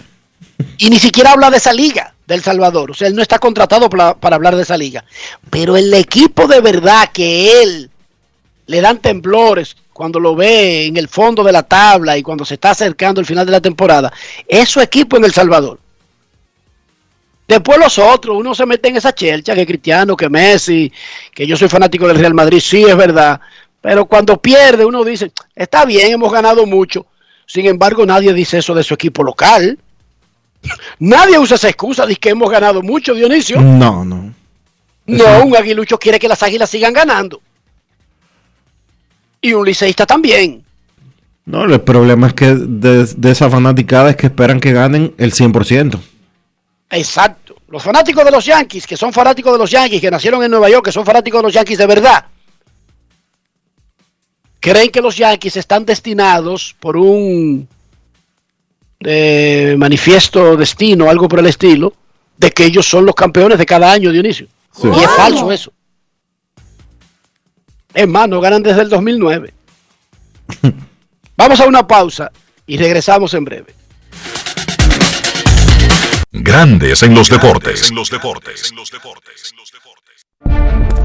[0.78, 2.92] Y ni siquiera habla de esa liga del Salvador.
[2.92, 5.04] O sea, él no está contratado para, para hablar de esa liga.
[5.50, 7.91] Pero el equipo de verdad que él
[8.68, 12.56] le dan temblores cuando lo ve en el fondo de la tabla y cuando se
[12.56, 14.12] está acercando el final de la temporada,
[14.48, 15.80] es su equipo en El Salvador.
[17.48, 20.92] Después los otros, uno se mete en esa chelcha, que Cristiano, que Messi,
[21.34, 23.42] que yo soy fanático del Real Madrid, sí es verdad.
[23.82, 27.06] Pero cuando pierde, uno dice, está bien, hemos ganado mucho.
[27.46, 29.78] Sin embargo, nadie dice eso de su equipo local.
[31.00, 33.60] Nadie usa esa excusa de que hemos ganado mucho, Dionisio.
[33.60, 34.34] No, no.
[35.08, 37.42] No, un aguilucho quiere que las águilas sigan ganando.
[39.42, 40.64] Y un liceísta también.
[41.46, 45.34] No, el problema es que de, de esa fanaticada es que esperan que ganen el
[45.34, 46.00] 100%.
[46.92, 47.56] Exacto.
[47.68, 50.70] Los fanáticos de los Yankees, que son fanáticos de los Yankees, que nacieron en Nueva
[50.70, 52.26] York, que son fanáticos de los Yankees de verdad,
[54.60, 57.68] creen que los Yankees están destinados por un
[59.00, 61.94] eh, manifiesto destino, algo por el estilo,
[62.38, 64.48] de que ellos son los campeones de cada año, Dionisio.
[64.74, 64.88] Sí.
[64.88, 65.74] Y es falso eso.
[67.94, 69.54] Es más, no ganan desde el 2009.
[71.38, 72.32] Vamos a una pausa
[72.66, 73.76] y regresamos en breve.
[76.32, 77.92] Grandes en los deportes.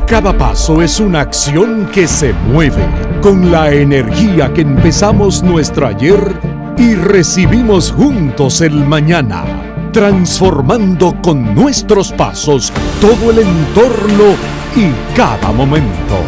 [0.06, 2.86] Cada paso es una acción que se mueve
[3.20, 6.20] con la energía que empezamos nuestro ayer
[6.78, 14.36] y recibimos juntos el mañana, transformando con nuestros pasos todo el entorno
[14.76, 16.25] y cada momento.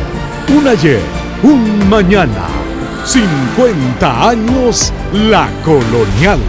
[0.59, 1.01] Un ayer,
[1.44, 2.48] un mañana,
[3.05, 6.40] 50 años la colonial.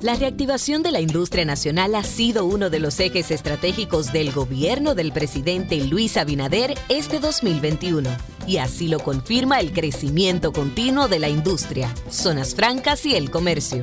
[0.00, 4.94] La reactivación de la industria nacional ha sido uno de los ejes estratégicos del gobierno
[4.94, 8.08] del presidente Luis Abinader este 2021.
[8.46, 13.82] Y así lo confirma el crecimiento continuo de la industria, zonas francas y el comercio.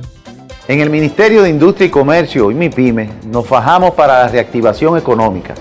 [0.68, 5.54] En el Ministerio de Industria y Comercio y MIPYME nos fajamos para la reactivación económica,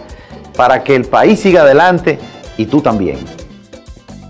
[0.55, 2.17] para que el país siga adelante
[2.55, 3.42] y tú también.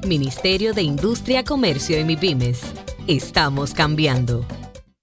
[0.06, 2.60] Ministerio de Industria, Comercio y MIPIMES.
[3.08, 4.46] Estamos cambiando.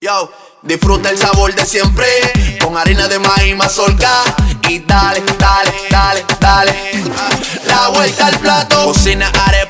[0.02, 0.32] Yo,
[0.62, 2.06] disfruta el sabor de siempre
[2.62, 4.10] con harina de maíz mazorca
[4.68, 6.74] y dale, dale, dale, dale.
[7.66, 9.69] La vuelta al plato, cocina arepa,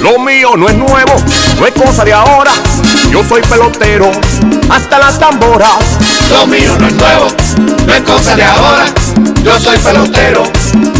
[0.00, 1.12] Lo mío no es nuevo,
[1.58, 2.52] no es cosa de ahora.
[3.10, 4.10] Yo soy pelotero,
[4.70, 5.98] hasta las tamboras.
[6.30, 7.26] Lo mío no es nuevo,
[7.86, 8.84] no es cosa de ahora.
[9.42, 10.42] Yo soy pelotero,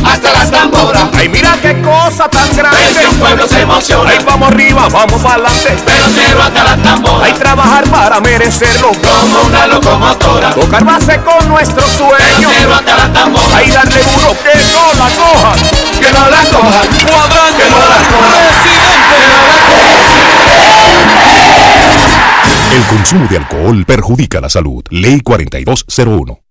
[0.04, 1.04] hasta las tamboras.
[1.12, 2.78] Ay, mira qué cosa tan grande.
[2.88, 4.10] Es que un pueblo se emociona.
[4.10, 5.76] Ay, vamos arriba, vamos para adelante.
[5.84, 7.22] Pelotero hasta las tamboras.
[7.22, 8.92] Hay trabajar para merecerlo.
[8.92, 10.50] Como una locomotora.
[10.50, 12.16] Tocar base con nuestro sueño.
[12.16, 13.52] Pelotero hasta las tamboras.
[13.54, 15.58] Ay, darle duro que no la cojan.
[15.98, 16.88] Que no la cojan.
[17.06, 17.62] Cuadrante.
[17.62, 18.48] Que no la cojan.
[22.44, 24.82] El El consumo de alcohol perjudica la salud.
[24.90, 26.47] Ley 4201.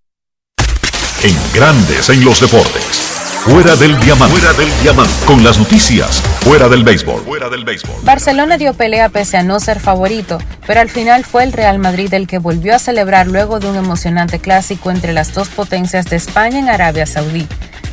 [1.23, 3.17] En Grandes en los Deportes.
[3.41, 4.37] Fuera del diamante.
[4.37, 5.13] Fuera del diamante.
[5.25, 6.21] Con las noticias.
[6.41, 7.23] Fuera del béisbol.
[7.23, 7.95] Fuera del béisbol.
[8.03, 10.37] Barcelona dio pelea pese a no ser favorito,
[10.67, 13.77] pero al final fue el Real Madrid el que volvió a celebrar luego de un
[13.77, 17.47] emocionante clásico entre las dos potencias de España en Arabia Saudí.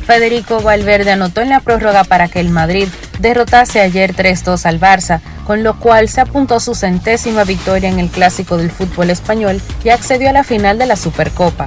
[0.05, 2.87] Federico Valverde anotó en la prórroga para que el Madrid
[3.17, 8.09] derrotase ayer 3-2 al Barça, con lo cual se apuntó su centésima victoria en el
[8.09, 11.65] clásico del fútbol español y accedió a la final de la Supercopa.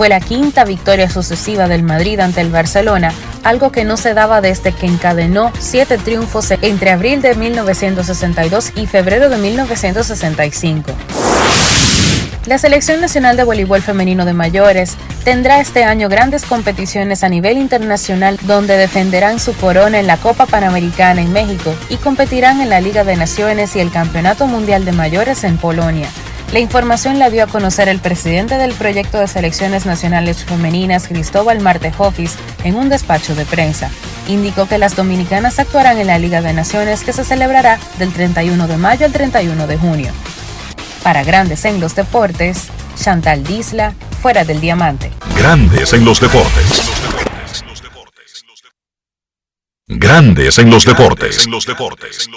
[0.00, 3.12] Fue la quinta victoria sucesiva del Madrid ante el Barcelona,
[3.44, 8.86] algo que no se daba desde que encadenó siete triunfos entre abril de 1962 y
[8.86, 10.92] febrero de 1965.
[12.46, 17.58] La Selección Nacional de Voleibol Femenino de Mayores tendrá este año grandes competiciones a nivel
[17.58, 22.80] internacional donde defenderán su corona en la Copa Panamericana en México y competirán en la
[22.80, 26.08] Liga de Naciones y el Campeonato Mundial de Mayores en Polonia.
[26.52, 31.60] La información la dio a conocer el presidente del proyecto de selecciones nacionales femeninas, Cristóbal
[31.60, 33.88] Martejofis, en un despacho de prensa.
[34.26, 38.66] Indicó que las dominicanas actuarán en la Liga de Naciones que se celebrará del 31
[38.66, 40.12] de mayo al 31 de junio.
[41.04, 42.66] Para Grandes en los Deportes,
[43.00, 45.12] Chantal Disla, fuera del diamante.
[45.36, 46.90] Grandes en los deportes.
[49.86, 51.46] Grandes en los deportes.
[51.46, 52.28] En los deportes.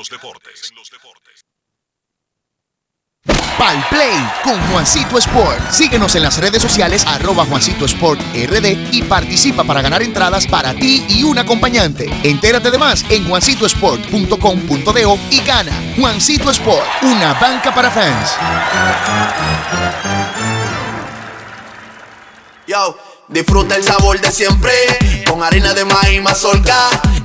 [3.58, 5.72] Pal Play con Juancito Sport.
[5.72, 10.74] Síguenos en las redes sociales arroba Juancito Sport RD y participa para ganar entradas para
[10.74, 12.10] ti y un acompañante.
[12.24, 15.72] Entérate de más en juancitosport.com.de y gana.
[15.98, 18.36] Juancito Sport, una banca para fans.
[22.68, 22.98] Yo,
[23.28, 24.72] disfruta el sabor de siempre
[25.28, 26.90] con harina de maíz mazorca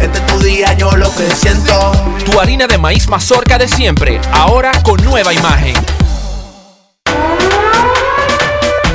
[0.00, 1.92] Este es tu día, yo lo que siento.
[2.24, 5.74] Tu harina de maíz mazorca de siempre, ahora con nueva imagen.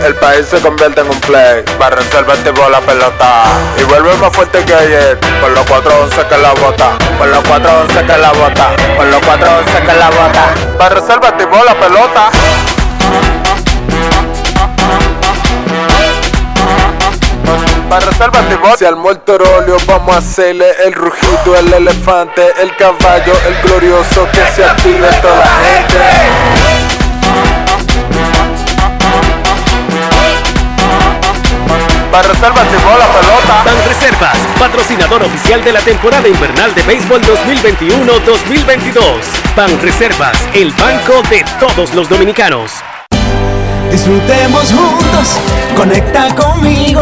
[0.06, 3.44] El país se convierte en un play, para reservar tipo la pelota
[3.78, 8.06] y vuelve más fuerte que ayer, por los 411 que la bota, por los 411
[8.06, 12.32] que la bota, por los 411 que la bota, para reservar tipo la pelota.
[17.90, 23.34] Para tipo Si al muerto óleo vamos a hacerle el rugido, el elefante, el caballo,
[23.48, 25.98] el glorioso que se active toda la gente.
[32.12, 33.64] Para reservas llegó la pelota.
[33.66, 39.02] Ban Reservas, patrocinador oficial de la temporada invernal de béisbol 2021-2022.
[39.56, 42.72] Ban Reservas, el banco de todos los dominicanos.
[43.92, 45.40] Disfrutemos juntos,
[45.76, 47.02] conecta conmigo.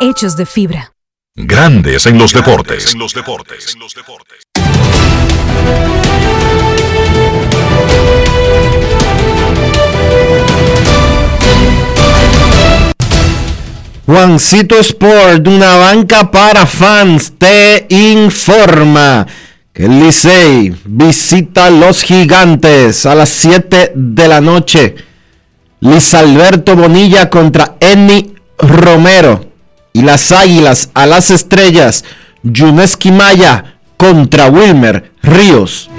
[0.00, 0.92] hechos de fibra.
[1.34, 2.92] Grandes en los deportes.
[2.92, 3.68] En los deportes.
[14.06, 19.26] Juancito Sport, una banca para fans, te informa
[19.72, 24.96] que el Licey visita a los gigantes a las 7 de la noche.
[25.80, 29.47] Luis Alberto Bonilla contra Eni Romero.
[29.92, 32.04] Y las Águilas a las Estrellas,
[32.42, 35.90] Yuneski Maya contra Wilmer Ríos.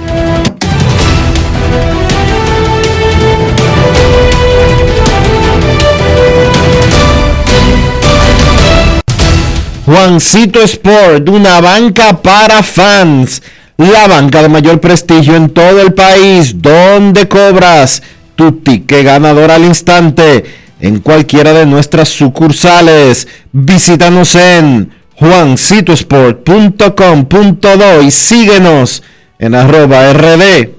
[9.85, 13.41] Juancito Sport, una banca para fans.
[13.77, 18.03] La banca de mayor prestigio en todo el país, donde cobras
[18.35, 20.45] tu ticket ganador al instante
[20.79, 23.27] en cualquiera de nuestras sucursales.
[23.51, 29.01] Visítanos en juancitosport.com.do y síguenos
[29.37, 30.69] en arroba rd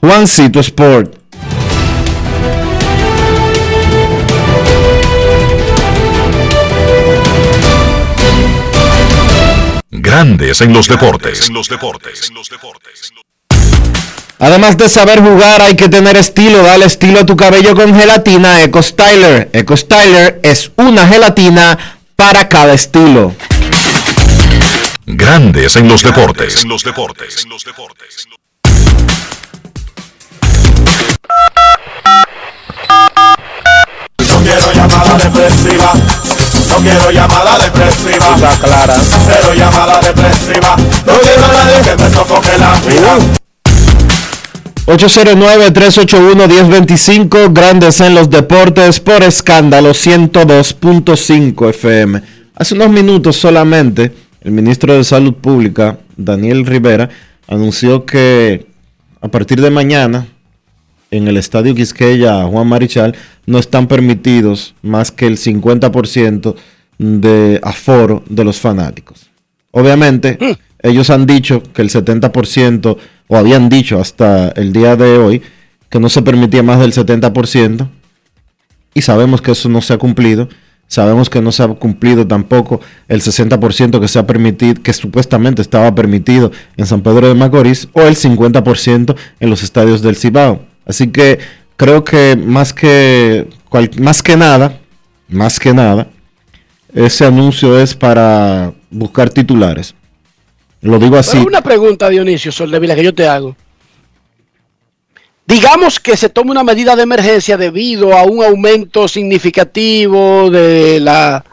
[0.00, 1.16] juancitosport.
[9.90, 11.48] Grandes en los deportes.
[11.48, 12.32] En los deportes.
[14.40, 16.62] Además de saber jugar, hay que tener estilo.
[16.62, 19.50] Dale estilo a tu cabello con gelatina Eco Styler.
[19.52, 21.78] Eco Styler es una gelatina
[22.16, 23.34] para cada estilo.
[25.04, 26.64] Grandes en los deportes.
[26.64, 26.78] No
[34.42, 35.92] quiero llamada depresiva.
[36.66, 38.36] No quiero llamada depresiva.
[38.62, 38.94] clara.
[39.26, 40.76] Cero llamada depresiva.
[41.04, 43.39] No quiero a nadie que me sofoque la vida.
[44.86, 52.22] 809-381-1025, Grandes en los Deportes, por escándalo 102.5 FM.
[52.54, 57.10] Hace unos minutos solamente, el ministro de Salud Pública, Daniel Rivera,
[57.46, 58.66] anunció que
[59.20, 60.26] a partir de mañana,
[61.10, 63.14] en el Estadio Quisqueya Juan Marichal,
[63.46, 66.54] no están permitidos más que el 50%
[66.98, 69.28] de aforo de los fanáticos.
[69.72, 70.38] Obviamente,
[70.82, 72.96] ellos han dicho que el 70%,
[73.30, 75.40] o habían dicho hasta el día de hoy,
[75.88, 77.88] que no se permitía más del 70%,
[78.92, 80.48] y sabemos que eso no se ha cumplido.
[80.88, 85.62] Sabemos que no se ha cumplido tampoco el 60% que se ha permitido, que supuestamente
[85.62, 90.66] estaba permitido en San Pedro de Macorís, o el 50% en los estadios del Cibao.
[90.84, 91.38] Así que
[91.76, 93.48] creo que más que
[94.00, 94.80] más que nada,
[95.28, 96.08] más que nada,
[96.92, 99.94] ese anuncio es para buscar titulares.
[100.82, 101.36] Lo digo así.
[101.36, 103.56] Pero una pregunta, Dionisio Soldevila, que yo te hago.
[105.46, 111.44] Digamos que se tome una medida de emergencia debido a un aumento significativo de la,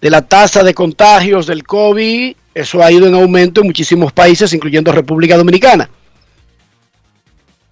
[0.00, 2.36] de la tasa de contagios del COVID.
[2.54, 5.90] Eso ha ido en aumento en muchísimos países, incluyendo República Dominicana.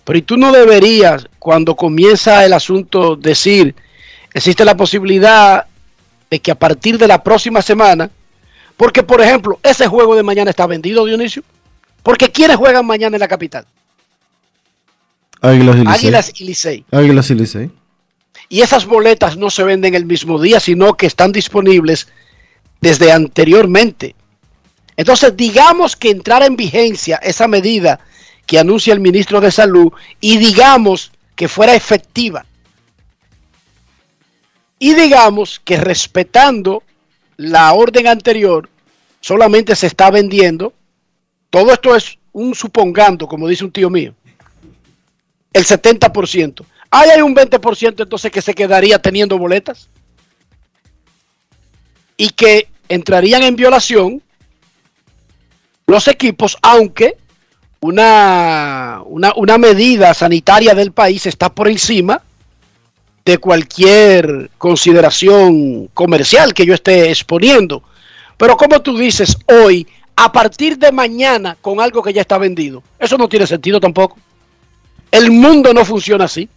[0.05, 3.75] Pero ¿y tú no deberías, cuando comienza el asunto, decir,
[4.35, 5.67] existe la posibilidad
[6.31, 8.11] de que a partir de la próxima semana,
[8.77, 11.43] porque por ejemplo, ese juego de mañana está vendido, Dionisio,
[12.03, 13.67] porque ¿quiénes juegan mañana en la capital?
[15.41, 15.95] Águilas y Licey.
[15.95, 16.85] Águilas y Licey.
[16.91, 17.71] Águilas y Licey.
[18.49, 22.09] Y esas boletas no se venden el mismo día, sino que están disponibles
[22.81, 24.15] desde anteriormente.
[24.97, 28.01] Entonces, digamos que entrara en vigencia esa medida
[28.47, 32.47] que anuncia el ministro de Salud y digamos que fuera efectiva.
[34.79, 36.83] Y digamos que respetando
[37.37, 38.69] la orden anterior,
[39.21, 40.73] solamente se está vendiendo.
[41.51, 44.15] Todo esto es un supongando, como dice un tío mío.
[45.53, 46.65] El 70%.
[46.91, 49.89] Ahí hay un 20% entonces que se quedaría teniendo boletas.
[52.17, 54.23] Y que entrarían en violación
[55.87, 57.17] los equipos, aunque
[57.81, 62.23] una, una, una medida sanitaria del país está por encima
[63.27, 67.83] de cualquier consideración comercial que yo esté exponiendo.
[68.37, 69.85] Pero como tú dices hoy,
[70.15, 74.17] a partir de mañana con algo que ya está vendido, eso no tiene sentido tampoco.
[75.11, 76.49] El mundo no funciona así.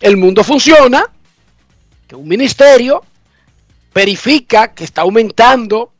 [0.00, 1.06] El mundo funciona
[2.06, 3.02] que un ministerio
[3.94, 5.92] verifica que está aumentando,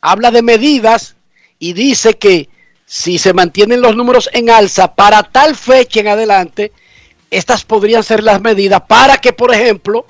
[0.00, 1.16] habla de medidas
[1.58, 2.48] y dice que
[2.92, 6.72] si se mantienen los números en alza para tal fecha en adelante,
[7.30, 10.04] estas podrían ser las medidas para que, por ejemplo,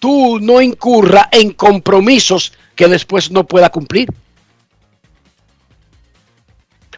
[0.00, 4.08] tú no incurra en compromisos que después no pueda cumplir.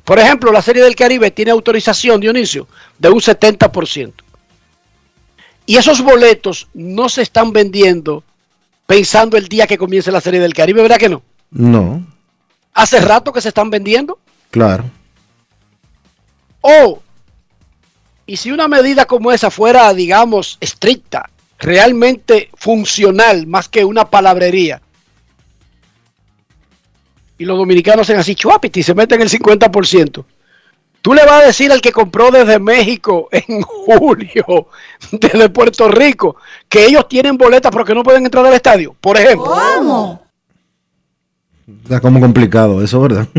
[0.03, 2.67] Por ejemplo, la Serie del Caribe tiene autorización, Dionisio,
[2.99, 4.15] de un 70%.
[5.67, 8.25] Y esos boletos no se están vendiendo
[8.87, 11.23] pensando el día que comience la Serie del Caribe, ¿verdad que no?
[11.51, 12.03] No,
[12.73, 14.19] Hace rato que se están vendiendo.
[14.51, 14.85] claro.
[16.63, 17.03] O,
[18.25, 21.29] y si una medida como esa fuera, digamos, estricta,
[21.59, 24.81] realmente funcional, más que una palabrería,
[27.37, 30.25] y los dominicanos hacen así, chuapiti, y se meten el 50%,
[31.03, 34.69] tú le vas a decir al que compró desde México en julio,
[35.11, 36.37] desde Puerto Rico,
[36.69, 40.21] que ellos tienen boletas pero que no pueden entrar al estadio, por ejemplo.
[41.83, 43.27] Está como complicado eso, ¿verdad?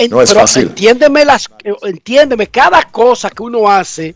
[0.00, 0.62] En- No es pero fácil.
[0.68, 1.48] Entiéndeme, las,
[1.82, 4.14] entiéndeme, cada cosa que uno hace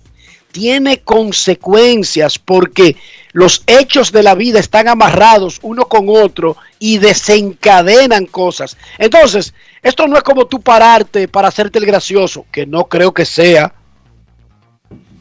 [0.50, 2.96] tiene consecuencias porque
[3.32, 8.76] los hechos de la vida están amarrados uno con otro y desencadenan cosas.
[8.98, 9.52] Entonces,
[9.82, 13.74] esto no es como tú pararte para hacerte el gracioso, que no creo que sea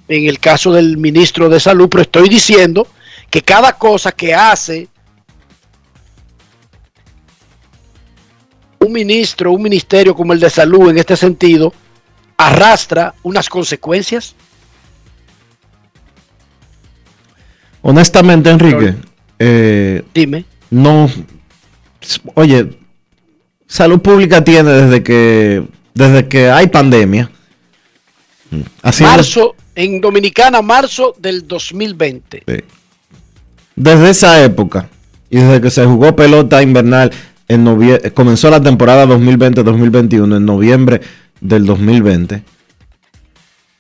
[0.08, 2.88] en el caso del ministro de salud, pero estoy diciendo
[3.32, 4.88] que cada cosa que hace
[8.84, 11.74] un ministro, un ministerio como el de salud en este sentido,
[12.38, 14.36] arrastra unas consecuencias.
[17.82, 18.96] Honestamente, Enrique,
[19.40, 20.46] eh, Dime.
[20.70, 21.10] no
[22.36, 22.78] Oye,
[23.68, 27.30] salud pública tiene desde que desde que hay pandemia.
[29.02, 32.44] Marzo, en Dominicana, marzo del 2020.
[33.76, 34.90] desde esa época
[35.30, 37.12] y desde que se jugó pelota invernal
[37.58, 41.02] novie- comenzó la temporada 2020-2021 en noviembre
[41.42, 42.44] del 2020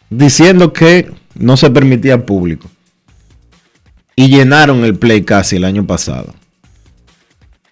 [0.09, 2.69] diciendo que no se permitía público.
[4.15, 6.35] Y llenaron el play casi el año pasado.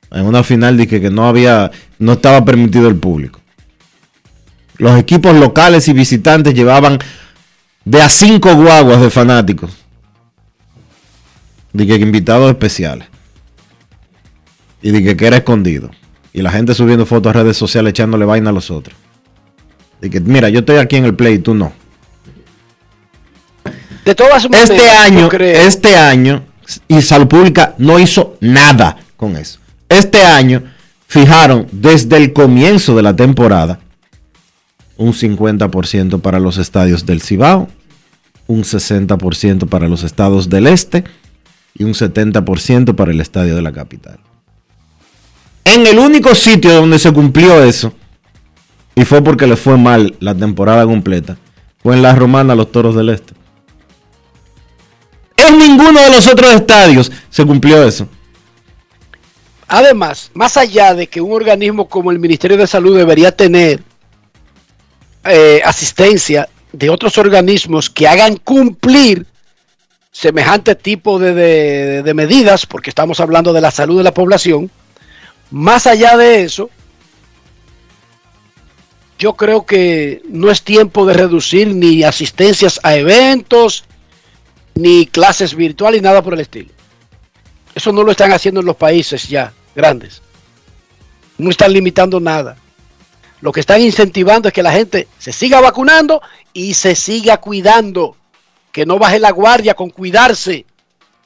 [0.09, 1.69] En una final dije que no había
[1.99, 3.39] no estaba permitido el público.
[4.77, 6.97] Los equipos locales y visitantes llevaban
[7.85, 9.71] de a cinco guaguas de fanáticos.
[11.73, 13.07] Dije que invitados especiales.
[14.81, 15.91] Y dije que era escondido.
[16.33, 18.95] Y la gente subiendo fotos a redes sociales echándole vaina a los otros.
[20.01, 21.73] Dije, mira, yo estoy aquí en el play y tú no.
[24.05, 26.43] De todas maneras, Este año, creo- este año,
[26.87, 29.59] y Salud Pública no hizo nada con eso.
[29.89, 30.63] Este año
[31.07, 33.79] fijaron desde el comienzo de la temporada
[34.97, 37.67] un 50% para los estadios del Cibao,
[38.47, 41.03] un 60% para los estados del Este
[41.75, 44.19] y un 70% para el estadio de la capital.
[45.65, 47.93] En el único sitio donde se cumplió eso,
[48.95, 51.37] y fue porque le fue mal la temporada completa,
[51.81, 53.33] fue en la Romana los Toros del Este.
[55.37, 58.07] En ninguno de los otros estadios se cumplió eso.
[59.67, 63.81] Además, más allá de que un organismo como el Ministerio de Salud debería tener
[65.23, 69.25] eh, asistencia de otros organismos que hagan cumplir
[70.11, 74.69] semejante tipo de, de- de medidas, porque estamos hablando de la salud de la población,
[75.51, 76.69] más allá de eso,
[79.19, 83.83] yo creo que no es tiempo de reducir ni asistencias a eventos,
[84.73, 86.71] ni clases virtuales, nada por el estilo.
[87.75, 90.21] Eso no lo están haciendo en los países ya grandes.
[91.37, 92.57] No están limitando nada.
[93.41, 96.21] Lo que están incentivando es que la gente se siga vacunando
[96.53, 98.15] y se siga cuidando.
[98.71, 100.65] Que no baje la guardia con cuidarse,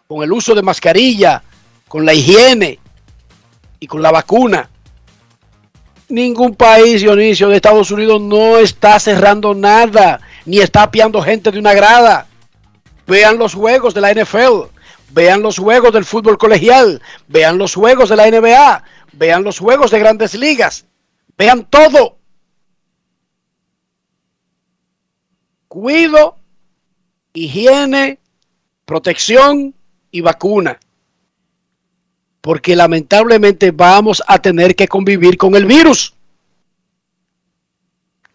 [0.08, 1.44] con el uso de mascarilla,
[1.88, 2.80] con la higiene
[3.86, 4.68] y con la vacuna.
[6.10, 11.60] Ningún país, Dionisio, de Estados Unidos no está cerrando nada, ni está apiando gente de
[11.60, 12.26] una grada.
[13.06, 14.72] Vean los juegos de la NFL,
[15.12, 18.84] vean los juegos del fútbol colegial, vean los juegos de la NBA,
[19.14, 20.86] vean los juegos de grandes ligas,
[21.38, 22.18] vean todo.
[25.68, 26.38] Cuido,
[27.34, 28.18] higiene,
[28.86, 29.76] protección
[30.10, 30.80] y vacuna.
[32.46, 36.14] Porque lamentablemente vamos a tener que convivir con el virus.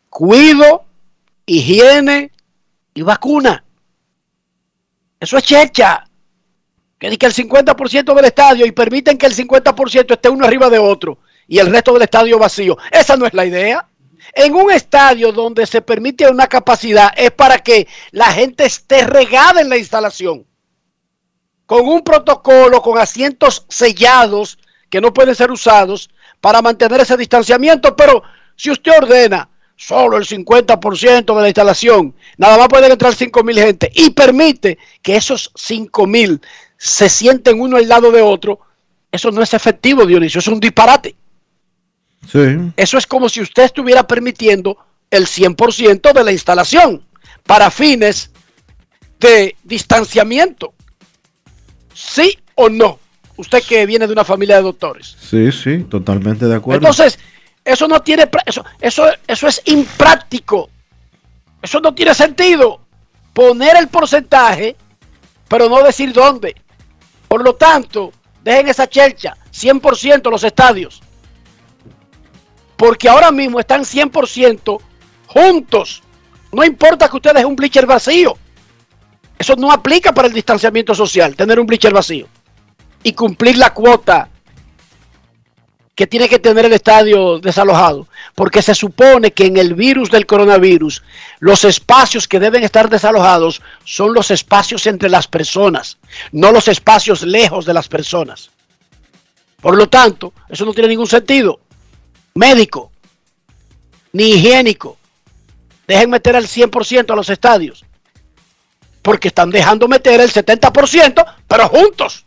[0.09, 0.85] Cuido,
[1.47, 2.33] higiene
[2.93, 3.63] y vacuna.
[5.21, 6.05] Eso es checha.
[6.99, 10.81] Que dice el 50% del estadio y permiten que el 50% esté uno arriba de
[10.81, 12.77] otro y el resto del estadio vacío.
[12.91, 13.87] Esa no es la idea.
[14.33, 19.61] En un estadio donde se permite una capacidad es para que la gente esté regada
[19.61, 20.50] en la instalación.
[21.71, 26.11] Con un protocolo, con asientos sellados que no pueden ser usados
[26.41, 27.95] para mantener ese distanciamiento.
[27.95, 28.25] Pero
[28.57, 33.57] si usted ordena solo el 50% de la instalación, nada más pueden entrar 5 mil
[33.57, 36.41] gente y permite que esos 5 mil
[36.77, 38.59] se sienten uno al lado de otro,
[39.13, 41.15] eso no es efectivo, Dionisio, es un disparate.
[42.33, 42.73] Sí.
[42.77, 44.77] Eso es como si usted estuviera permitiendo
[45.09, 47.07] el 100% de la instalación
[47.47, 48.33] para fines
[49.21, 50.75] de distanciamiento.
[51.95, 52.99] ¿Sí o no?
[53.37, 55.17] Usted que viene de una familia de doctores.
[55.19, 56.87] Sí, sí, totalmente de acuerdo.
[56.87, 57.19] Entonces,
[57.65, 60.69] eso no tiene eso, eso, eso es impráctico.
[61.63, 62.81] Eso no tiene sentido.
[63.33, 64.77] Poner el porcentaje,
[65.49, 66.55] pero no decir dónde.
[67.29, 68.13] Por lo tanto,
[68.43, 71.01] dejen esa chelcha, 100% los estadios.
[72.77, 74.81] Porque ahora mismo están 100%
[75.27, 76.03] juntos.
[76.53, 78.37] No importa que usted deje un bleacher vacío.
[79.41, 82.27] Eso no aplica para el distanciamiento social, tener un bleacher vacío.
[83.03, 84.29] Y cumplir la cuota
[85.95, 90.27] que tiene que tener el estadio desalojado, porque se supone que en el virus del
[90.27, 91.03] coronavirus
[91.39, 95.97] los espacios que deben estar desalojados son los espacios entre las personas,
[96.33, 98.51] no los espacios lejos de las personas.
[99.63, 101.61] Por lo tanto, eso no tiene ningún sentido
[102.35, 102.93] médico
[104.13, 104.99] ni higiénico.
[105.87, 107.87] Dejen meter al 100% a los estadios,
[109.03, 112.25] porque están dejando meter el 70%, pero juntos.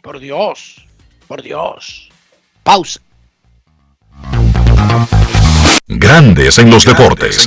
[0.00, 0.84] Por Dios,
[1.28, 2.08] por Dios.
[2.62, 3.00] Pausa.
[5.86, 7.46] Grandes en los deportes.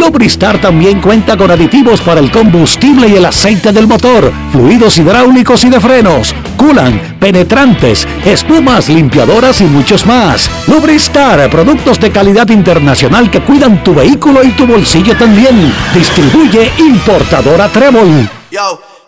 [0.00, 5.62] Lubristar también cuenta con aditivos para el combustible y el aceite del motor, fluidos hidráulicos
[5.64, 10.50] y de frenos, culan, penetrantes, espumas, limpiadoras y muchos más.
[10.68, 15.70] Lubristar, productos de calidad internacional que cuidan tu vehículo y tu bolsillo también.
[15.92, 18.26] Distribuye importadora Trébol.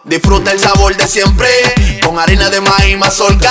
[0.05, 1.49] Disfruta el sabor de siempre
[2.05, 3.51] con harina de maíz mazorca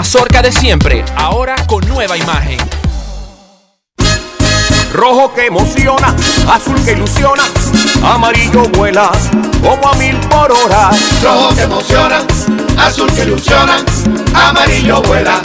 [0.41, 2.57] de siempre, ahora con nueva imagen.
[4.91, 6.15] Rojo que emociona,
[6.51, 7.43] azul que ilusiona,
[8.03, 9.11] amarillo vuela
[9.61, 10.89] como a mil por hora.
[11.23, 12.17] Rojo que emociona,
[12.77, 13.77] azul que ilusiona,
[14.33, 15.39] amarillo vuela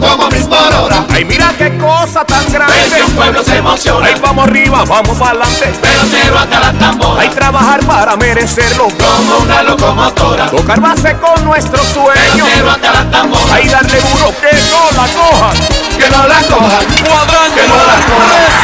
[0.00, 1.04] como a mil por hora.
[1.10, 2.74] Ay, mira qué cosa tan grande.
[2.86, 4.06] Es que un pueblo se emociona.
[4.06, 5.66] Ay, vamos arriba, vamos para adelante.
[5.80, 7.22] Pelotero hasta la tambora.
[7.22, 8.88] Hay trabajar para merecerlo.
[8.88, 10.46] Como una locomotora.
[10.46, 12.48] Tocar base con nuestros sueños.
[12.48, 13.54] Pelotero hasta la tambora.
[13.54, 15.56] Ay, darle duro que no la cojan.
[15.98, 16.86] Que no la cojan.
[17.04, 17.60] Cuadrante.
[17.60, 18.58] Que no la cojan.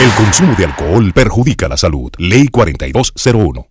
[0.00, 2.12] El consumo de alcohol perjudica la salud.
[2.18, 3.66] Ley 4201.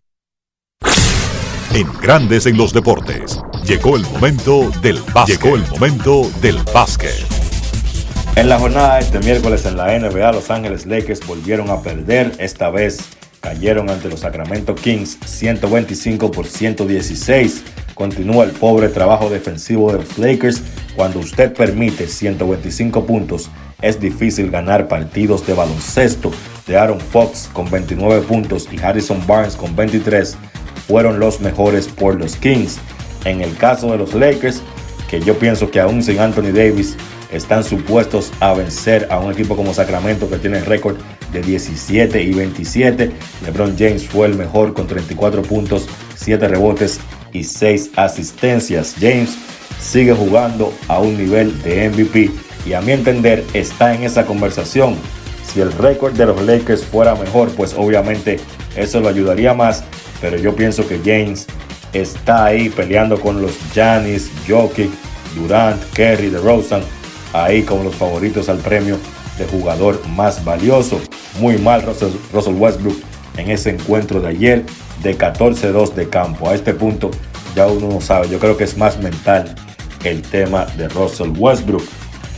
[1.74, 3.40] En Grandes en los Deportes.
[3.64, 5.42] Llegó el momento del básquet.
[5.42, 7.16] Llegó el momento del básquet.
[8.36, 12.34] En la jornada de este miércoles en la NBA, Los Ángeles Lakers volvieron a perder.
[12.40, 13.00] Esta vez
[13.40, 17.64] cayeron ante los Sacramento Kings 125 por 116.
[17.94, 20.62] Continúa el pobre trabajo defensivo de los Lakers.
[20.98, 23.50] Cuando usted permite 125 puntos,
[23.82, 26.32] es difícil ganar partidos de baloncesto.
[26.66, 30.36] De Aaron Fox con 29 puntos y Harrison Barnes con 23
[30.88, 32.78] fueron los mejores por los Kings.
[33.26, 34.62] En el caso de los Lakers,
[35.10, 36.98] que yo pienso que aún sin Anthony Davis
[37.32, 40.98] están supuestos a vencer a un equipo como Sacramento que tiene récord
[41.32, 43.12] de 17 y 27.
[43.46, 47.00] LeBron James fue el mejor con 34 puntos, 7 rebotes
[47.34, 48.96] y 6 asistencias.
[49.00, 49.38] James
[49.80, 54.96] sigue jugando a un nivel de MVP y a mi entender está en esa conversación.
[55.46, 58.40] Si el récord de los Lakers fuera mejor, pues obviamente
[58.76, 59.84] eso lo ayudaría más,
[60.20, 61.48] pero yo pienso que James
[61.94, 64.90] está ahí peleando con los Giannis, Jokic,
[65.36, 66.82] Durant, Kerry, DeRozan,
[67.34, 68.98] ahí como los favoritos al premio
[69.38, 71.00] de jugador más valioso.
[71.40, 72.98] Muy mal Russell, Russell Westbrook
[73.38, 74.66] en ese encuentro de ayer
[75.04, 76.50] de 14-2 de campo.
[76.50, 77.12] A este punto
[77.56, 79.56] ya uno no sabe, yo creo que es más mental
[80.04, 81.84] el tema de Russell Westbrook.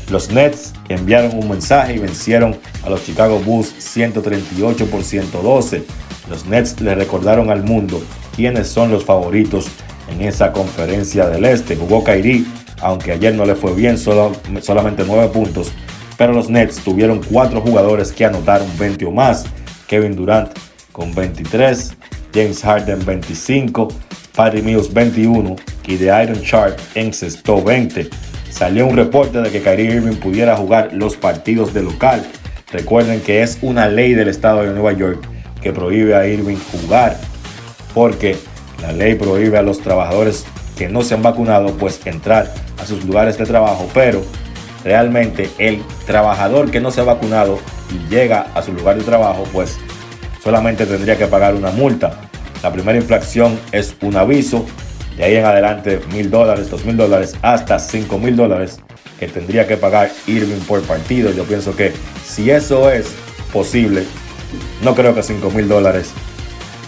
[0.09, 5.83] Los Nets enviaron un mensaje y vencieron a los Chicago Bulls 138 por 112.
[6.29, 8.01] Los Nets le recordaron al mundo
[8.35, 9.67] quiénes son los favoritos
[10.11, 11.75] en esa conferencia del Este.
[11.75, 12.45] Jugó Kyrie,
[12.81, 14.31] aunque ayer no le fue bien, solo,
[14.61, 15.71] solamente 9 puntos.
[16.17, 19.45] Pero los Nets tuvieron 4 jugadores que anotaron 20 o más.
[19.87, 20.51] Kevin Durant
[20.91, 21.93] con 23,
[22.33, 23.87] James Harden 25,
[24.35, 25.55] Patty Mills 21
[25.87, 28.09] y The Iron Chart encestó 20.
[28.59, 32.25] Salió un reporte de que Kyrie Irving pudiera jugar los partidos de local.
[32.73, 35.23] Recuerden que es una ley del estado de Nueva York
[35.61, 37.15] que prohíbe a Irving jugar
[37.93, 38.35] porque
[38.81, 40.45] la ley prohíbe a los trabajadores
[40.77, 44.25] que no se han vacunado pues entrar a sus lugares de trabajo, pero
[44.83, 47.59] realmente el trabajador que no se ha vacunado
[47.89, 49.77] y llega a su lugar de trabajo pues
[50.43, 52.11] solamente tendría que pagar una multa.
[52.61, 54.65] La primera infracción es un aviso
[55.19, 58.79] De ahí en adelante, mil dólares, dos mil dólares, hasta cinco mil dólares
[59.19, 61.29] que tendría que pagar Irving por partido.
[61.33, 61.91] Yo pienso que
[62.25, 63.07] si eso es
[63.51, 64.05] posible,
[64.81, 66.11] no creo que cinco mil dólares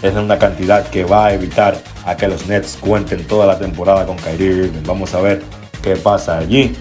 [0.00, 1.76] es una cantidad que va a evitar
[2.06, 4.82] a que los Nets cuenten toda la temporada con Kyrie Irving.
[4.86, 5.42] Vamos a ver
[5.82, 6.74] qué pasa allí.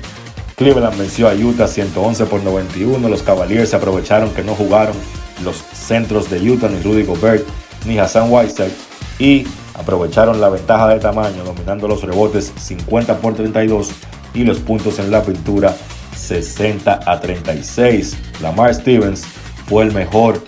[0.56, 3.10] Cleveland venció a Utah 111 por 91.
[3.10, 4.96] Los Cavaliers aprovecharon que no jugaron
[5.44, 7.46] los centros de Utah, ni Rudy Gobert,
[7.86, 8.72] ni Hassan Whiteside.
[9.20, 13.92] Y aprovecharon la ventaja de tamaño, dominando los rebotes 50 por 32
[14.34, 15.76] y los puntos en la pintura
[16.16, 18.18] 60 a 36.
[18.42, 19.24] Lamar Stevens
[19.68, 20.42] fue el mejor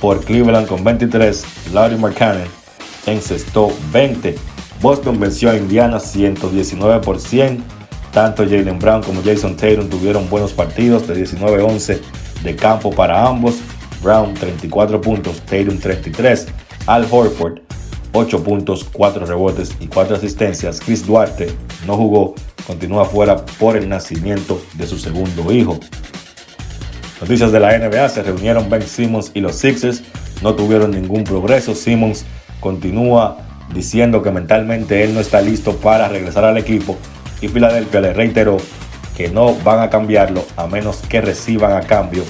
[0.00, 1.44] por Cleveland con 23.
[1.72, 2.48] Larry Markkanen
[3.06, 4.36] encestó 20.
[4.80, 7.62] Boston venció a Indiana 119 por 100.
[8.12, 12.00] Tanto Jalen Brown como Jason Tatum tuvieron buenos partidos de 19-11
[12.42, 13.56] de campo para ambos.
[14.02, 16.46] Brown 34 puntos, Tatum 33.
[16.86, 17.65] Al Horford
[18.16, 20.80] 8 puntos, 4 rebotes y 4 asistencias.
[20.80, 21.48] Chris Duarte
[21.86, 22.34] no jugó,
[22.66, 25.78] continúa fuera por el nacimiento de su segundo hijo.
[27.20, 30.02] Noticias de la NBA, se reunieron Ben Simmons y los Sixers,
[30.42, 31.74] no tuvieron ningún progreso.
[31.74, 32.24] Simmons
[32.60, 33.38] continúa
[33.74, 36.96] diciendo que mentalmente él no está listo para regresar al equipo
[37.40, 38.56] y Filadelfia le reiteró
[39.16, 42.22] que no van a cambiarlo a menos que reciban a cambio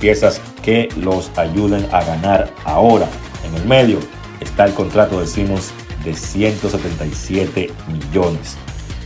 [0.00, 3.06] piezas que los ayuden a ganar ahora.
[3.46, 3.98] En el medio
[4.40, 5.72] está el contrato de Simmons
[6.04, 8.56] de 177 millones.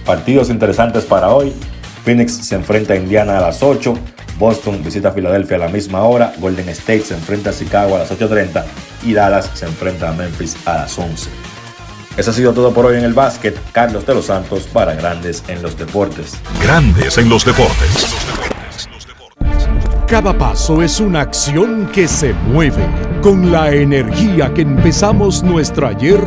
[0.05, 1.53] Partidos interesantes para hoy.
[2.05, 3.95] Phoenix se enfrenta a Indiana a las 8.
[4.39, 6.33] Boston visita a Filadelfia a la misma hora.
[6.39, 8.65] Golden State se enfrenta a Chicago a las 8.30.
[9.05, 11.29] Y Dallas se enfrenta a Memphis a las 11.
[12.17, 13.59] Eso ha sido todo por hoy en el básquet.
[13.73, 16.35] Carlos de los Santos para Grandes en los Deportes.
[16.63, 18.50] Grandes en los Deportes.
[20.11, 22.85] Cada paso es una acción que se mueve
[23.23, 26.21] con la energía que empezamos nuestro ayer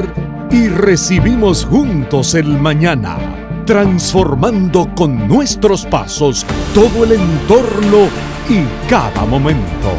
[0.50, 3.18] y recibimos juntos el mañana,
[3.66, 8.08] transformando con nuestros pasos todo el entorno
[8.48, 9.92] y cada momento.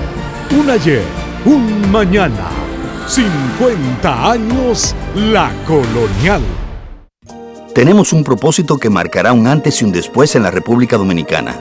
[0.59, 1.05] Un ayer,
[1.45, 2.49] un mañana,
[3.07, 6.41] 50 años la colonial.
[7.75, 11.61] Tenemos un propósito que marcará un antes y un después en la República Dominicana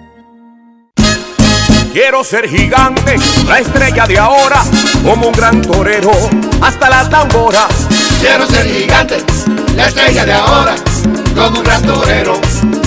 [1.93, 4.61] Quiero ser gigante, la estrella de ahora,
[5.03, 6.11] como un gran torero,
[6.61, 7.67] hasta la tambora.
[8.21, 9.17] Quiero ser gigante,
[9.75, 10.75] la estrella de ahora,
[11.35, 12.39] como un gran torero,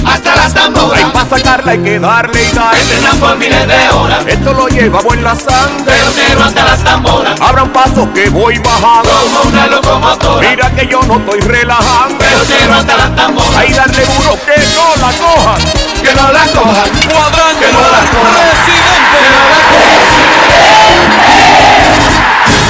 [0.07, 1.01] hasta la tambora.
[1.01, 2.81] Y para sacarla hay que darle y darle.
[2.81, 4.25] Entrenan por miles de horas.
[4.27, 5.85] Esto lo llevamos en la sangre.
[5.87, 7.41] Pero quiero hasta las tamboras.
[7.41, 9.11] Habrá un paso que voy bajando.
[9.11, 10.49] Como una locomotora.
[10.49, 12.17] Mira que yo no estoy relajando.
[12.19, 13.57] Pero quiero hasta las tamboras.
[13.57, 15.61] Ahí darle duro que no la cojan.
[16.03, 16.91] Que no la cojan.
[17.13, 17.67] Cuadrante.
[17.67, 18.35] Que no la cojan.
[18.51, 19.19] Presidente.
[19.21, 19.49] Que no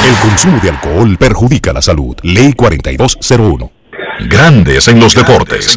[0.01, 2.17] la El consumo de alcohol perjudica la salud.
[2.23, 3.84] Ley 4201.
[4.21, 5.77] Grandes en los deportes.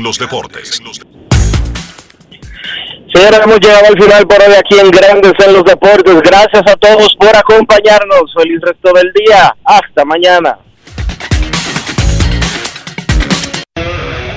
[3.13, 6.21] Señores, hemos llegado al final por hoy aquí en Grandes en los Deportes.
[6.21, 8.33] Gracias a todos por acompañarnos.
[8.35, 9.55] Feliz resto del día.
[9.63, 10.57] Hasta mañana.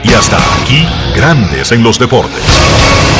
[0.03, 3.20] Y hasta aquí, Grandes en los Deportes.